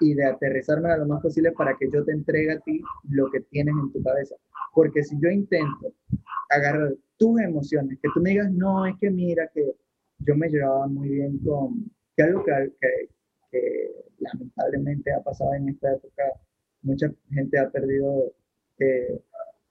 y 0.00 0.14
de 0.14 0.24
aterrizarme 0.24 0.96
lo 0.96 1.06
más 1.06 1.20
posible 1.22 1.52
para 1.52 1.76
que 1.76 1.90
yo 1.92 2.04
te 2.04 2.12
entregue 2.12 2.52
a 2.52 2.60
ti 2.60 2.80
lo 3.10 3.30
que 3.30 3.40
tienes 3.40 3.74
en 3.74 3.92
tu 3.92 4.02
cabeza. 4.02 4.34
Porque 4.74 5.02
si 5.04 5.16
yo 5.20 5.28
intento 5.28 5.92
agarrar 6.48 6.94
tus 7.18 7.40
emociones, 7.40 7.98
que 8.02 8.08
tú 8.14 8.20
me 8.20 8.30
digas, 8.30 8.50
no, 8.52 8.86
es 8.86 8.94
que 9.00 9.10
mira, 9.10 9.48
que 9.54 9.74
yo 10.26 10.36
me 10.36 10.48
llevaba 10.48 10.86
muy 10.86 11.08
bien 11.08 11.38
con, 11.38 11.90
que 12.16 12.22
algo 12.22 12.44
que, 12.44 12.72
que- 12.80 13.08
que 13.50 13.90
lamentablemente 14.18 15.12
ha 15.12 15.20
pasado 15.22 15.52
en 15.54 15.68
esta 15.68 15.92
época, 15.92 16.22
mucha 16.82 17.12
gente 17.30 17.58
ha 17.58 17.70
perdido 17.70 18.32
eh, 18.78 19.20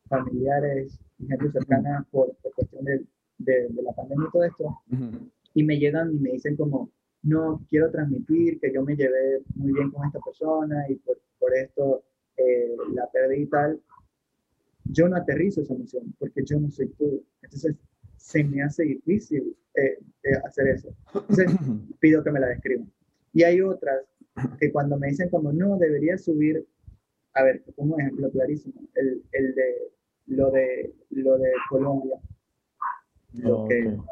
familiares 0.08 1.00
y 1.20 1.28
gente 1.28 1.52
cercana 1.52 2.06
por, 2.12 2.36
por 2.38 2.54
cuestión 2.54 2.86
de, 2.86 3.04
de- 3.40 3.68
de 3.70 3.82
la 3.82 3.92
pandemia 3.94 4.28
y 4.28 4.32
todo 4.32 4.44
esto 4.44 4.78
y 5.54 5.64
me 5.64 5.78
llegan 5.80 6.14
y 6.14 6.20
me 6.20 6.32
dicen 6.32 6.56
como, 6.56 6.92
no, 7.24 7.66
quiero 7.70 7.92
transmitir 7.92 8.60
que 8.60 8.72
yo 8.74 8.84
me 8.84 8.96
llevé 8.96 9.42
muy 9.56 9.74
bien 9.74 9.92
con 9.92 10.06
esta 10.06 10.20
persona 10.20 10.86
y 10.90 10.96
por, 10.98 11.20
por 11.40 11.54
esto 11.56 12.04
eh, 12.38 12.76
la 12.94 13.10
perdí 13.12 13.44
y 13.44 13.46
tal. 13.48 13.80
Yo 14.86 15.08
no 15.08 15.16
aterrizo 15.18 15.62
esa 15.62 15.74
emoción 15.74 16.14
porque 16.20 16.44
yo 16.46 16.60
no 16.60 16.70
soy 16.72 16.88
tú. 16.90 17.24
Entonces 17.42 17.76
se 18.22 18.44
me 18.44 18.62
hace 18.62 18.84
difícil 18.84 19.56
eh, 19.76 19.98
eh, 20.24 20.36
hacer 20.46 20.68
eso. 20.68 20.96
Entonces 21.14 21.48
pido 22.00 22.24
que 22.24 22.32
me 22.32 22.40
la 22.40 22.48
describan. 22.50 22.92
Y 23.34 23.44
hay 23.44 23.62
otras 23.62 24.02
que 24.60 24.72
cuando 24.72 24.98
me 24.98 25.08
dicen 25.08 25.30
como, 25.30 25.52
no, 25.52 25.78
debería 25.78 26.18
subir, 26.18 26.66
a 27.34 27.44
ver, 27.44 27.64
un 27.78 28.00
ejemplo 28.00 28.30
clarísimo, 28.32 28.82
el, 28.96 29.24
el 29.34 29.56
de 29.56 29.92
lo 30.28 30.52
de 30.52 30.94
lo 31.10 31.38
de 31.38 31.52
Colombia. 31.70 32.18
Lo 33.34 33.68
que- 33.68 33.88
Ok. 33.88 34.06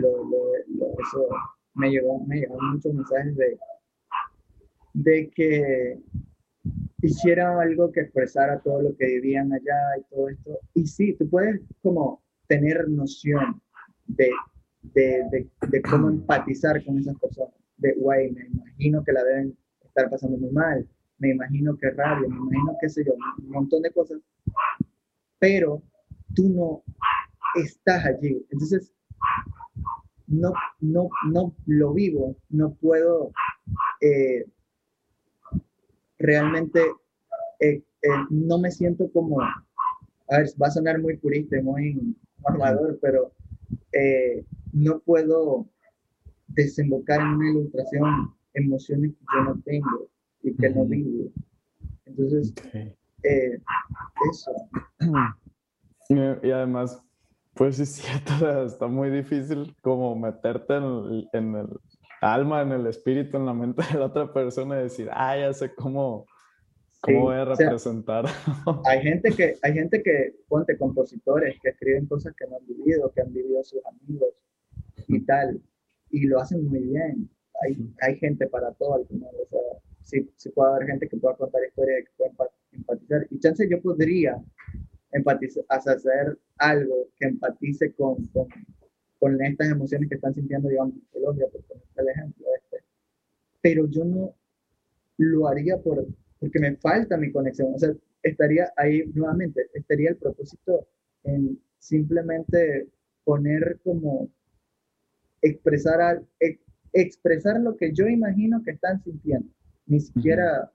lo, 0.00 0.24
lo- 0.24 0.52
lo- 0.68 0.92
eso 1.00 1.26
me 1.74 1.90
llegó, 1.90 2.20
me 2.26 2.36
llegaron 2.40 2.72
muchos 2.74 2.92
mensajes 2.94 3.36
de, 3.36 3.58
de 4.94 5.30
que 5.30 5.98
hiciera 7.02 7.60
algo 7.60 7.92
que 7.92 8.00
expresara 8.00 8.58
todo 8.60 8.82
lo 8.82 8.96
que 8.96 9.06
vivían 9.06 9.52
allá 9.52 9.78
y 9.98 10.02
todo 10.14 10.28
esto. 10.28 10.58
Y 10.74 10.86
sí, 10.86 11.14
tú 11.14 11.28
puedes 11.28 11.60
como 11.82 12.22
tener 12.46 12.88
noción 12.88 13.60
de, 14.06 14.30
de, 14.82 15.24
de, 15.30 15.50
de 15.68 15.82
cómo 15.82 16.08
empatizar 16.08 16.84
con 16.84 16.98
esas 16.98 17.18
personas. 17.18 17.54
De, 17.78 17.94
güey, 17.94 18.32
me 18.32 18.46
imagino 18.46 19.04
que 19.04 19.12
la 19.12 19.22
deben 19.24 19.56
estar 19.84 20.08
pasando 20.10 20.38
muy 20.38 20.50
mal, 20.50 20.88
me 21.18 21.30
imagino 21.30 21.76
que 21.76 21.90
rabia, 21.90 22.28
me 22.28 22.36
imagino 22.36 22.76
qué 22.80 22.88
sé 22.88 23.04
yo, 23.04 23.14
un 23.38 23.50
montón 23.50 23.82
de 23.82 23.90
cosas. 23.90 24.20
Pero 25.38 25.82
tú 26.34 26.48
no 26.48 26.82
estás 27.54 28.04
allí. 28.04 28.46
Entonces, 28.50 28.92
no, 30.26 30.52
no, 30.80 31.08
no 31.28 31.54
lo 31.66 31.92
vivo, 31.92 32.36
no 32.48 32.74
puedo 32.74 33.32
eh, 34.00 34.44
realmente, 36.18 36.80
eh, 37.60 37.82
eh, 38.02 38.08
no 38.30 38.58
me 38.58 38.70
siento 38.70 39.10
como, 39.12 39.40
a 39.40 39.64
ver, 40.30 40.48
va 40.60 40.66
a 40.66 40.70
sonar 40.70 41.00
muy 41.00 41.16
purista 41.16 41.56
muy 41.62 42.16
armador, 42.44 42.98
pero 43.00 43.32
eh, 43.92 44.44
no 44.72 45.00
puedo 45.00 45.66
desembocar 46.48 47.20
en 47.20 47.26
una 47.26 47.50
ilustración 47.50 48.34
emociones 48.54 49.12
que 49.12 49.24
yo 49.34 49.44
no 49.44 49.60
tengo 49.64 50.08
y 50.42 50.56
que 50.56 50.70
no 50.70 50.84
vivo. 50.84 51.30
Entonces, 52.04 52.54
eh, 53.22 53.58
eso. 54.30 54.52
Y, 56.08 56.52
además, 56.52 57.02
pues 57.54 57.76
sí 57.76 57.82
es 57.82 57.94
cierto, 57.94 58.62
está 58.64 58.86
muy 58.86 59.10
difícil 59.10 59.74
como 59.82 60.14
meterte 60.14 60.76
en 60.76 60.84
el, 60.84 61.28
en 61.32 61.54
el 61.56 61.66
alma, 62.20 62.62
en 62.62 62.70
el 62.70 62.86
espíritu, 62.86 63.36
en 63.36 63.46
la 63.46 63.52
mente 63.52 63.82
de 63.92 63.98
la 63.98 64.06
otra 64.06 64.32
persona 64.32 64.78
y 64.78 64.84
decir, 64.84 65.08
ah, 65.12 65.36
ya 65.36 65.52
sé 65.52 65.74
cómo, 65.74 66.26
cómo 67.06 67.18
Sí, 67.18 67.24
voy 67.24 67.36
a 67.36 67.42
o 67.44 67.56
sea, 67.56 67.66
representar. 67.66 68.24
hay 68.84 69.00
gente 69.02 69.30
que, 69.30 69.56
hay 69.62 69.72
gente 69.72 70.02
que, 70.02 70.34
ponte 70.48 70.76
compositores, 70.76 71.56
que 71.62 71.70
escriben 71.70 72.06
cosas 72.06 72.34
que 72.36 72.46
no 72.46 72.56
han 72.56 72.66
vivido, 72.66 73.10
que 73.12 73.20
han 73.22 73.32
vivido 73.32 73.62
sus 73.64 73.80
amigos 73.86 74.28
y 75.08 75.20
tal, 75.20 75.60
y 76.10 76.26
lo 76.26 76.40
hacen 76.40 76.64
muy 76.68 76.80
bien. 76.80 77.30
Hay, 77.62 77.78
hay 78.02 78.18
gente 78.18 78.46
para 78.48 78.72
todo 78.72 78.96
al 78.96 79.06
final, 79.06 79.30
o 79.42 79.46
sea, 79.48 79.60
sí, 80.02 80.30
sí 80.36 80.50
puede 80.50 80.74
haber 80.74 80.88
gente 80.88 81.08
que 81.08 81.16
pueda 81.16 81.36
contar 81.36 81.62
historias, 81.66 82.04
que 82.04 82.10
pueda 82.18 82.30
empa- 82.32 82.50
empatizar, 82.72 83.26
y 83.30 83.38
chance 83.40 83.66
yo 83.68 83.80
podría 83.80 84.36
empatizar, 85.12 85.64
hacer 85.68 86.38
algo 86.58 87.08
que 87.18 87.26
empatice 87.28 87.92
con, 87.94 88.16
con, 88.28 88.48
con 89.18 89.42
estas 89.42 89.70
emociones 89.70 90.08
que 90.08 90.16
están 90.16 90.34
sintiendo, 90.34 90.68
digamos, 90.68 90.94
en 90.94 91.00
Colombia, 91.12 91.46
por 91.50 91.62
poner 91.62 91.84
el 91.96 92.08
ejemplo 92.08 92.46
este, 92.56 92.84
pero 93.62 93.86
yo 93.86 94.04
no 94.04 94.34
lo 95.18 95.48
haría 95.48 95.78
por, 95.78 96.06
porque 96.40 96.58
me 96.60 96.76
falta 96.76 97.16
mi 97.16 97.32
conexión. 97.32 97.74
O 97.74 97.78
sea, 97.78 97.92
estaría 98.22 98.72
ahí 98.76 99.04
nuevamente, 99.14 99.68
estaría 99.74 100.10
el 100.10 100.16
propósito 100.16 100.86
en 101.24 101.60
simplemente 101.78 102.88
poner 103.24 103.78
como 103.84 104.30
expresar, 105.42 106.00
al- 106.00 106.26
ex- 106.40 106.60
expresar 106.92 107.60
lo 107.60 107.76
que 107.76 107.92
yo 107.92 108.06
imagino 108.08 108.62
que 108.62 108.72
están 108.72 109.02
sintiendo, 109.02 109.48
ni 109.86 110.00
siquiera 110.00 110.70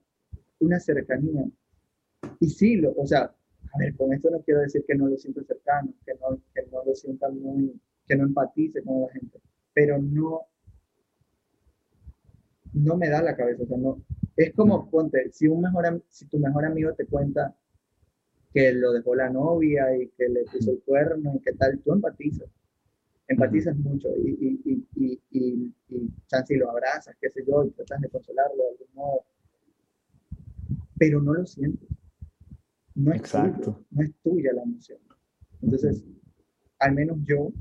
una 0.59 0.79
cercanía. 0.79 1.45
Y 2.39 2.49
sí, 2.49 2.75
lo, 2.77 2.93
o 2.93 3.05
sea, 3.07 3.23
a 3.73 3.77
ver, 3.79 3.95
con 3.95 4.13
esto 4.13 4.29
no 4.29 4.41
quiero 4.41 4.61
decir 4.61 4.83
que 4.87 4.95
no 4.95 5.07
lo 5.07 5.17
siento 5.17 5.43
cercano, 5.43 5.93
que 6.05 6.13
no, 6.15 6.37
que 6.53 6.63
no 6.71 6.83
lo 6.85 6.93
sienta 6.95 7.29
muy, 7.29 7.79
que 8.07 8.15
no 8.15 8.25
empatice 8.25 8.83
con 8.83 9.01
la 9.01 9.09
gente, 9.09 9.39
pero 9.73 9.97
no, 9.97 10.41
no 12.73 12.97
me 12.97 13.09
da 13.09 13.21
la 13.21 13.35
cabeza, 13.35 13.63
o 13.63 13.67
sea, 13.67 13.77
no, 13.77 14.01
es 14.35 14.53
como, 14.53 14.89
ponte, 14.89 15.31
si, 15.31 15.47
un 15.47 15.61
mejor, 15.61 16.03
si 16.09 16.25
tu 16.27 16.39
mejor 16.39 16.65
amigo 16.65 16.93
te 16.93 17.05
cuenta 17.05 17.55
que 18.53 18.71
lo 18.73 18.91
dejó 18.91 19.15
la 19.15 19.29
novia 19.29 19.95
y 19.95 20.09
que 20.09 20.27
le 20.29 20.43
puso 20.45 20.71
el 20.71 20.81
cuerno 20.83 21.33
y 21.35 21.39
qué 21.41 21.53
tal, 21.53 21.79
tú 21.79 21.93
empatizas, 21.93 22.49
empatizas 23.27 23.75
mucho 23.77 24.09
y, 24.17 24.29
y, 24.29 24.61
y, 24.65 24.87
y, 24.95 25.21
y, 25.31 25.75
y 25.89 26.09
chance 26.27 26.53
y 26.53 26.57
lo 26.57 26.69
abrazas, 26.69 27.15
qué 27.19 27.29
sé 27.29 27.43
yo, 27.45 27.63
y 27.63 27.71
tratas 27.71 28.01
de 28.01 28.09
consolarlo 28.09 28.63
de 28.63 28.69
algún 28.69 28.93
modo, 28.93 29.25
pero 30.97 31.21
no 31.21 31.33
lo 31.33 31.45
sientes. 31.45 31.87
No 32.93 33.13
es 33.13 33.21
Exacto. 33.21 33.71
tuyo, 33.71 33.85
no 33.91 34.03
es 34.03 34.13
tuya 34.21 34.53
la 34.53 34.63
emoción. 34.63 34.99
Entonces, 35.61 36.03
al 36.79 36.93
menos 36.93 37.17
yo, 37.23 37.53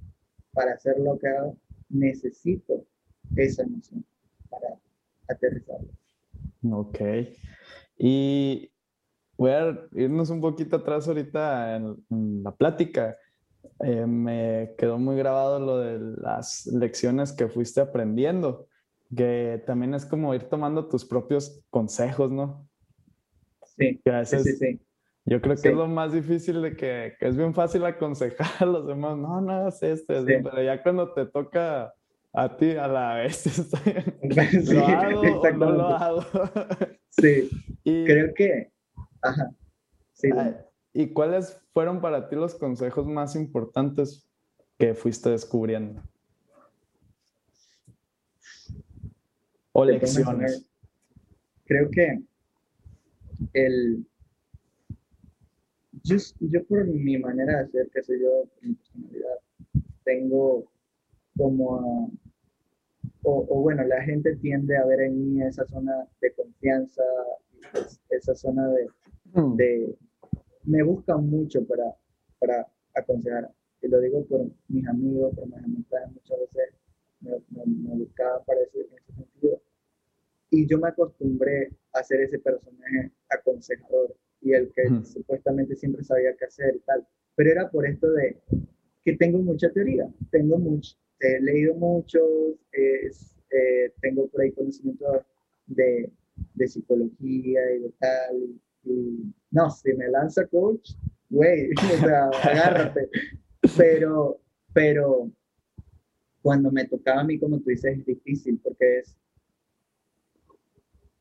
para 0.52 0.72
hacer 0.72 0.98
lo 0.98 1.18
que 1.18 1.28
hago, 1.28 1.56
necesito 1.88 2.84
esa 3.36 3.62
emoción 3.62 4.04
para 4.48 4.76
aterrizarlo. 5.28 5.88
Ok. 6.62 6.98
Y 7.96 8.70
voy 9.36 9.50
a 9.50 9.88
irnos 9.92 10.30
un 10.30 10.40
poquito 10.40 10.76
atrás 10.76 11.08
ahorita 11.08 11.76
en, 11.76 11.96
en 12.11 12.42
la 12.42 12.52
plática. 12.52 13.16
Eh, 13.80 14.06
me 14.06 14.74
quedó 14.78 14.98
muy 14.98 15.16
grabado 15.16 15.58
lo 15.58 15.78
de 15.78 15.98
las 16.20 16.66
lecciones 16.66 17.32
que 17.32 17.48
fuiste 17.48 17.80
aprendiendo, 17.80 18.66
que 19.14 19.62
también 19.66 19.94
es 19.94 20.04
como 20.04 20.34
ir 20.34 20.44
tomando 20.44 20.88
tus 20.88 21.04
propios 21.04 21.62
consejos, 21.70 22.30
¿no? 22.30 22.66
Sí, 23.76 24.00
veces 24.04 24.42
sí, 24.42 24.56
sí. 24.56 24.80
yo 25.24 25.40
creo 25.40 25.54
que 25.54 25.62
Sí. 25.62 25.68
es 25.68 25.74
lo 25.74 25.86
más 25.86 26.12
difícil 26.12 26.61
de 26.61 26.76
que, 26.76 27.14
que 27.18 27.28
es 27.28 27.36
bien 27.36 27.54
fácil 27.54 27.84
aconsejar 27.84 28.48
a 28.61 28.66
los 28.66 28.86
demás, 28.86 29.16
no, 29.16 29.40
no 29.40 29.52
hagas 29.52 29.82
esto, 29.82 30.12
así", 30.14 30.26
Sí. 30.26 30.40
pero 30.42 30.62
ya 30.62 30.82
cuando 30.82 31.12
te 31.14 31.26
toca 31.26 31.94
a 32.32 32.56
ti, 32.56 32.72
a 32.72 32.86
la 32.86 33.14
vez, 33.14 33.42
Sí, 34.62 34.74
¿lo 34.74 34.86
hago 34.86 35.40
o 35.40 35.50
no 35.50 35.72
lo 35.72 35.86
hago? 35.88 36.24
Sí, 37.10 37.50
y, 37.82 38.04
creo 38.04 38.32
que, 38.34 38.70
ajá, 39.20 39.50
sí, 40.12 40.30
Ay, 40.32 40.54
¿Y 40.92 41.12
cuáles 41.12 41.60
fueron 41.72 42.00
para 42.00 42.28
ti 42.28 42.36
los 42.36 42.54
consejos 42.54 43.04
más 43.06 43.34
importantes 43.34 44.30
que 44.78 44.94
fuiste 44.94 45.28
descubriendo? 45.28 46.02
O 49.72 49.84
lecciones. 49.84 50.70
creo 51.64 51.90
que 51.90 52.22
el 53.54 54.06
yo, 56.04 56.16
yo 56.40 56.64
por 56.66 56.86
mi 56.86 57.18
manera 57.18 57.64
de 57.64 57.70
ser, 57.70 57.90
qué 57.92 58.02
sé 58.02 58.18
yo, 58.20 58.48
por 58.54 58.64
mi 58.64 58.74
personalidad, 58.74 59.38
tengo 60.04 60.70
como, 61.36 62.10
o, 63.22 63.60
bueno, 63.62 63.84
la 63.84 64.02
gente 64.02 64.36
tiende 64.36 64.76
a 64.76 64.86
ver 64.86 65.00
en 65.00 65.34
mí 65.34 65.42
esa 65.42 65.66
zona 65.66 66.06
de 66.20 66.32
confianza, 66.32 67.02
esa 68.10 68.34
zona 68.34 68.68
de, 68.68 68.88
mm. 69.34 69.56
de 69.56 69.98
me 70.64 70.82
buscan 70.82 71.28
mucho 71.28 71.64
para, 71.66 71.94
para 72.38 72.66
aconsejar. 72.94 73.50
Y 73.82 73.88
lo 73.88 74.00
digo 74.00 74.24
por 74.26 74.46
mis 74.68 74.86
amigos, 74.86 75.34
por 75.34 75.46
mis 75.46 75.64
amistades, 75.64 76.12
muchas 76.12 76.38
veces 76.40 76.74
me, 77.20 77.30
me, 77.66 77.96
buscaban 77.96 78.44
para 78.44 78.60
ese, 78.60 78.80
en 78.80 78.98
ese 78.98 79.12
sentido. 79.12 79.62
Y 80.50 80.66
yo 80.66 80.78
me 80.78 80.88
acostumbré 80.88 81.70
a 81.92 82.02
ser 82.02 82.20
ese 82.20 82.38
personaje 82.38 83.12
aconsejador 83.28 84.14
y 84.40 84.52
el 84.52 84.72
que 84.72 85.04
supuestamente 85.04 85.76
siempre 85.76 86.02
sabía 86.04 86.36
qué 86.36 86.46
hacer 86.46 86.76
y 86.76 86.80
tal. 86.80 87.06
Pero 87.36 87.50
era 87.50 87.70
por 87.70 87.86
esto 87.86 88.10
de 88.10 88.38
que 89.04 89.16
tengo 89.16 89.38
mucha 89.38 89.70
teoría, 89.70 90.08
tengo 90.30 90.58
mucho, 90.58 90.96
he 91.20 91.40
leído 91.40 91.74
mucho, 91.74 92.18
eh, 92.72 93.92
tengo 94.00 94.28
por 94.28 94.42
ahí 94.42 94.52
conocimiento 94.52 95.24
de, 95.66 96.10
de 96.54 96.68
psicología 96.68 97.60
y 97.74 97.78
de 97.80 97.90
tal. 97.98 98.60
Y, 98.84 99.32
no, 99.50 99.70
si 99.70 99.92
me 99.94 100.08
lanza 100.08 100.46
coach, 100.46 100.92
güey, 101.28 101.70
o 101.94 101.98
sea, 101.98 102.28
agárrate. 102.28 103.08
Pero, 103.76 104.40
pero 104.72 105.30
cuando 106.42 106.70
me 106.70 106.86
tocaba 106.86 107.20
a 107.20 107.24
mí, 107.24 107.38
como 107.38 107.58
tú 107.60 107.70
dices, 107.70 107.98
es 107.98 108.06
difícil 108.06 108.58
porque 108.62 109.00
es, 109.00 109.16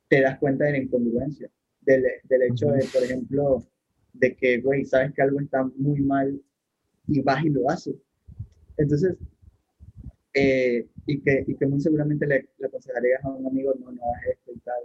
te 0.07 0.21
das 0.21 0.39
cuenta 0.39 0.65
de 0.65 0.71
la 0.71 0.77
incongruencia, 0.79 1.49
del, 1.81 2.03
del 2.23 2.41
hecho 2.43 2.67
de, 2.67 2.85
por 2.85 3.03
ejemplo, 3.03 3.63
de 4.13 4.35
que, 4.35 4.61
güey, 4.61 4.85
sabes 4.85 5.13
que 5.13 5.21
algo 5.21 5.39
está 5.39 5.63
muy 5.75 6.01
mal 6.01 6.41
y 7.07 7.21
vas 7.21 7.43
y 7.43 7.49
lo 7.49 7.69
haces. 7.69 7.95
Entonces, 8.77 9.15
eh, 10.33 10.87
y, 11.05 11.21
que, 11.21 11.43
y 11.47 11.55
que 11.55 11.65
muy 11.65 11.81
seguramente 11.81 12.27
le, 12.27 12.49
le 12.57 12.67
aconsejarías 12.67 13.23
a 13.23 13.29
un 13.29 13.47
amigo, 13.47 13.73
no, 13.79 13.91
no 13.91 14.01
hagas 14.03 14.27
esto 14.33 14.51
y 14.53 14.59
tal, 14.59 14.83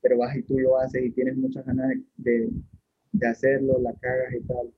pero 0.00 0.18
vas 0.18 0.36
y 0.36 0.42
tú 0.42 0.58
lo 0.58 0.78
haces 0.78 1.04
y 1.04 1.10
tienes 1.10 1.36
muchas 1.36 1.64
ganas 1.66 1.92
de, 2.16 2.50
de, 3.12 3.26
hacerlo, 3.26 3.78
la 3.80 3.92
cagas 3.94 4.34
y 4.34 4.40
tal. 4.40 4.72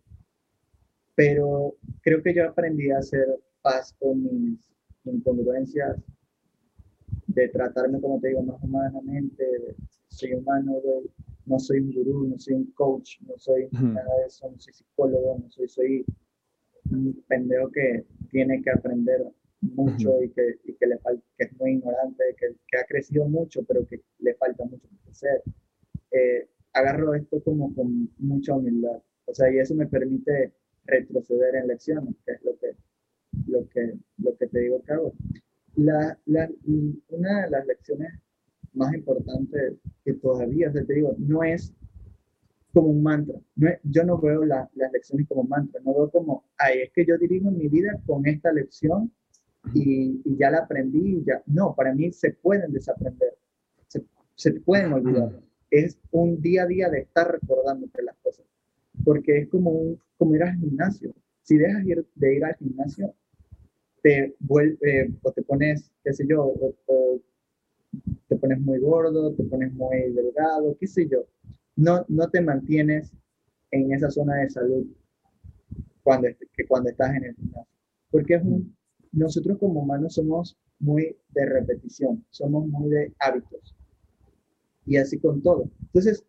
Pero 1.14 1.77
creo 2.03 2.23
que 2.23 2.35
yo 2.35 2.49
aprendí 2.49 2.91
a 2.91 2.99
hacer 2.99 3.27
paz 3.61 3.95
con 3.99 4.23
mis 4.23 4.73
incongruencias, 5.05 5.97
de 7.27 7.49
tratarme, 7.49 8.01
como 8.01 8.21
te 8.21 8.29
digo, 8.29 8.43
más 8.43 8.62
humanamente, 8.62 9.45
soy 10.09 10.33
humano, 10.35 10.75
no 11.47 11.59
soy 11.59 11.81
un 11.81 11.93
gurú, 11.93 12.27
no 12.27 12.39
soy 12.39 12.55
un 12.55 12.73
coach, 12.73 13.21
no 13.27 13.35
soy 13.37 13.69
nada 13.73 14.16
de 14.21 14.27
eso, 14.27 14.51
no 14.51 14.59
soy 14.59 14.73
psicólogo, 14.73 15.39
no 15.39 15.51
soy, 15.51 15.69
soy 15.69 16.05
un 16.91 17.23
pendejo 17.29 17.71
que 17.71 18.05
tiene 18.31 18.62
que 18.62 18.71
aprender 18.71 19.27
mucho 19.61 20.23
y, 20.23 20.31
que, 20.31 20.59
y 20.65 20.75
que, 20.75 20.87
le 20.87 20.99
falta, 20.99 21.23
que 21.37 21.45
es 21.45 21.53
muy 21.59 21.73
ignorante, 21.73 22.23
que, 22.39 22.55
que, 22.67 22.79
ha 22.79 22.85
crecido 22.85 23.27
mucho, 23.29 23.63
pero 23.65 23.87
que 23.87 24.03
le 24.21 24.35
falta 24.35 24.65
mucho 24.65 24.89
crecer. 25.05 25.43
Eh, 26.13 26.49
agarro 26.73 27.15
esto 27.15 27.43
como 27.43 27.75
con 27.75 28.11
mucha 28.19 28.55
humildad. 28.55 29.03
O 29.27 29.35
sea, 29.35 29.53
y 29.53 29.59
eso 29.59 29.75
me 29.75 29.87
permite 29.87 30.53
retroceder 30.85 31.57
en 31.57 31.69
lecciones, 31.69 32.15
que 32.25 32.33
es 32.33 32.43
lo 32.43 32.59
que, 32.59 32.77
lo 33.47 33.69
que, 33.69 33.95
lo 34.19 34.37
que 34.37 34.47
te 34.47 34.61
digo 34.61 34.83
que 34.83 34.93
hago. 34.93 35.13
La, 35.77 36.19
la, 36.27 36.51
una 37.09 37.45
de 37.45 37.51
las 37.51 37.67
lecciones 37.67 38.13
más 38.73 38.95
importantes 38.95 39.75
que 40.05 40.15
todavía, 40.15 40.73
te 40.73 40.93
digo, 40.93 41.15
no 41.19 41.43
es 41.43 41.75
como 42.73 42.89
un 42.89 43.03
mantra. 43.03 43.39
No 43.57 43.71
yo 43.83 44.05
no 44.05 44.19
veo 44.19 44.45
las 44.45 44.69
lecciones 44.93 45.27
como 45.29 45.45
mantra, 45.45 45.81
no 45.85 45.95
veo 45.95 46.11
como, 46.11 46.45
ay, 46.59 46.81
es 46.83 46.93
que 46.93 47.05
yo 47.05 47.19
dirijo 47.19 47.51
mi 47.51 47.69
vida 47.69 48.01
con 48.07 48.27
esta 48.27 48.53
lección 48.53 49.13
y, 49.75 50.21
ya 50.39 50.51
la 50.51 50.59
aprendí. 50.59 51.23
Ya. 51.27 51.43
No, 51.47 51.75
para 51.75 51.95
mí 51.95 52.13
se 52.13 52.33
pueden 52.33 52.73
desaprender, 52.73 53.37
se, 53.87 54.05
se 54.35 54.53
pueden 54.61 54.93
olvidar. 54.93 55.41
Es 55.71 55.99
un 56.11 56.41
día 56.41 56.63
a 56.63 56.67
día 56.67 56.89
de 56.89 57.01
estar 57.01 57.31
recordándote 57.31 58.03
las 58.03 58.17
cosas, 58.19 58.47
porque 59.05 59.39
es 59.39 59.49
como, 59.49 59.71
un, 59.71 60.01
como 60.17 60.35
ir 60.35 60.43
al 60.43 60.57
gimnasio. 60.57 61.15
Si 61.43 61.57
dejas 61.59 61.85
ir, 61.87 62.07
de 62.15 62.37
ir 62.37 62.45
al 62.45 62.57
gimnasio, 62.57 63.15
te 64.03 64.35
vuelve, 64.39 64.79
eh, 64.83 65.15
o 65.23 65.33
te 65.33 65.43
pones, 65.43 65.91
qué 66.05 66.13
sé 66.13 66.27
yo, 66.27 66.45
o, 66.45 66.75
te 68.29 68.37
pones 68.37 68.61
muy 68.61 68.79
gordo, 68.79 69.35
te 69.35 69.45
pones 69.45 69.73
muy 69.73 70.13
delgado, 70.13 70.77
qué 70.79 70.87
sé 70.87 71.09
yo. 71.09 71.27
No, 71.77 72.05
no 72.09 72.29
te 72.29 72.41
mantienes 72.41 73.13
en 73.71 73.93
esa 73.93 74.11
zona 74.11 74.37
de 74.37 74.51
salud 74.51 74.87
cuando, 76.03 76.29
que 76.29 76.67
cuando 76.67 76.91
estás 76.91 77.15
en 77.17 77.25
el 77.25 77.35
gimnasio. 77.35 77.73
Porque 78.11 78.35
es 78.35 78.43
un, 78.43 78.78
nosotros 79.13 79.59
como 79.59 79.81
humanos 79.81 80.15
somos 80.15 80.57
muy 80.79 81.17
de 81.31 81.47
repetición, 81.47 82.25
somos 82.31 82.67
muy 82.67 82.91
de 82.91 83.15
hábitos. 83.19 83.75
Y 84.87 84.97
así 84.97 85.19
con 85.19 85.43
todo. 85.43 85.71
Entonces, 85.83 86.25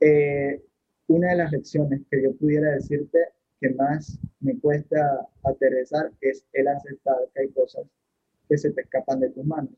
eh, 0.00 0.62
una 1.06 1.30
de 1.30 1.36
las 1.36 1.52
lecciones 1.52 2.02
que 2.10 2.22
yo 2.22 2.34
pudiera 2.36 2.72
decirte 2.72 3.18
que 3.60 3.70
más 3.70 4.18
me 4.40 4.58
cuesta 4.58 5.28
aterrizar 5.44 6.12
es 6.20 6.44
el 6.52 6.68
aceptar 6.68 7.16
que 7.34 7.42
hay 7.42 7.48
cosas 7.50 7.86
que 8.48 8.58
se 8.58 8.72
te 8.72 8.82
escapan 8.82 9.20
de 9.20 9.30
tus 9.30 9.44
manos. 9.44 9.72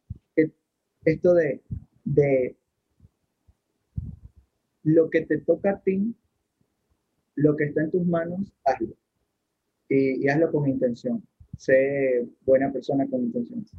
Esto 1.04 1.32
de, 1.34 1.62
de 2.04 2.56
lo 4.82 5.08
que 5.08 5.22
te 5.22 5.38
toca 5.38 5.70
a 5.72 5.80
ti, 5.80 6.14
lo 7.36 7.56
que 7.56 7.64
está 7.64 7.82
en 7.82 7.90
tus 7.90 8.06
manos, 8.06 8.52
hazlo. 8.64 8.94
Y, 9.88 10.24
y 10.24 10.28
hazlo 10.28 10.52
con 10.52 10.68
intención 10.68 11.26
sé 11.60 12.26
buena 12.46 12.72
persona 12.72 13.06
con 13.08 13.20
intenciones. 13.20 13.70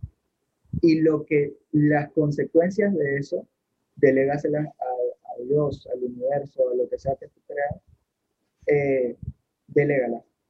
Y 0.81 1.01
lo 1.01 1.25
que, 1.25 1.57
las 1.71 2.11
consecuencias 2.11 2.93
de 2.95 3.17
eso, 3.17 3.47
delégaselas 3.95 4.67
a, 4.67 5.31
a 5.31 5.43
Dios, 5.43 5.87
al 5.91 6.03
universo, 6.03 6.69
a 6.69 6.75
lo 6.75 6.87
que 6.87 6.99
sea 6.99 7.15
que 7.19 7.27
tú 7.27 7.41
creas, 7.47 7.81
eh, 8.67 9.17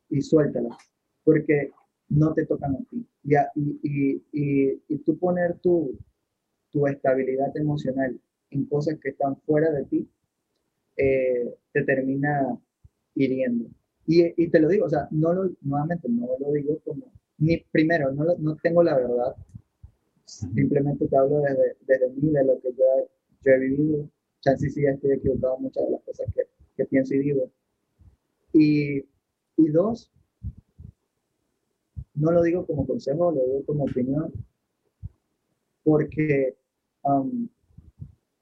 y 0.09 0.21
suéltalas, 0.21 0.75
porque 1.23 1.71
no 2.09 2.33
te 2.33 2.45
tocan 2.45 2.75
a 2.75 2.79
ti. 2.89 3.07
Y, 3.23 3.35
y, 3.81 4.23
y, 4.33 4.83
y 4.89 4.97
tú 4.97 5.17
poner 5.17 5.57
tu, 5.59 5.97
tu 6.69 6.85
estabilidad 6.85 7.55
emocional 7.55 8.19
en 8.49 8.65
cosas 8.65 8.99
que 9.01 9.09
están 9.09 9.37
fuera 9.41 9.71
de 9.71 9.85
ti, 9.85 10.09
eh, 10.97 11.55
te 11.71 11.83
termina 11.83 12.59
hiriendo. 13.15 13.69
Y, 14.05 14.43
y, 14.43 14.49
te 14.49 14.59
lo 14.59 14.67
digo, 14.67 14.85
o 14.85 14.89
sea, 14.89 15.07
no 15.11 15.31
lo, 15.31 15.49
nuevamente 15.61 16.09
no 16.09 16.27
lo 16.37 16.51
digo 16.51 16.77
como, 16.83 17.05
ni 17.41 17.57
primero, 17.71 18.11
no, 18.13 18.23
no 18.37 18.55
tengo 18.57 18.83
la 18.83 18.95
verdad, 18.95 19.35
simplemente 20.25 21.07
te 21.07 21.17
hablo 21.17 21.41
desde, 21.41 21.75
desde 21.87 22.09
mí, 22.11 22.31
de 22.31 22.43
lo 22.45 22.61
que 22.61 22.71
yo, 22.71 22.85
yo 23.43 23.51
he 23.51 23.59
vivido. 23.59 24.09
Chance 24.41 24.69
sí 24.69 24.85
estoy 24.85 25.13
equivocado 25.13 25.57
en 25.57 25.63
muchas 25.63 25.85
de 25.85 25.91
las 25.91 26.01
cosas 26.03 26.27
que, 26.35 26.43
que 26.77 26.85
pienso 26.85 27.15
y 27.15 27.19
digo. 27.19 27.51
Y, 28.53 28.99
y 29.57 29.67
dos, 29.71 30.11
no 32.13 32.31
lo 32.31 32.43
digo 32.43 32.65
como 32.67 32.85
consejo, 32.85 33.31
lo 33.31 33.43
digo 33.43 33.65
como 33.65 33.85
opinión, 33.85 34.31
porque 35.83 36.55
um, 37.03 37.47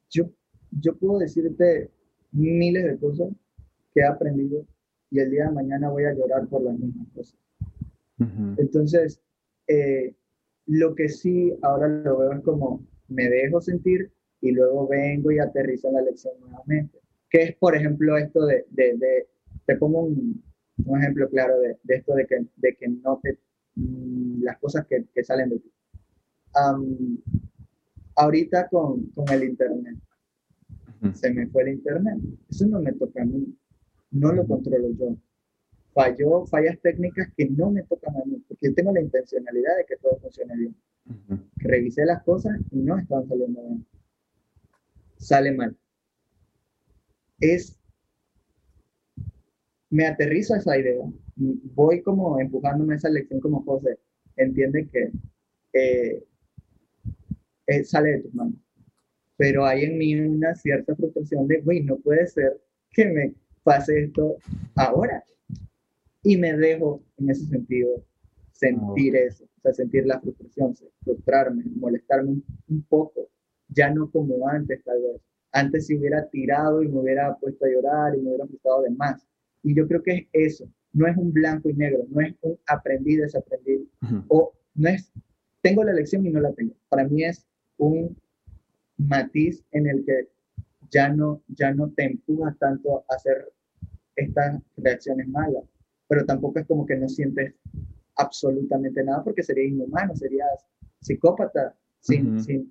yo, 0.10 0.30
yo 0.72 0.98
puedo 0.98 1.20
decirte 1.20 1.90
miles 2.34 2.84
de 2.84 2.98
cosas 3.00 3.30
que 3.94 4.02
he 4.02 4.06
aprendido 4.06 4.66
y 5.10 5.20
el 5.20 5.32
día 5.32 5.46
de 5.46 5.52
mañana 5.52 5.90
voy 5.90 6.04
a 6.04 6.14
llorar 6.14 6.48
por 6.48 6.64
las 6.64 6.78
mismas 6.78 7.08
cosas. 7.16 7.49
Entonces, 8.58 9.22
eh, 9.68 10.16
lo 10.66 10.94
que 10.96 11.10
sí 11.10 11.58
ahora 11.62 11.88
lo 11.88 12.18
veo 12.18 12.34
es 12.34 12.42
como 12.42 12.86
me 13.08 13.30
dejo 13.30 13.62
sentir 13.62 14.12
y 14.42 14.52
luego 14.52 14.88
vengo 14.88 15.32
y 15.32 15.40
aterrizo 15.40 15.92
la 15.92 16.02
lección 16.02 16.34
nuevamente. 16.40 17.00
Que 17.30 17.44
es, 17.44 17.56
por 17.56 17.76
ejemplo, 17.76 18.18
esto 18.18 18.46
de, 18.46 18.66
de, 18.72 18.98
de 18.98 19.28
te 19.66 19.76
pongo 19.78 20.02
un, 20.04 20.44
un, 20.86 21.00
ejemplo 21.00 21.30
claro 21.30 21.60
de, 21.60 21.78
de, 21.84 21.96
esto 21.96 22.14
de 22.16 22.26
que, 22.26 22.46
de 22.56 22.76
que 22.76 22.88
no 22.88 23.20
te, 23.22 23.40
mm, 23.76 24.44
las 24.44 24.58
cosas 24.60 24.86
que, 24.88 25.06
que, 25.14 25.24
salen 25.24 25.50
de 25.50 25.60
ti. 25.60 25.72
ahorita 28.16 28.68
con, 28.70 29.08
con 29.12 29.30
el 29.30 29.44
Internet, 29.44 29.98
se 31.14 31.34
me 31.34 31.48
fue 31.48 31.64
el 31.64 31.70
Internet. 31.70 32.18
Eso 32.50 32.68
no 32.68 32.82
me 32.82 32.94
toca 32.94 33.22
a 33.22 33.26
mí, 33.26 33.56
no 34.12 34.32
lo 34.34 34.46
controlo 34.46 34.90
yo 34.92 35.16
falló 36.00 36.46
fallas 36.46 36.80
técnicas 36.80 37.28
que 37.36 37.50
no 37.50 37.72
me 37.72 37.84
tocan 37.84 38.16
a 38.16 38.24
mí, 38.24 38.42
porque 38.48 38.68
yo 38.68 38.74
tengo 38.74 38.94
la 38.94 39.02
intencionalidad 39.02 39.76
de 39.76 39.86
que 39.86 39.98
todo 39.98 40.18
funcione 40.22 40.56
bien. 40.56 40.76
Revisé 41.58 42.06
las 42.06 42.24
cosas 42.24 42.58
y 42.72 42.78
no 42.78 42.98
estaban 42.98 43.28
saliendo 43.28 43.62
bien. 43.62 43.86
Sale 45.18 45.52
mal. 45.52 45.76
Es, 47.42 47.78
me 49.90 50.08
aterrizo 50.08 50.54
a 50.54 50.60
esa 50.60 50.78
idea, 50.78 51.04
voy 51.36 52.02
como 52.02 52.40
empujándome 52.40 52.96
esa 52.96 53.10
lección 53.10 53.42
como 53.42 53.64
José, 53.64 54.00
entiende 54.38 54.88
que 54.88 55.12
eh, 55.74 56.24
eh, 57.68 57.84
sale 57.84 58.12
de 58.12 58.20
tus 58.22 58.34
manos. 58.34 58.56
Pero 59.36 59.66
hay 59.66 59.84
en 59.84 59.98
mí 59.98 60.16
una 60.16 60.56
cierta 60.56 60.96
frustración 60.96 61.46
de, 61.48 61.60
güey, 61.60 61.84
no 61.84 61.98
puede 61.98 62.26
ser 62.28 62.62
que 62.92 63.06
me 63.06 63.34
pase 63.64 64.04
esto 64.04 64.38
ahora 64.76 65.26
y 66.24 66.38
me 66.38 66.56
dejo 66.56 67.04
en 67.18 67.30
ese 67.30 67.46
sentido 67.46 68.04
sentir 68.52 69.16
eso, 69.16 69.46
o 69.46 69.62
sea, 69.62 69.74
sentir 69.74 70.06
la 70.06 70.20
frustración, 70.20 70.76
frustrarme, 71.04 71.64
molestarme 71.76 72.42
un, 72.68 72.82
poco, 72.84 73.30
ya 73.70 73.90
no 73.90 74.12
como 74.12 74.48
antes 74.48 74.84
tal 74.84 75.02
vez. 75.02 75.22
Antes 75.52 75.88
si 75.88 75.98
hubiera 75.98 76.28
tirado 76.30 76.84
y 76.84 76.90
me 76.90 77.00
hubiera 77.00 77.36
puesto 77.38 77.66
a 77.66 77.70
llorar 77.70 78.16
y 78.16 78.22
me 78.22 78.30
hubiera 78.30 78.46
frustrado 78.46 78.84
de 78.84 78.92
más. 78.92 79.26
Y 79.64 79.74
yo 79.74 79.88
creo 79.88 80.04
que 80.04 80.28
es 80.34 80.52
eso, 80.52 80.70
no 80.94 81.08
es 81.08 81.18
un 81.18 81.32
blanco 81.32 81.70
y 81.70 81.74
negro, 81.74 82.06
no 82.10 82.22
es 82.22 82.36
un 82.42 82.58
aprendí, 82.68 83.16
desaprendí, 83.16 83.90
o 84.28 84.54
no 84.76 84.90
es, 84.90 85.12
tengo 85.62 85.84
la 85.84 85.94
lección 85.94 86.26
y 86.26 86.30
no 86.30 86.40
la 86.40 86.54
tengo. 86.54 86.76
Para 86.90 87.08
mí 87.08 87.24
es 87.24 87.48
un 87.78 88.16
matiz 88.98 89.64
en 89.72 89.88
el 89.88 90.06
que 90.06 90.28
ya 90.92 91.10
no, 91.10 91.42
ya 91.48 91.74
no 91.74 91.90
te 91.92 92.04
empujas 92.04 92.58
tanto 92.60 93.06
a 93.10 93.16
hacer 93.16 93.52
estas 94.16 94.62
reacciones 94.78 95.28
malas, 95.28 95.64
pero 96.10 96.26
tampoco 96.26 96.60
es 96.60 96.66
como 96.66 96.88
que 96.88 96.98
no 96.98 97.08
sientes 97.08 97.54
absolutamente 98.16 99.04
nada 99.04 99.24
porque 99.24 99.44
sería 99.44 99.66
inhumano, 99.66 100.16
serías 100.16 100.66
psicópata 101.00 101.76
si, 102.00 102.18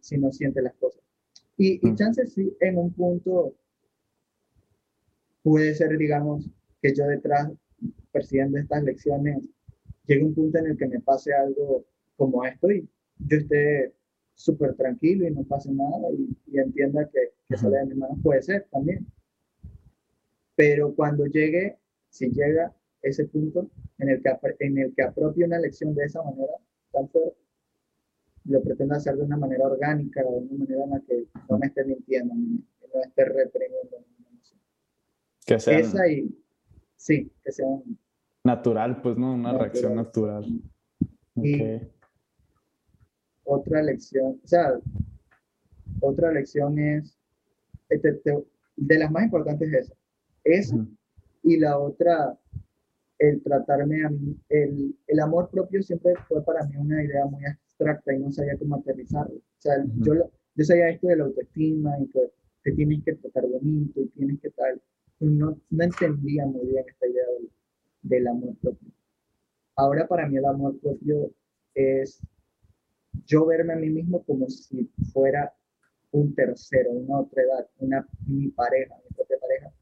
si, 0.00 0.18
no 0.18 0.32
sientes 0.32 0.62
las 0.62 0.74
cosas. 0.74 1.00
Y, 1.56 1.78
y 1.86 1.94
chances 1.94 2.32
sí, 2.32 2.54
en 2.60 2.76
un 2.76 2.92
punto 2.92 3.54
puede 5.42 5.72
ser, 5.74 5.96
digamos, 5.96 6.50
que 6.82 6.92
yo 6.92 7.06
detrás, 7.06 7.50
persiguiendo 8.10 8.58
estas 8.58 8.82
lecciones, 8.82 9.38
llegue 10.06 10.24
un 10.24 10.34
punto 10.34 10.58
en 10.58 10.66
el 10.66 10.76
que 10.76 10.88
me 10.88 11.00
pase 11.00 11.32
algo 11.32 11.84
como 12.16 12.44
esto 12.44 12.70
y 12.72 12.88
yo 13.18 13.36
esté 13.36 13.94
súper 14.34 14.74
tranquilo 14.74 15.28
y 15.28 15.30
no 15.30 15.44
pase 15.44 15.70
nada 15.70 16.08
y, 16.12 16.58
entienda 16.58 17.08
que, 17.08 17.34
que 17.48 17.56
sale 17.56 17.78
de 17.78 17.86
mi 17.86 17.94
mano, 17.94 18.18
puede 18.20 18.42
ser 18.42 18.66
también. 18.72 19.06
Pero 20.56 20.92
cuando 20.92 21.24
llegue, 21.26 21.78
si 22.08 22.30
llega 22.30 22.74
ese 23.02 23.26
punto 23.26 23.70
en 23.98 24.08
el 24.10 24.22
que, 24.22 24.30
en 24.60 24.78
el 24.78 24.94
que 24.94 25.02
apropie 25.02 25.44
una 25.44 25.58
lección 25.58 25.94
de 25.94 26.04
esa 26.04 26.22
manera 26.22 26.52
tan 26.92 27.08
fuerte, 27.08 27.36
lo 28.44 28.62
pretendo 28.62 28.94
hacer 28.94 29.16
de 29.16 29.22
una 29.22 29.36
manera 29.36 29.66
orgánica, 29.66 30.22
de 30.22 30.28
una 30.28 30.58
manera 30.58 30.84
en 30.84 30.90
la 30.90 31.00
que 31.00 31.26
no 31.48 31.58
me 31.58 31.66
esté 31.66 31.84
mintiendo, 31.84 32.34
no 32.34 33.02
esté 33.02 33.24
reprimiendo 33.24 33.98
Que 35.46 35.60
sea. 35.60 35.78
Esa 35.78 36.08
y. 36.08 36.34
Sí, 36.96 37.30
que 37.44 37.52
sea. 37.52 37.66
Natural, 38.44 39.00
pues, 39.02 39.16
¿no? 39.16 39.34
Una 39.34 39.56
reacción 39.56 39.94
natural. 39.94 40.44
Y 41.36 41.80
otra 43.44 43.82
lección, 43.82 44.40
o 44.42 44.46
sea, 44.46 44.78
otra 46.00 46.32
lección 46.32 46.78
es. 46.78 47.16
Este, 47.88 48.20
de 48.76 48.98
las 48.98 49.10
más 49.10 49.24
importantes 49.24 49.68
es 49.72 49.74
esa. 49.80 49.94
Esa. 50.44 50.86
Y 51.42 51.58
la 51.58 51.78
otra 51.78 52.38
el 53.18 53.42
tratarme 53.42 54.04
a 54.04 54.10
mí, 54.10 54.36
el, 54.48 54.96
el, 55.06 55.20
amor 55.20 55.50
propio 55.50 55.82
siempre 55.82 56.14
fue 56.28 56.44
para 56.44 56.64
mí 56.66 56.76
una 56.76 57.02
idea 57.02 57.26
muy 57.26 57.44
abstracta 57.44 58.14
y 58.14 58.18
no 58.20 58.30
sabía 58.30 58.56
cómo 58.58 58.76
aterrizarlo. 58.76 59.36
O 59.36 59.60
sea, 59.60 59.84
yo, 59.96 60.30
yo 60.54 60.64
sabía 60.64 60.90
esto 60.90 61.08
de 61.08 61.16
la 61.16 61.24
autoestima 61.24 61.98
y 62.00 62.06
que 62.08 62.32
te 62.62 62.72
tienes 62.72 63.02
que 63.04 63.14
tratar 63.14 63.46
bonito 63.46 64.00
y 64.00 64.08
tienes 64.10 64.40
que 64.40 64.50
tal. 64.50 64.80
No, 65.20 65.60
no 65.70 65.84
entendía 65.84 66.46
muy 66.46 66.66
bien 66.66 66.84
esta 66.86 67.06
idea 67.08 67.24
del, 67.38 67.50
del 68.02 68.28
amor 68.28 68.56
propio. 68.60 68.88
Ahora 69.74 70.06
para 70.06 70.28
mí 70.28 70.36
el 70.36 70.44
amor 70.44 70.78
propio 70.80 71.32
es 71.74 72.20
yo 73.26 73.46
verme 73.46 73.72
a 73.72 73.76
mí 73.76 73.90
mismo 73.90 74.22
como 74.24 74.48
si 74.48 74.90
fuera 75.12 75.52
un 76.10 76.34
tercero, 76.34 76.92
una 76.92 77.20
otra 77.20 77.42
edad, 77.42 77.68
una, 77.78 78.06
mi 78.26 78.48
pareja, 78.48 78.94
mi 79.04 79.16
propia 79.16 79.38
pareja, 79.38 79.72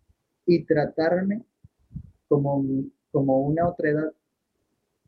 y 0.47 0.65
tratarme 0.65 1.45
como 2.29 2.65
como 3.17 3.41
una 3.41 3.67
otra 3.67 3.89
edad, 3.89 4.13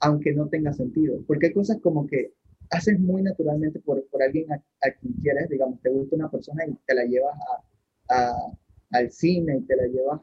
aunque 0.00 0.32
no 0.32 0.48
tenga 0.48 0.72
sentido. 0.72 1.22
Porque 1.26 1.48
hay 1.48 1.52
cosas 1.52 1.76
como 1.82 2.06
que 2.06 2.32
haces 2.70 2.98
muy 2.98 3.20
naturalmente 3.20 3.80
por, 3.80 4.02
por 4.09 4.22
alguien 4.22 4.50
a, 4.50 4.62
quien 4.98 5.12
quieres, 5.20 5.50
digamos, 5.50 5.78
te 5.82 5.90
gusta 5.90 6.16
una 6.16 6.30
persona 6.30 6.64
y 6.66 6.74
te 6.86 6.94
la 6.94 7.04
llevas 7.04 7.38
a, 8.09 8.32
al 8.92 9.11
cine 9.11 9.59
y 9.59 9.61
te 9.66 9.76
la 9.76 9.86
llevas 9.88 10.22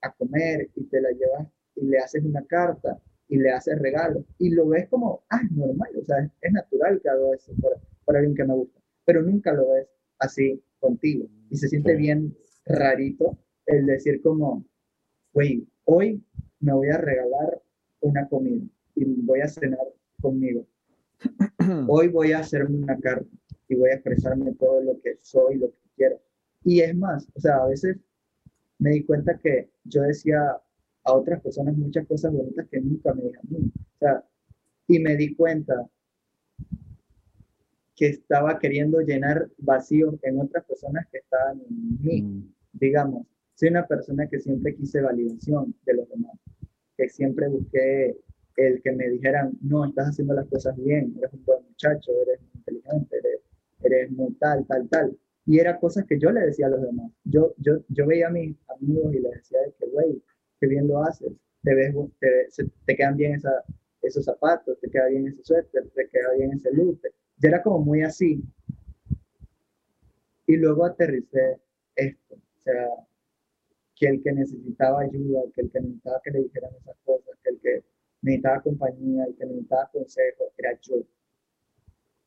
a, 0.00 0.12
comer 0.16 0.70
y 0.76 0.84
te 0.84 1.00
la 1.00 1.10
llevas 1.10 1.48
y 1.74 1.86
le 1.86 1.98
haces 1.98 2.24
una 2.24 2.44
carta 2.44 3.00
y 3.26 3.36
le 3.38 3.50
haces 3.50 3.80
regalo 3.80 4.24
y 4.38 4.50
lo 4.50 4.68
ves 4.68 4.86
como, 4.88 5.24
ah, 5.30 5.40
es 5.42 5.50
normal, 5.50 5.90
o 6.00 6.04
sea, 6.04 6.30
es, 6.40 6.52
natural 6.52 7.00
que 7.02 7.08
hago 7.08 7.34
eso 7.34 7.52
por, 7.60 7.76
por, 8.04 8.16
alguien 8.16 8.36
que 8.36 8.44
me 8.44 8.54
gusta, 8.54 8.78
pero 9.04 9.22
nunca 9.22 9.52
lo 9.52 9.72
ves 9.72 9.88
así 10.20 10.62
contigo 10.78 11.26
y 11.50 11.56
se 11.56 11.68
siente 11.68 11.96
bien 11.96 12.36
rarito 12.64 13.36
el 13.66 13.86
decir 13.86 14.22
como, 14.22 14.64
güey, 15.32 15.66
hoy 15.84 16.22
me 16.64 16.72
voy 16.72 16.88
a 16.88 16.96
regalar 16.96 17.60
una 18.00 18.26
comida 18.26 18.64
y 18.94 19.04
voy 19.04 19.40
a 19.40 19.48
cenar 19.48 19.86
conmigo. 20.20 20.66
Hoy 21.88 22.08
voy 22.08 22.32
a 22.32 22.38
hacerme 22.38 22.78
una 22.78 22.98
carta 22.98 23.28
y 23.68 23.74
voy 23.74 23.90
a 23.90 23.94
expresarme 23.94 24.52
todo 24.54 24.80
lo 24.82 25.00
que 25.02 25.18
soy, 25.20 25.56
lo 25.56 25.68
que 25.68 25.76
quiero. 25.96 26.20
Y 26.64 26.80
es 26.80 26.96
más, 26.96 27.28
o 27.34 27.40
sea, 27.40 27.56
a 27.56 27.66
veces 27.66 27.98
me 28.78 28.90
di 28.90 29.04
cuenta 29.04 29.38
que 29.38 29.68
yo 29.84 30.02
decía 30.02 30.58
a 31.04 31.12
otras 31.12 31.42
personas 31.42 31.76
muchas 31.76 32.06
cosas 32.06 32.32
bonitas 32.32 32.66
que 32.70 32.80
nunca 32.80 33.12
me 33.12 33.24
dijeron 33.24 33.46
a 33.46 33.58
mí. 33.58 33.72
O 33.76 33.98
sea, 33.98 34.24
y 34.88 34.98
me 35.00 35.16
di 35.16 35.34
cuenta 35.34 35.86
que 37.94 38.06
estaba 38.06 38.58
queriendo 38.58 39.00
llenar 39.00 39.50
vacíos 39.58 40.14
en 40.22 40.40
otras 40.40 40.64
personas 40.64 41.06
que 41.12 41.18
estaban 41.18 41.60
en 41.60 42.02
mí. 42.02 42.22
Mm. 42.22 42.54
Digamos, 42.72 43.26
soy 43.54 43.68
una 43.68 43.86
persona 43.86 44.28
que 44.28 44.40
siempre 44.40 44.74
quise 44.74 45.00
validación 45.00 45.74
de 45.84 45.94
los 45.94 46.08
demás 46.08 46.38
que 46.96 47.08
siempre 47.08 47.48
busqué 47.48 48.16
el 48.56 48.80
que 48.82 48.92
me 48.92 49.08
dijeran, 49.08 49.52
no, 49.62 49.84
estás 49.84 50.10
haciendo 50.10 50.34
las 50.34 50.46
cosas 50.46 50.76
bien, 50.76 51.14
eres 51.18 51.32
un 51.32 51.44
buen 51.44 51.64
muchacho, 51.64 52.12
eres 52.22 52.40
inteligente, 52.54 53.16
eres, 53.18 53.40
eres 53.82 54.10
muy 54.12 54.32
tal, 54.34 54.64
tal, 54.66 54.88
tal. 54.88 55.18
Y 55.46 55.58
era 55.58 55.78
cosas 55.78 56.04
que 56.06 56.18
yo 56.18 56.30
le 56.30 56.40
decía 56.40 56.66
a 56.66 56.70
los 56.70 56.82
demás. 56.82 57.10
Yo, 57.24 57.54
yo, 57.58 57.80
yo 57.88 58.06
veía 58.06 58.28
a 58.28 58.30
mis 58.30 58.56
amigos 58.68 59.12
y 59.14 59.18
les 59.18 59.32
decía 59.32 59.58
que, 59.78 59.86
güey, 59.86 60.22
qué 60.60 60.66
bien 60.68 60.86
lo 60.86 61.02
haces, 61.02 61.32
te, 61.62 61.74
ves, 61.74 61.94
te, 62.20 62.64
te 62.86 62.96
quedan 62.96 63.16
bien 63.16 63.34
esa, 63.34 63.64
esos 64.02 64.24
zapatos, 64.24 64.78
te 64.80 64.88
queda 64.88 65.08
bien 65.08 65.26
ese 65.26 65.42
suéter, 65.42 65.88
te 65.94 66.08
queda 66.08 66.32
bien 66.38 66.52
ese 66.52 66.72
look. 66.72 67.00
Yo 67.38 67.48
era 67.48 67.62
como 67.62 67.80
muy 67.80 68.02
así. 68.02 68.42
Y 70.46 70.56
luego 70.56 70.84
aterricé 70.84 71.58
esto. 71.96 72.34
O 72.34 72.60
sea, 72.62 72.88
que 73.96 74.06
el 74.06 74.22
que 74.22 74.32
necesitaba 74.32 75.02
ayuda, 75.02 75.42
que 75.54 75.62
el 75.62 75.70
que 75.70 75.80
necesitaba 75.80 76.20
que 76.22 76.30
le 76.30 76.42
dijeran 76.44 76.70
esas 76.80 76.96
cosas, 77.04 77.38
que 77.42 77.50
el 77.50 77.60
que 77.60 77.84
necesitaba 78.22 78.62
compañía, 78.62 79.24
el 79.24 79.36
que 79.36 79.46
necesitaba 79.46 79.90
consejo, 79.92 80.44
era 80.58 80.78
yo. 80.80 80.96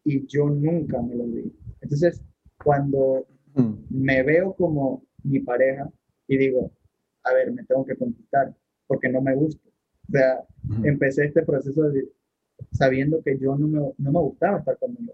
Y 0.03 0.25
yo 0.27 0.47
nunca 0.49 1.01
me 1.01 1.15
lo 1.15 1.25
di. 1.25 1.53
Entonces, 1.81 2.23
cuando 2.63 3.27
mm. 3.55 3.73
me 3.89 4.23
veo 4.23 4.53
como 4.53 5.03
mi 5.23 5.39
pareja 5.39 5.89
y 6.27 6.37
digo, 6.37 6.71
a 7.23 7.33
ver, 7.33 7.51
me 7.51 7.63
tengo 7.63 7.85
que 7.85 7.95
conquistar 7.95 8.55
porque 8.87 9.09
no 9.09 9.21
me 9.21 9.35
gusta. 9.35 9.67
O 10.07 10.11
sea, 10.11 10.43
empecé 10.83 11.25
este 11.25 11.43
proceso 11.43 11.83
de, 11.89 12.09
sabiendo 12.71 13.21
que 13.21 13.37
yo 13.37 13.57
no 13.57 13.67
me, 13.67 13.79
no 13.97 14.11
me 14.11 14.19
gustaba 14.19 14.59
estar 14.59 14.77
conmigo. 14.77 15.13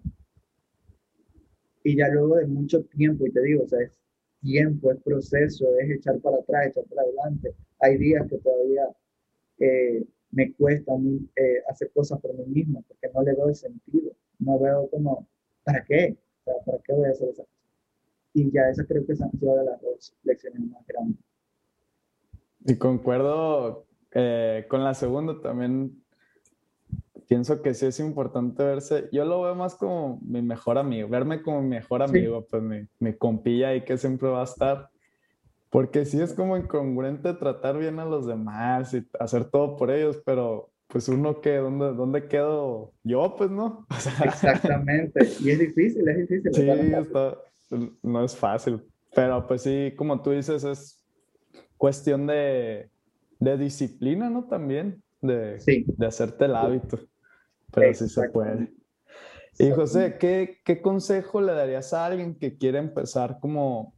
Y 1.84 1.97
ya 1.97 2.08
luego 2.10 2.38
de 2.38 2.45
mucho 2.45 2.84
tiempo, 2.86 3.26
y 3.26 3.32
te 3.32 3.41
digo, 3.41 3.64
o 3.64 3.68
sea, 3.68 3.82
es 3.82 3.99
tiempo, 4.44 4.91
es 4.91 5.02
proceso, 5.02 5.66
es 5.80 5.89
echar 5.89 6.20
para 6.20 6.38
atrás, 6.38 6.68
echar 6.68 6.84
para 6.86 7.02
adelante. 7.02 7.56
Hay 7.80 7.98
días 7.98 8.28
que 8.30 8.38
todavía 8.38 8.88
eh, 9.60 10.06
me 10.32 10.54
cuesta 10.54 10.94
a 10.94 10.98
mí 10.98 11.28
eh, 11.36 11.62
hacer 11.70 11.91
cosas 11.94 12.20
por 12.20 12.34
mí 12.36 12.46
mismo 12.46 12.84
porque 12.88 13.10
no 13.14 13.24
le 13.24 13.34
doy 13.34 13.56
sentido. 13.56 14.12
No 14.39 14.60
veo 14.60 14.89
como, 14.89 15.28
¿para 15.64 15.84
qué? 15.86 16.18
¿Para 16.44 16.78
qué 16.84 16.94
voy 16.94 17.08
a 17.08 17.12
hacer 17.12 17.30
esa 17.30 17.44
cosa? 17.44 17.58
Y 18.34 18.52
ya 18.52 18.70
esa 18.70 18.84
creo 18.86 19.06
que 19.06 19.14
han 19.14 19.32
sido 19.32 19.56
de 19.56 19.66
las 19.66 19.82
dos 19.82 20.16
lecciones 20.24 20.60
más 20.60 20.86
grandes. 20.88 21.20
Y 22.66 22.76
concuerdo 22.76 23.86
eh, 24.12 24.66
con 24.70 24.84
la 24.84 24.94
segunda 24.94 25.39
también 25.41 26.03
pienso 27.28 27.62
que 27.62 27.74
sí 27.74 27.86
es 27.86 28.00
importante 28.00 28.64
verse. 28.64 29.10
Yo 29.12 29.26
lo 29.26 29.42
veo 29.42 29.56
más 29.56 29.76
como 29.76 30.20
mi 30.22 30.42
mejor 30.42 30.78
amigo, 30.78 31.08
verme 31.08 31.42
como 31.42 31.62
mi 31.62 31.70
mejor 31.70 32.02
amigo, 32.02 32.46
pues 32.50 32.62
mi, 32.62 32.88
mi 33.00 33.14
compilla 33.14 33.70
ahí 33.70 33.84
que 33.84 33.98
siempre 33.98 34.30
va 34.30 34.42
a 34.42 34.46
estar. 34.46 34.90
Porque 35.70 36.06
sí 36.06 36.22
es 36.22 36.34
como 36.34 36.56
incongruente 36.56 37.34
tratar 37.34 37.78
bien 37.78 38.00
a 38.00 38.06
los 38.06 38.28
demás 38.28 38.94
y 38.94 39.08
hacer 39.20 39.46
todo 39.46 39.76
por 39.76 39.90
ellos, 39.90 40.22
pero 40.24 40.70
pues 40.88 41.10
uno 41.10 41.42
que, 41.42 41.56
¿dónde, 41.56 41.94
dónde 41.94 42.28
quedo 42.28 42.92
yo? 43.04 43.36
Pues 43.36 43.50
no. 43.50 43.88
Exactamente. 44.24 45.28
Y 45.40 45.50
es 45.50 45.60
difícil, 45.60 46.08
es 46.08 46.18
difícil. 46.30 46.54
Sí, 46.54 46.70
está, 46.70 47.38
no 48.04 48.24
es 48.24 48.36
fácil. 48.36 48.82
Pero 49.16 49.48
pues 49.48 49.64
sí, 49.64 49.94
como 49.96 50.22
tú 50.22 50.32
dices, 50.32 50.64
es 50.64 51.04
cuestión 51.78 52.28
de, 52.28 52.90
de 53.40 53.58
disciplina, 53.58 54.30
¿no? 54.30 54.44
También, 54.46 55.02
de, 55.22 55.58
de 55.66 56.06
hacerte 56.06 56.46
el 56.46 56.56
hábito 56.56 57.00
pero 57.74 57.94
sí 57.94 58.08
se 58.08 58.30
puede. 58.30 58.72
Y 59.60 59.70
José, 59.72 60.18
¿qué, 60.20 60.58
¿qué, 60.66 60.82
consejo 60.82 61.42
le 61.42 61.54
darías 61.54 61.94
a 61.94 62.06
alguien 62.06 62.36
que 62.36 62.58
quiere 62.58 62.80
empezar 62.80 63.40
como, 63.40 63.94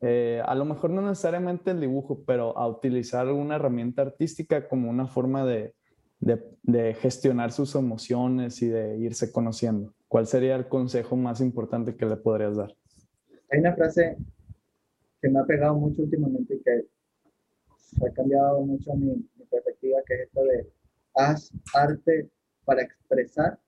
eh, 0.00 0.40
a 0.44 0.54
lo 0.54 0.64
mejor 0.64 0.90
no 0.90 1.02
necesariamente 1.02 1.72
el 1.72 1.80
dibujo, 1.80 2.24
pero 2.26 2.56
a 2.56 2.66
utilizar 2.66 3.28
una 3.28 3.56
herramienta 3.56 4.02
artística 4.02 4.66
como 4.66 4.88
una 4.88 5.06
forma 5.06 5.44
de, 5.44 5.74
de, 6.20 6.94
gestionar 6.94 7.52
sus 7.52 7.74
emociones 7.74 8.62
y 8.62 8.68
de 8.68 8.96
irse 8.98 9.30
conociendo? 9.30 9.94
¿Cuál 10.08 10.26
sería 10.26 10.56
el 10.56 10.68
consejo 10.68 11.16
más 11.16 11.42
importante 11.42 11.94
que 11.94 12.06
le 12.06 12.16
podrías 12.16 12.56
dar? 12.56 12.74
Hay 13.50 13.60
una 13.60 13.74
frase 13.74 14.16
que 15.20 15.28
me 15.28 15.40
ha 15.40 15.44
pegado 15.44 15.74
mucho 15.74 16.02
últimamente 16.02 16.54
y 16.54 16.62
que 16.62 16.86
ha 18.06 18.12
cambiado 18.14 18.62
mucho 18.62 18.94
mi, 18.94 19.16
mi 19.36 19.44
perspectiva, 19.50 19.98
que 20.06 20.14
es 20.14 20.20
esto 20.20 20.42
de 20.44 20.72
haz 21.14 21.52
arte 21.74 22.30
para 22.68 22.82
expresar 22.82 23.58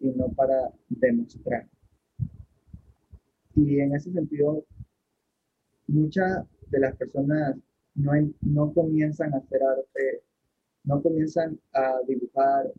y 0.00 0.08
no 0.10 0.26
para 0.32 0.72
demostrar. 0.88 1.64
Y 3.54 3.78
en 3.78 3.94
ese 3.94 4.10
sentido, 4.10 4.64
muchas 5.86 6.44
de 6.70 6.80
las 6.80 6.96
personas 6.96 7.56
no, 7.94 8.10
no 8.40 8.74
comienzan 8.74 9.32
a 9.32 9.36
hacer 9.36 9.62
arte, 9.62 10.24
no 10.82 11.00
comienzan 11.00 11.56
a 11.72 11.98
dibujar 12.08 12.72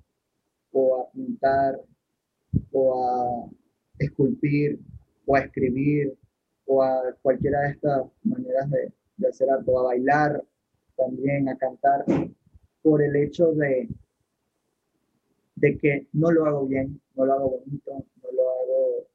o 0.74 1.02
a 1.02 1.12
pintar 1.12 1.80
o 2.74 2.84
a 3.02 3.50
esculpir 4.00 4.82
o 5.26 5.38
a 5.38 5.40
escribir 5.40 6.14
o 6.66 6.84
a 6.84 7.16
cualquiera 7.22 7.62
de 7.62 7.70
estas 7.70 8.02
maneras 8.24 8.70
de, 8.70 8.92
de 9.16 9.28
hacer 9.30 9.50
arte 9.50 9.72
o 9.72 9.80
a 9.80 9.84
bailar 9.84 10.44
también, 10.98 11.48
a 11.48 11.58
cantar, 11.58 12.04
por 12.82 13.02
el 13.02 13.16
hecho 13.16 13.54
de, 13.54 13.88
de 15.56 15.78
que 15.78 16.08
no 16.14 16.32
lo 16.32 16.46
hago 16.46 16.68
bien, 16.68 17.00
no 17.16 17.26
lo 17.26 17.34
hago 17.34 17.50
bonito, 17.60 18.06
no 18.22 18.32
lo 18.32 18.50
hago, 18.50 19.08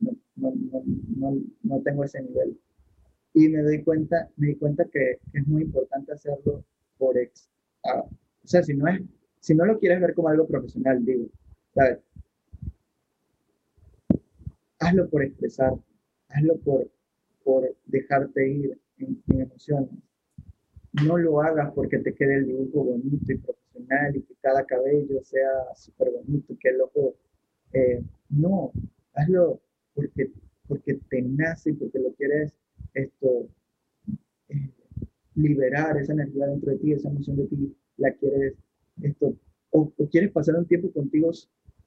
no, 0.00 0.12
no, 0.36 0.82
no, 1.16 1.42
no 1.62 1.82
tengo 1.82 2.04
ese 2.04 2.22
nivel 2.22 2.58
y 3.34 3.48
me 3.48 3.62
doy 3.62 3.82
cuenta, 3.82 4.30
me 4.36 4.48
di 4.48 4.54
cuenta 4.54 4.84
que, 4.86 5.18
es 5.32 5.46
muy 5.46 5.62
importante 5.62 6.12
hacerlo 6.12 6.64
por 6.96 7.18
ex. 7.18 7.50
o 7.82 8.08
sea, 8.44 8.62
si 8.62 8.74
no, 8.74 8.86
es, 8.88 9.02
si 9.40 9.54
no 9.54 9.66
lo 9.66 9.78
quieres 9.78 10.00
ver 10.00 10.14
como 10.14 10.28
algo 10.28 10.46
profesional, 10.46 11.04
digo, 11.04 11.26
¿sabes? 11.74 11.98
Hazlo 14.78 15.08
por 15.10 15.24
expresar, 15.24 15.74
hazlo 16.28 16.56
por, 16.60 16.88
por 17.42 17.76
dejarte 17.86 18.48
ir 18.48 18.78
en, 18.98 19.20
emociones. 19.26 19.90
No 21.04 21.18
lo 21.18 21.40
hagas 21.40 21.72
porque 21.74 21.98
te 21.98 22.14
quede 22.14 22.36
el 22.36 22.46
dibujo 22.46 22.84
bonito 22.84 23.32
y 23.32 23.38
profesional 23.38 23.63
y 23.76 24.22
que 24.22 24.34
cada 24.40 24.64
cabello 24.64 25.22
sea 25.22 25.74
súper 25.74 26.10
bonito, 26.10 26.56
que 26.60 26.68
el 26.68 26.80
ojo... 26.80 27.16
Eh, 27.72 28.00
no, 28.30 28.70
hazlo 29.14 29.60
porque, 29.94 30.30
porque 30.68 30.94
te 31.08 31.22
nace 31.22 31.70
y 31.70 31.72
porque 31.72 31.98
lo 31.98 32.12
quieres 32.14 32.54
esto, 32.94 33.48
eh, 34.48 34.70
liberar 35.34 35.96
esa 35.98 36.12
energía 36.12 36.46
dentro 36.46 36.70
de 36.70 36.78
ti, 36.78 36.92
esa 36.92 37.08
emoción 37.08 37.36
de 37.36 37.46
ti, 37.46 37.76
la 37.96 38.12
quieres, 38.12 38.54
esto, 39.02 39.36
o, 39.70 39.92
quieres 40.10 40.30
pasar 40.30 40.54
un 40.54 40.66
tiempo 40.66 40.92
contigo 40.92 41.30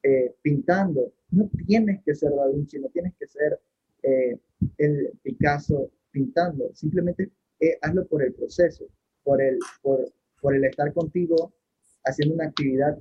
eh, 0.04 0.36
pintando. 0.42 1.14
No 1.32 1.50
tienes 1.66 2.04
que 2.04 2.16
ser 2.16 2.32
Da 2.32 2.48
Vinci, 2.48 2.80
no 2.80 2.90
tienes 2.90 3.14
que 3.18 3.28
ser 3.28 3.60
eh, 4.04 4.38
el 4.78 5.12
Picasso 5.24 5.90
pintando, 6.12 6.70
simplemente 6.74 7.32
hazlo 7.82 8.06
por 8.08 8.24
el 8.24 8.34
proceso, 8.34 8.86
por 9.24 9.42
el, 9.42 9.58
por, 9.82 10.12
por 10.42 10.56
el 10.56 10.64
estar 10.66 10.94
contigo 10.94 11.54
haciendo 12.08 12.36
una 12.36 12.46
actividad 12.46 12.98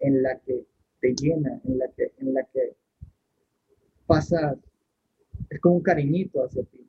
en 0.00 0.22
la 0.22 0.38
que 0.40 0.66
te 1.00 1.14
llena, 1.14 1.60
en 1.64 1.78
la 1.78 1.88
que, 1.92 2.12
en 2.18 2.34
la 2.34 2.44
que 2.44 2.76
pasas, 4.06 4.56
es 5.50 5.60
como 5.60 5.76
un 5.76 5.82
cariñito 5.82 6.44
hacia 6.44 6.62
ti 6.64 6.84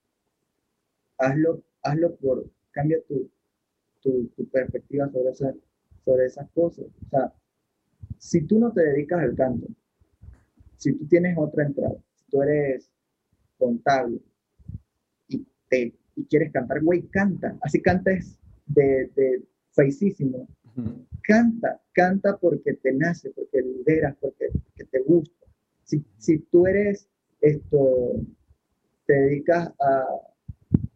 hazlo, 1.17 1.63
hazlo 1.83 2.15
por, 2.15 2.49
cambia 2.71 2.97
tu, 3.07 3.29
tu, 4.01 4.29
perspectiva 4.51 5.09
sobre, 5.09 5.33
sobre 6.03 6.25
esas 6.25 6.49
cosas. 6.51 6.85
O 6.85 7.09
sea, 7.09 7.33
si 8.17 8.41
tú 8.41 8.59
no 8.59 8.71
te 8.71 8.81
dedicas 8.81 9.21
al 9.21 9.35
canto, 9.35 9.67
si 10.77 10.93
tú 10.93 11.07
tienes 11.07 11.37
otra 11.37 11.65
entrada, 11.65 11.95
si 12.15 12.25
tú 12.29 12.41
eres 12.41 12.91
contable 13.57 14.19
y, 15.27 15.45
te, 15.69 15.93
y 16.15 16.25
quieres 16.25 16.51
cantar, 16.51 16.83
güey, 16.83 17.03
canta. 17.07 17.57
Así 17.61 17.81
cantes 17.81 18.37
de, 18.67 19.09
de 19.15 19.43
feicísimo. 19.71 20.47
Canta, 21.27 21.81
canta 21.93 22.37
porque 22.37 22.73
te 22.73 22.93
nace, 22.93 23.31
porque 23.31 23.61
liberas, 23.61 24.15
porque, 24.21 24.49
te 24.91 24.99
gusta. 24.99 25.45
Si, 25.83 26.03
si 26.17 26.39
tú 26.39 26.67
eres 26.67 27.07
esto, 27.41 28.11
te 29.07 29.13
dedicas 29.13 29.71
a, 29.79 30.05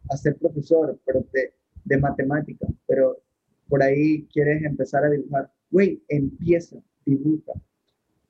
a 0.09 0.17
ser 0.17 0.35
profesor, 0.37 0.99
pero 1.05 1.25
de, 1.33 1.53
de 1.85 1.97
matemática, 1.97 2.67
pero 2.87 3.21
por 3.67 3.81
ahí 3.81 4.27
quieres 4.31 4.63
empezar 4.63 5.03
a 5.05 5.09
dibujar, 5.09 5.51
güey, 5.71 6.01
empieza, 6.07 6.77
dibuja. 7.05 7.53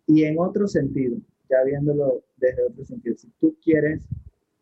Y 0.07 0.23
en 0.23 0.39
otro 0.39 0.67
sentido, 0.67 1.17
ya 1.49 1.63
viéndolo 1.63 2.23
desde 2.37 2.63
otro 2.63 2.85
sentido, 2.85 3.15
si 3.17 3.29
tú 3.39 3.57
quieres 3.61 4.07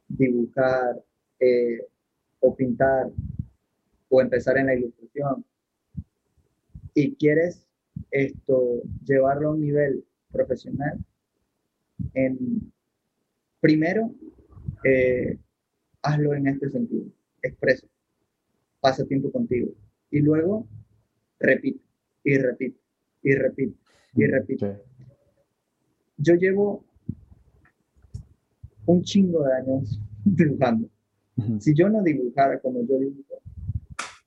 dibujar 0.07 1.03
eh, 1.39 1.85
o 2.39 2.55
pintar 2.55 3.09
o 4.09 4.21
empezar 4.21 4.57
en 4.57 4.67
la 4.67 4.75
ilustración 4.75 5.45
y 6.97 7.15
quieres 7.15 7.63
esto 8.09 8.81
llevarlo 9.05 9.49
a 9.49 9.51
un 9.51 9.61
nivel 9.61 10.03
profesional, 10.31 10.97
en, 12.15 12.73
primero, 13.59 14.15
eh, 14.83 15.37
hazlo 16.01 16.33
en 16.33 16.47
este 16.47 16.71
sentido, 16.71 17.05
expreso, 17.43 17.87
pasa 18.79 19.05
tiempo 19.05 19.31
contigo 19.31 19.71
y 20.09 20.21
luego 20.21 20.67
repite 21.39 21.79
y 22.23 22.35
repite 22.39 22.79
y 23.21 23.35
repite 23.35 23.77
y 24.15 24.25
repite. 24.25 24.81
Yo 26.17 26.33
llevo 26.33 26.83
un 28.87 29.03
chingo 29.03 29.43
de 29.43 29.53
años 29.53 30.01
dibujando. 30.25 30.89
Si 31.59 31.75
yo 31.75 31.89
no 31.89 32.01
dibujara 32.01 32.59
como 32.59 32.81
yo 32.87 32.97
dibujo, 32.97 33.39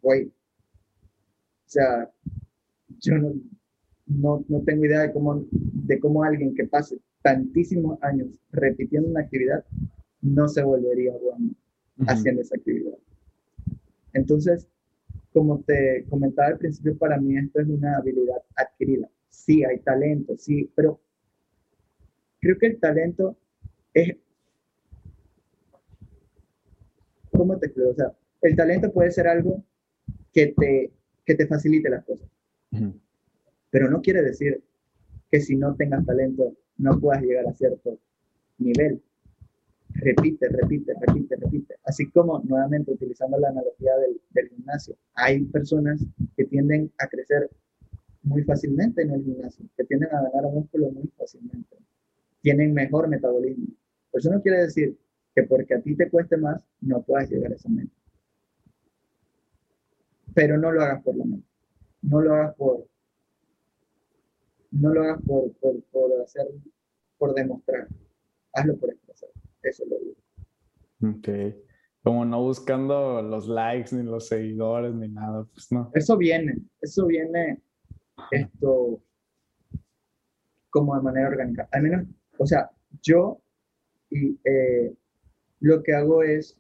güey, 0.01 0.27
o 0.27 0.33
sea, 1.73 2.09
yo 3.01 3.19
no, 3.19 3.35
no, 4.07 4.45
no, 4.49 4.61
tengo 4.63 4.85
idea 4.85 5.01
de 5.01 5.13
cómo, 5.13 5.45
de 5.51 5.99
cómo 5.99 6.25
alguien 6.25 6.55
que 6.55 6.67
pase 6.67 6.99
tantísimos 7.23 8.03
años 8.03 8.29
repitiendo 8.51 9.09
una 9.09 9.21
actividad 9.21 9.65
no 10.21 10.49
se 10.49 10.63
volvería 10.63 11.13
bueno 11.13 11.55
haciendo 12.07 12.43
esa 12.43 12.57
actividad. 12.57 12.97
Entonces, 14.13 14.67
como 15.33 15.61
te 15.61 16.05
comentaba 16.09 16.49
al 16.49 16.59
principio, 16.59 16.97
para 16.97 17.21
mí 17.21 17.37
esto 17.37 17.61
es 17.61 17.69
una 17.69 17.97
habilidad 17.97 18.43
adquirida. 18.57 19.09
Sí, 19.29 19.65
hay 19.65 19.79
talento, 19.81 20.35
sí, 20.39 20.71
pero 20.75 21.01
creo 22.41 22.59
que 22.59 22.67
el 22.67 22.81
talento 22.81 23.37
es... 23.95 24.17
¿Cómo 27.33 27.59
te 27.59 27.67
explico? 27.67 27.91
O 27.91 27.95
sea, 27.95 28.13
el 28.43 28.57
talento 28.57 28.93
puede 28.93 29.11
ser 29.11 29.29
algo 29.29 29.63
que 30.33 30.49
te, 30.57 30.93
que 31.25 31.35
te 31.35 31.47
facilite 31.47 31.89
las 31.89 32.05
cosas. 32.05 32.29
Pero 33.71 33.91
no 33.91 34.01
quiere 34.01 34.23
decir 34.23 34.63
que 35.31 35.41
si 35.41 35.57
no 35.57 35.75
tengas 35.75 36.05
talento 36.05 36.57
no 36.79 36.99
puedas 36.99 37.23
llegar 37.23 37.47
a 37.47 37.53
cierto 37.53 37.99
nivel 38.59 39.03
repite, 39.95 40.49
repite, 40.49 40.95
repite, 41.01 41.37
repite. 41.37 41.75
Así 41.85 42.11
como, 42.11 42.41
nuevamente, 42.41 42.93
utilizando 42.93 43.39
la 43.39 43.49
analogía 43.49 43.93
del, 43.97 44.49
gimnasio, 44.49 44.97
hay 45.15 45.45
personas 45.45 46.05
que 46.37 46.45
tienden 46.45 46.93
a 46.99 47.07
crecer 47.09 47.51
muy 48.23 48.43
fácilmente 48.43 49.03
en 49.03 49.11
el 49.11 49.25
gimnasio, 49.25 49.65
que 49.77 49.85
tienden 49.85 50.15
a 50.15 50.23
ganar 50.23 50.51
músculo 50.53 50.91
muy 50.91 51.09
fácilmente, 51.17 51.77
tienen 52.43 52.73
mejor 52.73 53.09
metabolismo. 53.09 53.67
Por 54.11 54.21
eso 54.21 54.31
no 54.31 54.43
quiere 54.43 54.63
decir 54.63 54.97
que 55.35 55.43
porque 55.45 55.75
a 55.75 55.81
ti 55.81 55.95
te 55.95 56.09
cueste 56.09 56.37
más, 56.37 56.61
no 56.81 57.03
puedas 57.03 57.31
llegar 57.31 57.53
a 57.53 57.55
esa 57.55 57.69
meta. 57.69 57.93
Pero 60.35 60.59
no 60.59 60.71
lo 60.71 60.83
hagas 60.83 61.03
por 61.03 61.17
la 61.17 61.25
mente. 61.25 61.50
No 62.03 62.21
lo 62.21 62.35
hagas 62.35 62.55
por, 62.57 62.87
no 64.71 64.95
lo 64.95 65.03
hagas 65.03 65.21
por, 65.23 65.53
por, 65.55 65.83
por 65.85 66.21
hacer, 66.23 66.47
por 67.19 67.35
demostrar. 67.35 67.89
Hazlo 68.53 68.77
por 68.77 68.91
expresar. 68.91 69.31
Eso 69.63 69.85
lo 69.87 69.99
digo. 69.99 71.17
Ok. 71.17 71.57
Como 72.03 72.25
no 72.25 72.43
buscando 72.43 73.21
los 73.21 73.47
likes, 73.47 73.95
ni 73.95 74.03
los 74.03 74.29
seguidores, 74.29 74.95
ni 74.95 75.09
nada, 75.09 75.45
pues 75.53 75.71
no. 75.71 75.91
Eso 75.95 76.17
viene, 76.17 76.57
eso 76.81 77.07
viene 77.07 77.63
esto 78.31 79.03
como 80.71 80.97
de 80.97 81.03
manera 81.03 81.29
orgánica. 81.29 81.69
Al 81.73 81.83
menos, 81.83 82.07
o 82.39 82.47
sea, 82.47 82.71
yo 83.03 83.41
y, 84.09 84.39
eh, 84.45 84.95
lo 85.61 85.83
que 85.83 85.95
hago 85.95 86.23
es, 86.23 86.59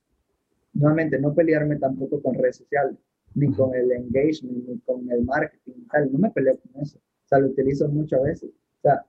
nuevamente, 0.74 1.18
no 1.18 1.34
pelearme 1.34 1.76
tampoco 1.76 2.22
con 2.22 2.34
redes 2.34 2.58
sociales, 2.58 2.96
ni 3.34 3.52
con 3.52 3.74
el 3.74 3.92
engagement, 3.92 4.68
ni 4.68 4.78
con 4.80 5.10
el 5.10 5.24
marketing, 5.24 5.86
tal. 5.90 6.12
No 6.12 6.18
me 6.18 6.30
peleo 6.30 6.58
con 6.58 6.82
eso. 6.82 6.98
O 6.98 7.28
sea, 7.28 7.38
lo 7.38 7.48
utilizo 7.48 7.88
muchas 7.88 8.22
veces. 8.22 8.50
O 8.50 8.80
sea, 8.82 9.04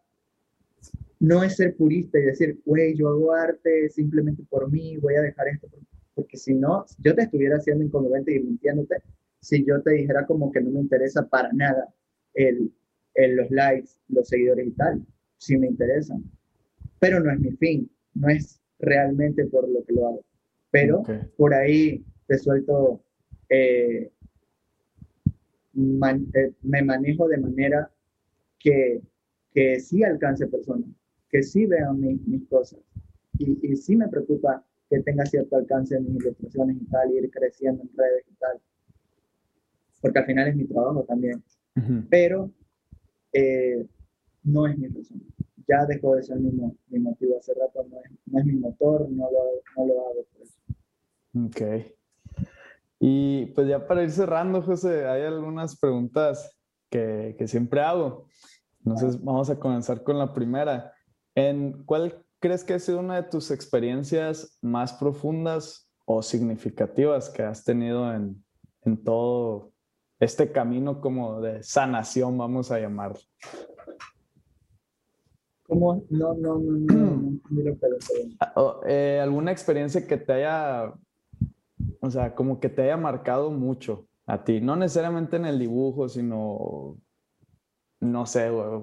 no 1.20 1.44
es 1.44 1.56
ser 1.56 1.76
purista 1.76 2.20
y 2.20 2.24
decir, 2.24 2.60
güey, 2.66 2.96
yo 2.96 3.10
hago 3.10 3.34
arte 3.34 3.90
simplemente 3.90 4.44
por 4.50 4.72
mí, 4.72 4.98
voy 4.98 5.16
a 5.16 5.22
dejar 5.22 5.48
esto, 5.50 5.68
porque 6.16 6.38
si 6.38 6.54
no, 6.54 6.86
yo 7.00 7.14
te 7.16 7.24
estuviera 7.24 7.58
haciendo 7.58 7.84
incongruente 7.84 8.36
y 8.36 8.40
mintiéndote 8.40 8.98
si 9.42 9.66
yo 9.66 9.82
te 9.82 9.92
dijera 9.92 10.26
como 10.26 10.52
que 10.52 10.62
no 10.62 10.70
me 10.72 10.80
interesa 10.80 11.28
para 11.28 11.52
nada 11.52 11.94
el, 12.34 12.72
en 13.16 13.36
los 13.36 13.50
likes, 13.52 13.90
los 14.08 14.28
seguidores 14.28 14.68
y 14.68 14.72
tal, 14.72 15.06
sí 15.38 15.58
me 15.58 15.68
interesan, 15.68 16.24
pero 17.00 17.20
no 17.20 17.32
es 17.32 17.40
mi 17.40 17.52
fin, 17.52 17.90
no 18.14 18.30
es 18.30 18.62
realmente 18.80 19.46
por 19.46 19.68
lo 19.68 19.84
que 19.84 19.94
lo 19.94 20.08
hago. 20.08 20.26
Pero 20.70 21.04
por 21.38 21.54
ahí 21.54 22.06
te 22.28 22.38
suelto, 22.38 23.04
eh, 23.52 24.10
eh, 26.34 26.54
me 26.62 26.82
manejo 26.84 27.28
de 27.28 27.38
manera 27.38 27.91
que, 28.58 29.02
que 29.54 29.80
sí 29.82 30.04
alcance 30.04 30.47
personas, 30.47 30.88
que 31.30 31.43
sí 31.43 31.66
vean 31.66 31.99
mis 31.99 32.47
cosas. 32.47 32.80
Y, 33.38 33.60
y 33.62 33.76
sí 33.76 33.97
me 33.97 34.08
preocupa 34.08 34.66
que 34.89 35.02
tenga 35.02 35.26
cierto 35.26 35.58
alcance 35.58 35.97
en 35.97 36.06
mis 36.06 36.24
ilustraciones 36.24 36.78
y 36.82 36.86
tal, 36.86 37.12
y 37.12 37.18
ir 37.18 37.30
creciendo 37.30 37.84
en 37.84 37.89
redes 37.95 38.26
y 38.32 38.36
tal. 38.36 38.58
Porque 40.02 40.20
al 40.20 40.26
final 40.26 40.47
es 40.47 40.56
mi 40.56 40.66
trabajo 40.66 41.04
también. 41.04 41.43
Pero 42.10 42.52
eh, 43.34 43.86
no 44.43 44.68
es 44.68 44.78
mi 44.78 44.88
razón. 44.88 45.22
Ya 45.68 45.86
dejó 45.86 46.16
de 46.16 46.24
ser 46.24 46.39
mi, 46.39 46.52
mi 46.89 46.99
motivo 46.99 47.38
hace 47.38 47.54
rato, 47.54 47.86
no 47.89 47.97
es, 48.02 48.12
no 48.26 48.39
es, 48.39 48.45
mi 48.45 48.54
motor, 48.54 49.10
no 49.10 49.30
lo, 49.30 49.43
no 49.78 49.93
lo 49.93 50.08
hago 50.08 50.26
por 50.34 50.41
eso. 50.41 50.58
Ok. 51.45 52.01
Y 53.04 53.47
pues 53.47 53.68
ya 53.68 53.88
para 53.88 54.04
ir 54.04 54.12
cerrando, 54.12 54.62
José, 54.62 55.08
hay 55.08 55.24
algunas 55.24 55.78
preguntas 55.80 56.56
que, 56.91 57.36
que 57.36 57.47
siempre 57.47 57.82
hago. 57.82 58.28
Entonces 58.86 59.22
vamos 59.24 59.49
a 59.49 59.60
comenzar 59.60 60.04
con 60.04 60.20
la 60.20 60.32
primera. 60.34 60.93
¿En 61.34 61.84
cuál 61.84 62.24
crees 62.39 62.64
que 62.64 62.76
ha 62.76 62.80
sido 62.80 62.99
una 62.99 63.16
de 63.16 63.30
tus 63.30 63.49
experiencias 63.49 64.60
más 64.62 64.93
profundas 64.93 65.91
o 66.06 66.22
significativas 66.22 67.28
que 67.30 67.41
has 67.41 67.64
tenido 67.64 68.14
en, 68.14 68.43
en 68.84 69.04
todo 69.04 69.72
este 70.20 70.52
camino 70.52 71.02
como 71.02 71.41
de 71.41 71.64
sanación, 71.64 72.38
vamos 72.38 72.70
a 72.70 72.80
llamarlo? 72.80 73.20
¿Cómo? 75.64 76.04
No, 76.10 76.34
no, 76.36 76.60
no, 76.60 77.39
ah, 78.41 78.80
eh, 78.86 79.20
¿Alguna 79.24 79.52
experiencia 79.52 80.06
que 80.06 80.18
te 80.18 80.34
haya, 80.34 80.93
o 82.02 82.10
sea, 82.10 82.34
como 82.34 82.60
que 82.60 82.68
te 82.68 82.82
haya 82.82 82.97
marcado 82.97 83.52
mucho 83.52 84.08
a 84.26 84.43
ti? 84.43 84.60
No 84.60 84.76
necesariamente 84.76 85.38
en 85.38 85.45
el 85.45 85.60
dibujo, 85.60 86.10
sino, 86.10 86.97
no 87.99 88.26
sé, 88.26 88.49
güey, 88.49 88.82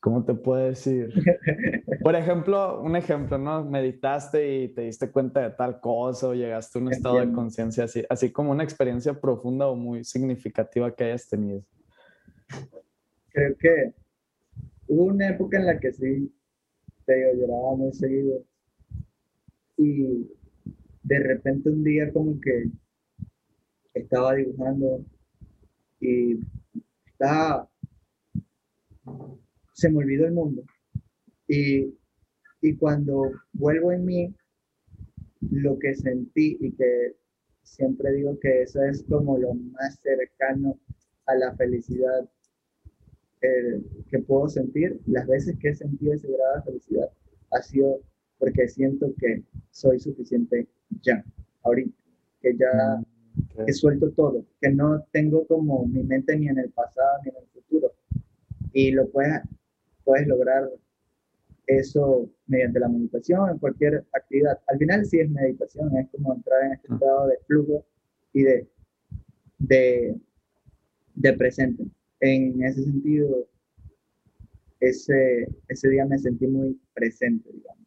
¿cómo 0.00 0.24
te 0.24 0.34
puedo 0.34 0.60
decir? 0.60 1.08
Por 2.02 2.16
ejemplo, 2.16 2.82
un 2.82 2.96
ejemplo, 2.96 3.38
¿no? 3.38 3.64
Meditaste 3.64 4.62
y 4.62 4.68
te 4.74 4.82
diste 4.82 5.12
cuenta 5.12 5.40
de 5.40 5.50
tal 5.50 5.80
cosa 5.80 6.28
o 6.28 6.34
llegaste 6.34 6.78
a 6.78 6.82
un 6.82 6.92
estado 6.92 7.20
de 7.20 7.32
conciencia 7.32 7.84
así, 7.84 8.04
así 8.10 8.32
como 8.32 8.50
una 8.50 8.64
experiencia 8.64 9.14
profunda 9.18 9.68
o 9.68 9.76
muy 9.76 10.02
significativa 10.02 10.92
que 10.92 11.04
hayas 11.04 11.28
tenido. 11.28 11.62
Creo 13.28 13.56
que 13.56 13.94
hubo 14.88 15.04
una 15.04 15.28
época 15.28 15.58
en 15.58 15.66
la 15.66 15.78
que 15.78 15.92
sí, 15.92 16.34
te 17.06 17.14
digo, 17.14 17.46
lloraba 17.46 17.76
muy 17.76 17.92
seguido 17.92 18.42
y 19.76 20.28
de 21.10 21.18
repente 21.18 21.68
un 21.68 21.82
día 21.82 22.12
como 22.12 22.40
que 22.40 22.70
estaba 23.94 24.36
dibujando 24.36 25.04
y 26.00 26.38
estaba 27.04 27.68
se 29.72 29.90
me 29.90 29.98
olvidó 29.98 30.26
el 30.26 30.32
mundo. 30.32 30.62
Y, 31.48 31.98
y 32.60 32.76
cuando 32.76 33.32
vuelvo 33.52 33.90
en 33.90 34.04
mí, 34.04 34.34
lo 35.50 35.78
que 35.80 35.96
sentí 35.96 36.58
y 36.60 36.70
que 36.72 37.16
siempre 37.64 38.12
digo 38.12 38.38
que 38.38 38.62
eso 38.62 38.80
es 38.84 39.02
como 39.02 39.36
lo 39.36 39.54
más 39.54 39.98
cercano 40.00 40.78
a 41.26 41.34
la 41.34 41.56
felicidad 41.56 42.30
eh, 43.40 43.82
que 44.08 44.18
puedo 44.20 44.48
sentir, 44.48 45.00
las 45.06 45.26
veces 45.26 45.56
que 45.58 45.70
he 45.70 45.74
sentido 45.74 46.12
ese 46.12 46.28
grado 46.28 46.56
de 46.56 46.62
felicidad 46.62 47.10
ha 47.50 47.62
sido 47.62 48.00
porque 48.38 48.68
siento 48.68 49.12
que 49.18 49.42
soy 49.70 49.98
suficiente 49.98 50.68
ya, 51.02 51.24
ahorita, 51.62 51.96
que 52.40 52.56
ya 52.56 52.98
mm, 52.98 53.68
he 53.68 53.72
suelto 53.72 54.10
todo, 54.12 54.44
que 54.60 54.70
no 54.70 55.04
tengo 55.12 55.46
como 55.46 55.86
mi 55.86 56.02
mente 56.02 56.36
ni 56.36 56.48
en 56.48 56.58
el 56.58 56.70
pasado 56.70 57.18
ni 57.24 57.30
en 57.30 57.36
el 57.36 57.46
futuro. 57.48 57.92
Y 58.72 58.92
lo 58.92 59.08
puedes 59.10 59.42
puedes 60.04 60.26
lograr 60.26 60.68
eso 61.66 62.28
mediante 62.46 62.80
la 62.80 62.88
meditación, 62.88 63.50
en 63.50 63.58
cualquier 63.58 64.04
actividad. 64.12 64.58
Al 64.66 64.78
final 64.78 65.06
sí 65.06 65.20
es 65.20 65.30
meditación, 65.30 65.96
es 65.96 66.08
como 66.10 66.34
entrar 66.34 66.64
en 66.64 66.72
este 66.72 66.92
estado 66.92 67.28
de 67.28 67.38
flujo 67.46 67.86
y 68.32 68.42
de, 68.42 68.68
de, 69.58 70.20
de 71.14 71.32
presente. 71.34 71.84
En 72.18 72.62
ese 72.64 72.82
sentido, 72.82 73.46
ese, 74.80 75.46
ese 75.68 75.88
día 75.90 76.04
me 76.06 76.18
sentí 76.18 76.46
muy 76.48 76.76
presente, 76.92 77.48
digamos. 77.52 77.79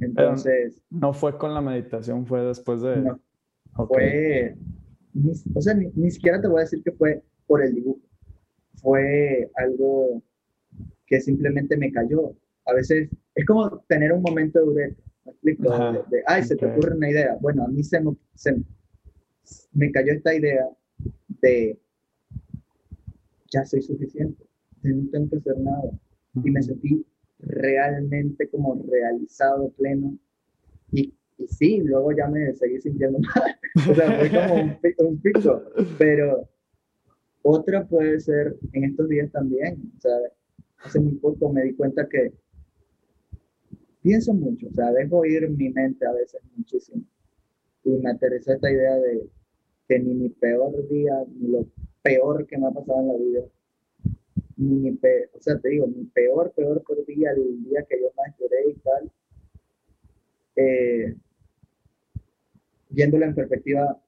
Entonces... 0.00 0.82
no 0.90 1.12
fue 1.12 1.36
con 1.36 1.54
la 1.54 1.60
meditación, 1.60 2.26
fue 2.26 2.44
después 2.44 2.82
de... 2.82 2.96
No, 2.96 3.20
fue... 3.86 4.56
o 5.54 5.60
sea, 5.60 5.74
ni, 5.74 5.90
ni 5.94 6.10
siquiera 6.10 6.40
te 6.40 6.48
voy 6.48 6.58
a 6.58 6.64
decir 6.64 6.82
que 6.82 6.92
fue 6.92 7.22
por 7.46 7.64
el 7.64 7.74
dibujo. 7.74 8.00
Fue 8.76 9.50
algo 9.56 10.22
que 11.06 11.20
simplemente 11.20 11.76
me 11.76 11.90
cayó. 11.90 12.34
A 12.66 12.74
veces 12.74 13.08
es 13.34 13.44
como 13.46 13.80
tener 13.88 14.12
un 14.12 14.22
momento 14.22 14.64
de 14.72 14.94
¿me 15.24 15.32
explico? 15.32 15.70
de, 16.10 16.22
ay, 16.26 16.42
se 16.42 16.56
te 16.56 16.66
ocurre 16.66 16.96
una 16.96 17.10
idea. 17.10 17.36
Bueno, 17.40 17.64
a 17.64 17.68
mí 17.68 17.82
se 17.82 18.00
me, 18.00 18.16
me 19.72 19.90
cayó 19.90 20.12
esta 20.12 20.34
idea 20.34 20.68
de 21.40 21.78
ya 23.50 23.64
soy 23.64 23.80
suficiente, 23.80 24.44
no 24.82 25.10
tengo 25.10 25.30
que 25.30 25.36
hacer 25.36 25.58
nada. 25.58 25.90
Y 26.44 26.50
me 26.50 26.62
sentí 26.62 27.06
realmente 27.38 28.48
como 28.48 28.82
realizado, 28.88 29.70
pleno. 29.70 30.16
Y, 30.92 31.14
y 31.38 31.46
sí, 31.48 31.80
luego 31.82 32.12
ya 32.12 32.28
me 32.28 32.54
seguí 32.54 32.80
sintiendo 32.80 33.18
mal. 33.34 33.58
o 33.90 33.94
sea, 33.94 34.18
fue 34.18 34.30
como 34.30 34.54
un, 34.54 35.08
un 35.08 35.20
pico. 35.20 35.62
Pero 35.98 36.48
otra 37.42 37.86
puede 37.86 38.20
ser 38.20 38.56
en 38.72 38.84
estos 38.84 39.08
días 39.08 39.30
también. 39.30 39.92
O 39.96 40.00
sea, 40.00 40.16
hace 40.78 41.00
muy 41.00 41.14
poco 41.14 41.52
me 41.52 41.62
di 41.62 41.74
cuenta 41.74 42.08
que 42.08 42.32
pienso 44.02 44.32
mucho, 44.32 44.68
o 44.68 44.72
sea, 44.72 44.92
dejo 44.92 45.24
ir 45.24 45.48
mi 45.50 45.70
mente 45.70 46.06
a 46.06 46.12
veces 46.12 46.40
muchísimo. 46.56 47.02
Y 47.84 47.90
me 47.90 48.10
aterrizó 48.10 48.52
esta 48.52 48.70
idea 48.70 48.96
de 48.96 49.28
que 49.88 49.98
ni 49.98 50.14
mi 50.14 50.28
peor 50.28 50.88
día, 50.88 51.24
ni 51.38 51.48
lo 51.48 51.66
peor 52.02 52.46
que 52.46 52.58
me 52.58 52.66
ha 52.66 52.70
pasado 52.70 53.00
en 53.00 53.08
la 53.08 53.16
vida, 53.16 53.40
mi 54.58 54.90
peor, 54.92 55.30
o 55.34 55.40
sea, 55.40 55.58
te 55.58 55.68
digo, 55.68 55.86
mi 55.86 56.04
peor, 56.06 56.52
peor, 56.52 56.82
peor 56.84 57.06
día, 57.06 57.30
el 57.30 57.64
día 57.64 57.84
que 57.88 58.00
yo 58.00 58.08
más 58.16 58.36
lloré 58.38 58.70
y 58.70 58.74
tal, 58.74 59.12
eh, 60.56 61.16
viéndolo 62.90 63.24
en 63.24 63.34
perspectiva, 63.36 64.02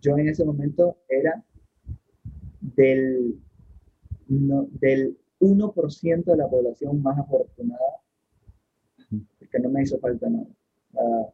yo 0.00 0.18
en 0.18 0.28
ese 0.28 0.44
momento 0.44 0.96
era 1.08 1.44
del, 2.60 3.38
no, 4.26 4.66
del 4.72 5.16
1% 5.38 6.24
de 6.24 6.36
la 6.36 6.48
población 6.48 7.00
más 7.00 7.18
afortunada, 7.18 8.02
que 9.50 9.58
no 9.60 9.70
me 9.70 9.82
hizo 9.82 9.98
falta 10.00 10.28
nada. 10.28 10.46
Ah, 10.94 11.32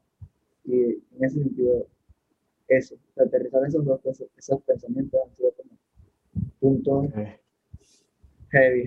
y 0.65 0.83
en 0.83 1.25
ese 1.25 1.43
sentido, 1.43 1.87
eso, 2.69 2.97
aterrizar 3.17 3.65
esos 3.67 3.85
dos 3.85 4.01
esos 4.37 4.63
pensamientos 4.63 5.21
han 5.25 5.37
sido 5.37 5.53
como 5.53 5.79
puntos 6.61 7.07
heavy 8.51 8.85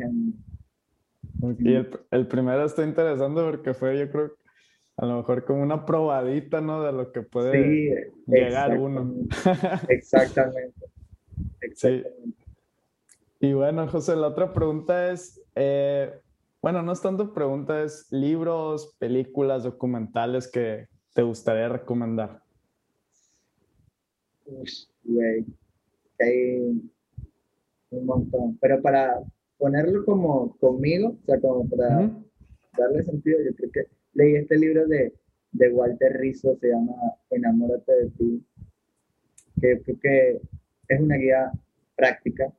y 1.59 1.73
el, 1.73 1.89
el, 2.11 2.27
primero 2.27 2.65
está 2.65 2.83
interesante 2.83 3.41
porque 3.41 3.73
fue, 3.73 3.97
yo 3.97 4.11
creo, 4.11 4.31
a 4.97 5.05
lo 5.05 5.17
mejor 5.17 5.45
como 5.45 5.63
una 5.63 5.85
probadita, 5.85 6.59
¿no? 6.59 6.83
De 6.83 6.91
lo 6.91 7.11
que 7.11 7.21
puede 7.21 8.11
llegar 8.27 8.77
uno. 8.77 9.13
exactamente. 9.87 10.85
exactamente. 11.61 12.45
Y 13.39 13.53
bueno, 13.53 13.87
José, 13.87 14.17
la 14.17 14.27
otra 14.27 14.53
pregunta 14.53 15.11
es, 15.11 15.41
eh, 15.55 16.11
bueno, 16.61 16.81
no 16.83 16.91
es 16.91 17.01
tanto 17.01 17.33
pregunta, 17.33 17.83
es 17.83 18.11
libros, 18.11 18.97
películas, 18.99 19.63
documentales 19.63 20.51
que 20.51 20.87
te 21.13 21.21
gustaría 21.21 21.69
recomendar. 21.69 22.41
güey, 25.05 25.45
hay 26.19 26.81
un 27.91 28.05
montón. 28.05 28.57
Pero 28.59 28.81
para 28.81 29.21
ponerlo 29.59 30.03
como 30.03 30.57
conmigo, 30.57 31.09
o 31.09 31.25
sea, 31.25 31.39
como 31.39 31.69
para 31.69 32.11
darle 32.77 33.03
sentido, 33.03 33.37
yo 33.45 33.55
creo 33.55 33.71
que 33.71 33.87
leí 34.13 34.35
este 34.37 34.57
libro 34.57 34.87
de, 34.87 35.13
de 35.51 35.69
Walter 35.69 36.13
Rizzo, 36.17 36.57
se 36.59 36.69
llama 36.69 36.95
Enamórate 37.29 37.93
de 37.93 38.09
ti, 38.17 38.43
que 39.61 39.79
creo 39.81 39.99
que 40.01 40.41
es 40.87 40.99
una 40.99 41.17
guía 41.17 41.51
práctica 41.95 42.51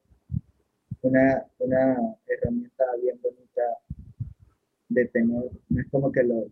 una, 1.03 1.44
una 1.59 1.96
herramienta 2.26 2.84
bien 3.03 3.18
bonita 3.22 3.62
de 4.88 5.07
tener. 5.07 5.51
No 5.68 5.80
es 5.80 5.88
como 5.90 6.12
que 6.12 6.22
lo, 6.22 6.46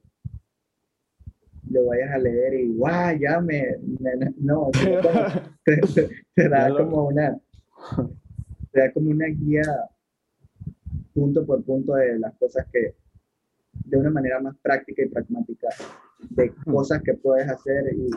lo 1.70 1.86
vayas 1.86 2.10
a 2.10 2.18
leer 2.18 2.54
y 2.54 2.68
¡guau! 2.68 3.18
Ya 3.18 3.40
me. 3.40 3.76
no, 4.38 4.70
te, 6.34 6.48
da 6.48 6.70
como 6.70 7.08
una. 7.08 7.38
Te 8.72 8.80
da 8.80 8.92
como 8.92 9.10
una 9.10 9.26
guía 9.26 9.62
punto 11.14 11.44
por 11.44 11.62
punto 11.64 11.94
de 11.94 12.18
las 12.18 12.34
cosas 12.36 12.66
que, 12.72 12.94
de 13.72 13.96
una 13.96 14.10
manera 14.10 14.40
más 14.40 14.56
práctica 14.58 15.02
y 15.02 15.08
pragmática, 15.08 15.68
de 16.30 16.52
cosas 16.64 17.02
que 17.02 17.14
puedes 17.14 17.48
hacer 17.48 17.94
y, 17.94 18.10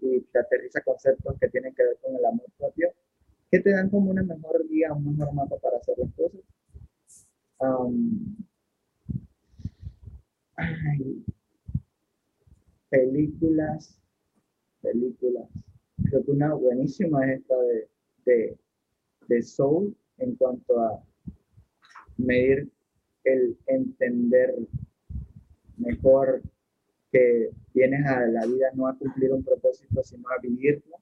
y, 0.00 0.20
te 0.32 0.38
aterriza 0.38 0.82
conceptos 0.82 1.36
que 1.40 1.48
tienen 1.48 1.74
que 1.74 1.84
ver 1.84 1.98
con 2.02 2.14
el 2.14 2.24
amor 2.24 2.46
propio, 2.58 2.90
que 3.50 3.60
te 3.60 3.70
dan 3.70 3.88
como 3.88 4.10
una 4.10 4.22
mejor 4.22 4.66
guía, 4.68 4.92
un 4.92 5.16
mejor 5.16 5.32
mapa 5.34 5.56
para 5.58 5.78
hacer 5.78 5.96
las 5.98 6.12
cosas. 6.14 6.40
películas, 12.90 13.98
películas. 14.82 15.48
Creo 16.04 16.24
que 16.24 16.30
una 16.30 16.54
buenísima 16.54 17.24
es 17.26 17.40
esta 17.40 17.56
de, 17.56 17.88
de, 18.24 18.58
de 19.28 19.42
Soul 19.42 19.96
en 20.18 20.36
cuanto 20.36 20.80
a 20.80 21.02
medir 22.16 22.70
el 23.24 23.56
entender 23.66 24.54
mejor 25.76 26.42
que 27.10 27.50
vienes 27.74 28.06
a 28.06 28.26
la 28.26 28.46
vida 28.46 28.70
no 28.74 28.86
a 28.86 28.96
cumplir 28.96 29.32
un 29.32 29.44
propósito, 29.44 30.02
sino 30.02 30.28
a 30.28 30.40
vivirlo. 30.40 30.96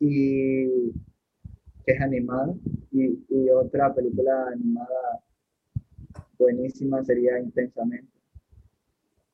Y 0.00 0.92
que 1.84 1.92
es 1.92 2.00
animada. 2.00 2.54
Y, 2.90 3.24
y 3.28 3.50
otra 3.50 3.94
película 3.94 4.48
animada 4.48 5.22
buenísima 6.38 7.02
sería 7.04 7.38
Intensamente, 7.38 8.12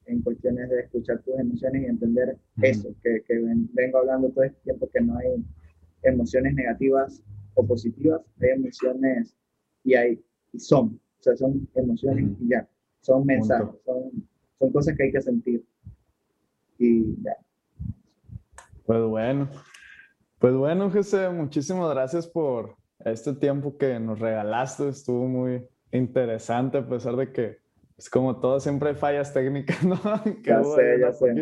en 0.07 0.23
cuestiones 0.23 0.69
de 0.71 0.81
escuchar 0.81 1.23
tus 1.23 1.39
emociones 1.39 1.83
y 1.83 1.87
entender 1.87 2.37
eso, 2.63 2.95
que, 3.03 3.23
que, 3.27 3.39
vengo 3.73 3.99
hablando 3.99 4.31
todo 4.31 4.45
este 4.45 4.61
tiempo, 4.63 4.89
que 4.93 5.01
no 5.01 5.17
hay 5.19 5.45
emociones 6.03 6.55
negativas 6.55 7.23
o 7.55 7.67
positivas, 7.67 8.23
hay 8.41 8.51
emociones 8.51 9.37
y 9.85 9.95
hay, 9.95 10.25
y 10.53 10.59
son, 10.59 11.01
o 11.19 11.23
sea, 11.23 11.37
son 11.37 11.69
emociones 11.75 12.31
y 12.41 12.49
ya, 12.49 12.69
son 13.01 13.27
mensajes, 13.27 13.81
son, 13.85 14.29
son 14.59 14.73
cosas 14.73 14.97
que 14.97 15.05
hay 15.05 15.13
que 15.13 15.21
sentir. 15.21 15.65
Y 16.79 17.23
ya. 17.23 17.37
Pues 18.87 19.03
bueno, 19.03 19.49
pues 20.39 20.55
bueno, 20.55 20.91
José, 20.91 21.29
muchísimas 21.29 21.91
gracias 21.91 22.27
por 22.27 22.77
este 23.05 23.35
tiempo 23.35 23.77
que 23.77 24.01
nos 24.01 24.19
regalaste, 24.19 24.89
estuvo 24.89 25.27
muy 25.27 25.67
interesante 25.93 26.79
a 26.79 26.89
pesar 26.89 27.17
de 27.17 27.33
que, 27.33 27.45
es 27.45 27.59
pues, 27.97 28.11
como 28.11 28.41
todo, 28.41 28.61
siempre 28.61 28.91
hay 28.91 28.95
fallas 28.95 29.33
técnicas, 29.33 29.83
¿no? 29.85 29.97
que 30.43 30.51
ya 30.51 30.65
sé, 30.65 31.01
ya 31.01 31.13
sé. 31.13 31.35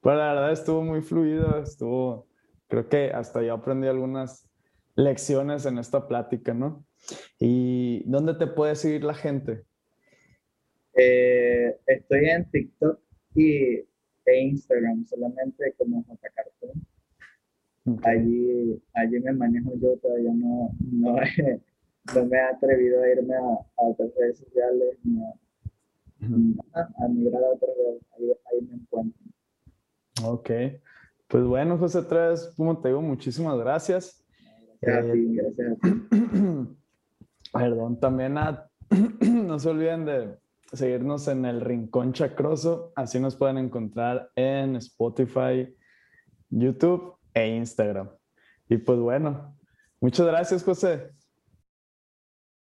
Pero 0.00 0.16
la 0.16 0.34
verdad 0.34 0.52
estuvo 0.52 0.82
muy 0.82 1.00
fluido, 1.00 1.58
estuvo, 1.62 2.26
creo 2.68 2.88
que 2.88 3.10
hasta 3.10 3.42
yo 3.42 3.54
aprendí 3.54 3.88
algunas 3.88 4.48
lecciones 4.96 5.64
en 5.66 5.78
esta 5.78 6.06
plática, 6.06 6.52
¿no? 6.54 6.84
¿Y 7.38 8.02
dónde 8.08 8.34
te 8.34 8.46
puede 8.46 8.76
seguir 8.76 9.04
la 9.04 9.14
gente? 9.14 9.64
Eh, 10.94 11.76
estoy 11.86 12.28
en 12.28 12.50
TikTok 12.50 13.00
y 13.34 13.84
e 14.26 14.40
Instagram, 14.40 15.04
solamente 15.06 15.74
como 15.76 16.04
JCartoon. 16.04 16.86
Allí, 18.04 18.82
allí 18.94 19.20
me 19.20 19.32
manejo 19.32 19.72
yo, 19.76 19.96
todavía 19.98 20.32
no, 20.32 20.70
no, 20.80 21.16
me 22.30 22.36
he 22.36 22.40
atrevido 22.40 23.02
a 23.02 23.08
irme 23.10 23.34
a, 23.34 23.58
otras 23.76 24.10
redes 24.18 24.38
sociales 24.38 24.98
ni 25.04 25.22
a, 25.22 25.34
a, 26.72 27.08
migrar 27.08 27.42
a 27.44 27.50
otras 27.50 27.76
redes, 27.76 28.02
ahí, 28.16 28.30
ahí, 28.30 28.66
me 28.66 28.74
encuentro. 28.76 29.20
Ok, 30.24 30.50
pues 31.28 31.44
bueno, 31.44 31.76
José 31.76 32.02
Tres, 32.02 32.54
como 32.56 32.80
te 32.80 32.88
digo, 32.88 33.02
muchísimas 33.02 33.58
gracias. 33.58 34.24
Gracias 34.80 35.10
a 35.10 35.12
ti, 35.12 35.18
eh, 35.18 35.42
gracias 35.42 35.72
a 35.72 35.76
ti. 36.70 36.76
Perdón, 37.54 38.00
también 38.00 38.34
no 39.20 39.58
se 39.60 39.70
olviden 39.70 40.04
de 40.04 40.38
seguirnos 40.72 41.28
en 41.28 41.44
el 41.44 41.60
Rincón 41.60 42.12
Chacroso. 42.12 42.92
Así 42.96 43.20
nos 43.20 43.36
pueden 43.36 43.58
encontrar 43.58 44.28
en 44.34 44.74
Spotify, 44.76 45.72
YouTube 46.50 47.16
e 47.32 47.46
Instagram. 47.56 48.10
Y 48.68 48.78
pues 48.78 48.98
bueno, 48.98 49.56
muchas 50.00 50.26
gracias, 50.26 50.64
José. 50.64 51.12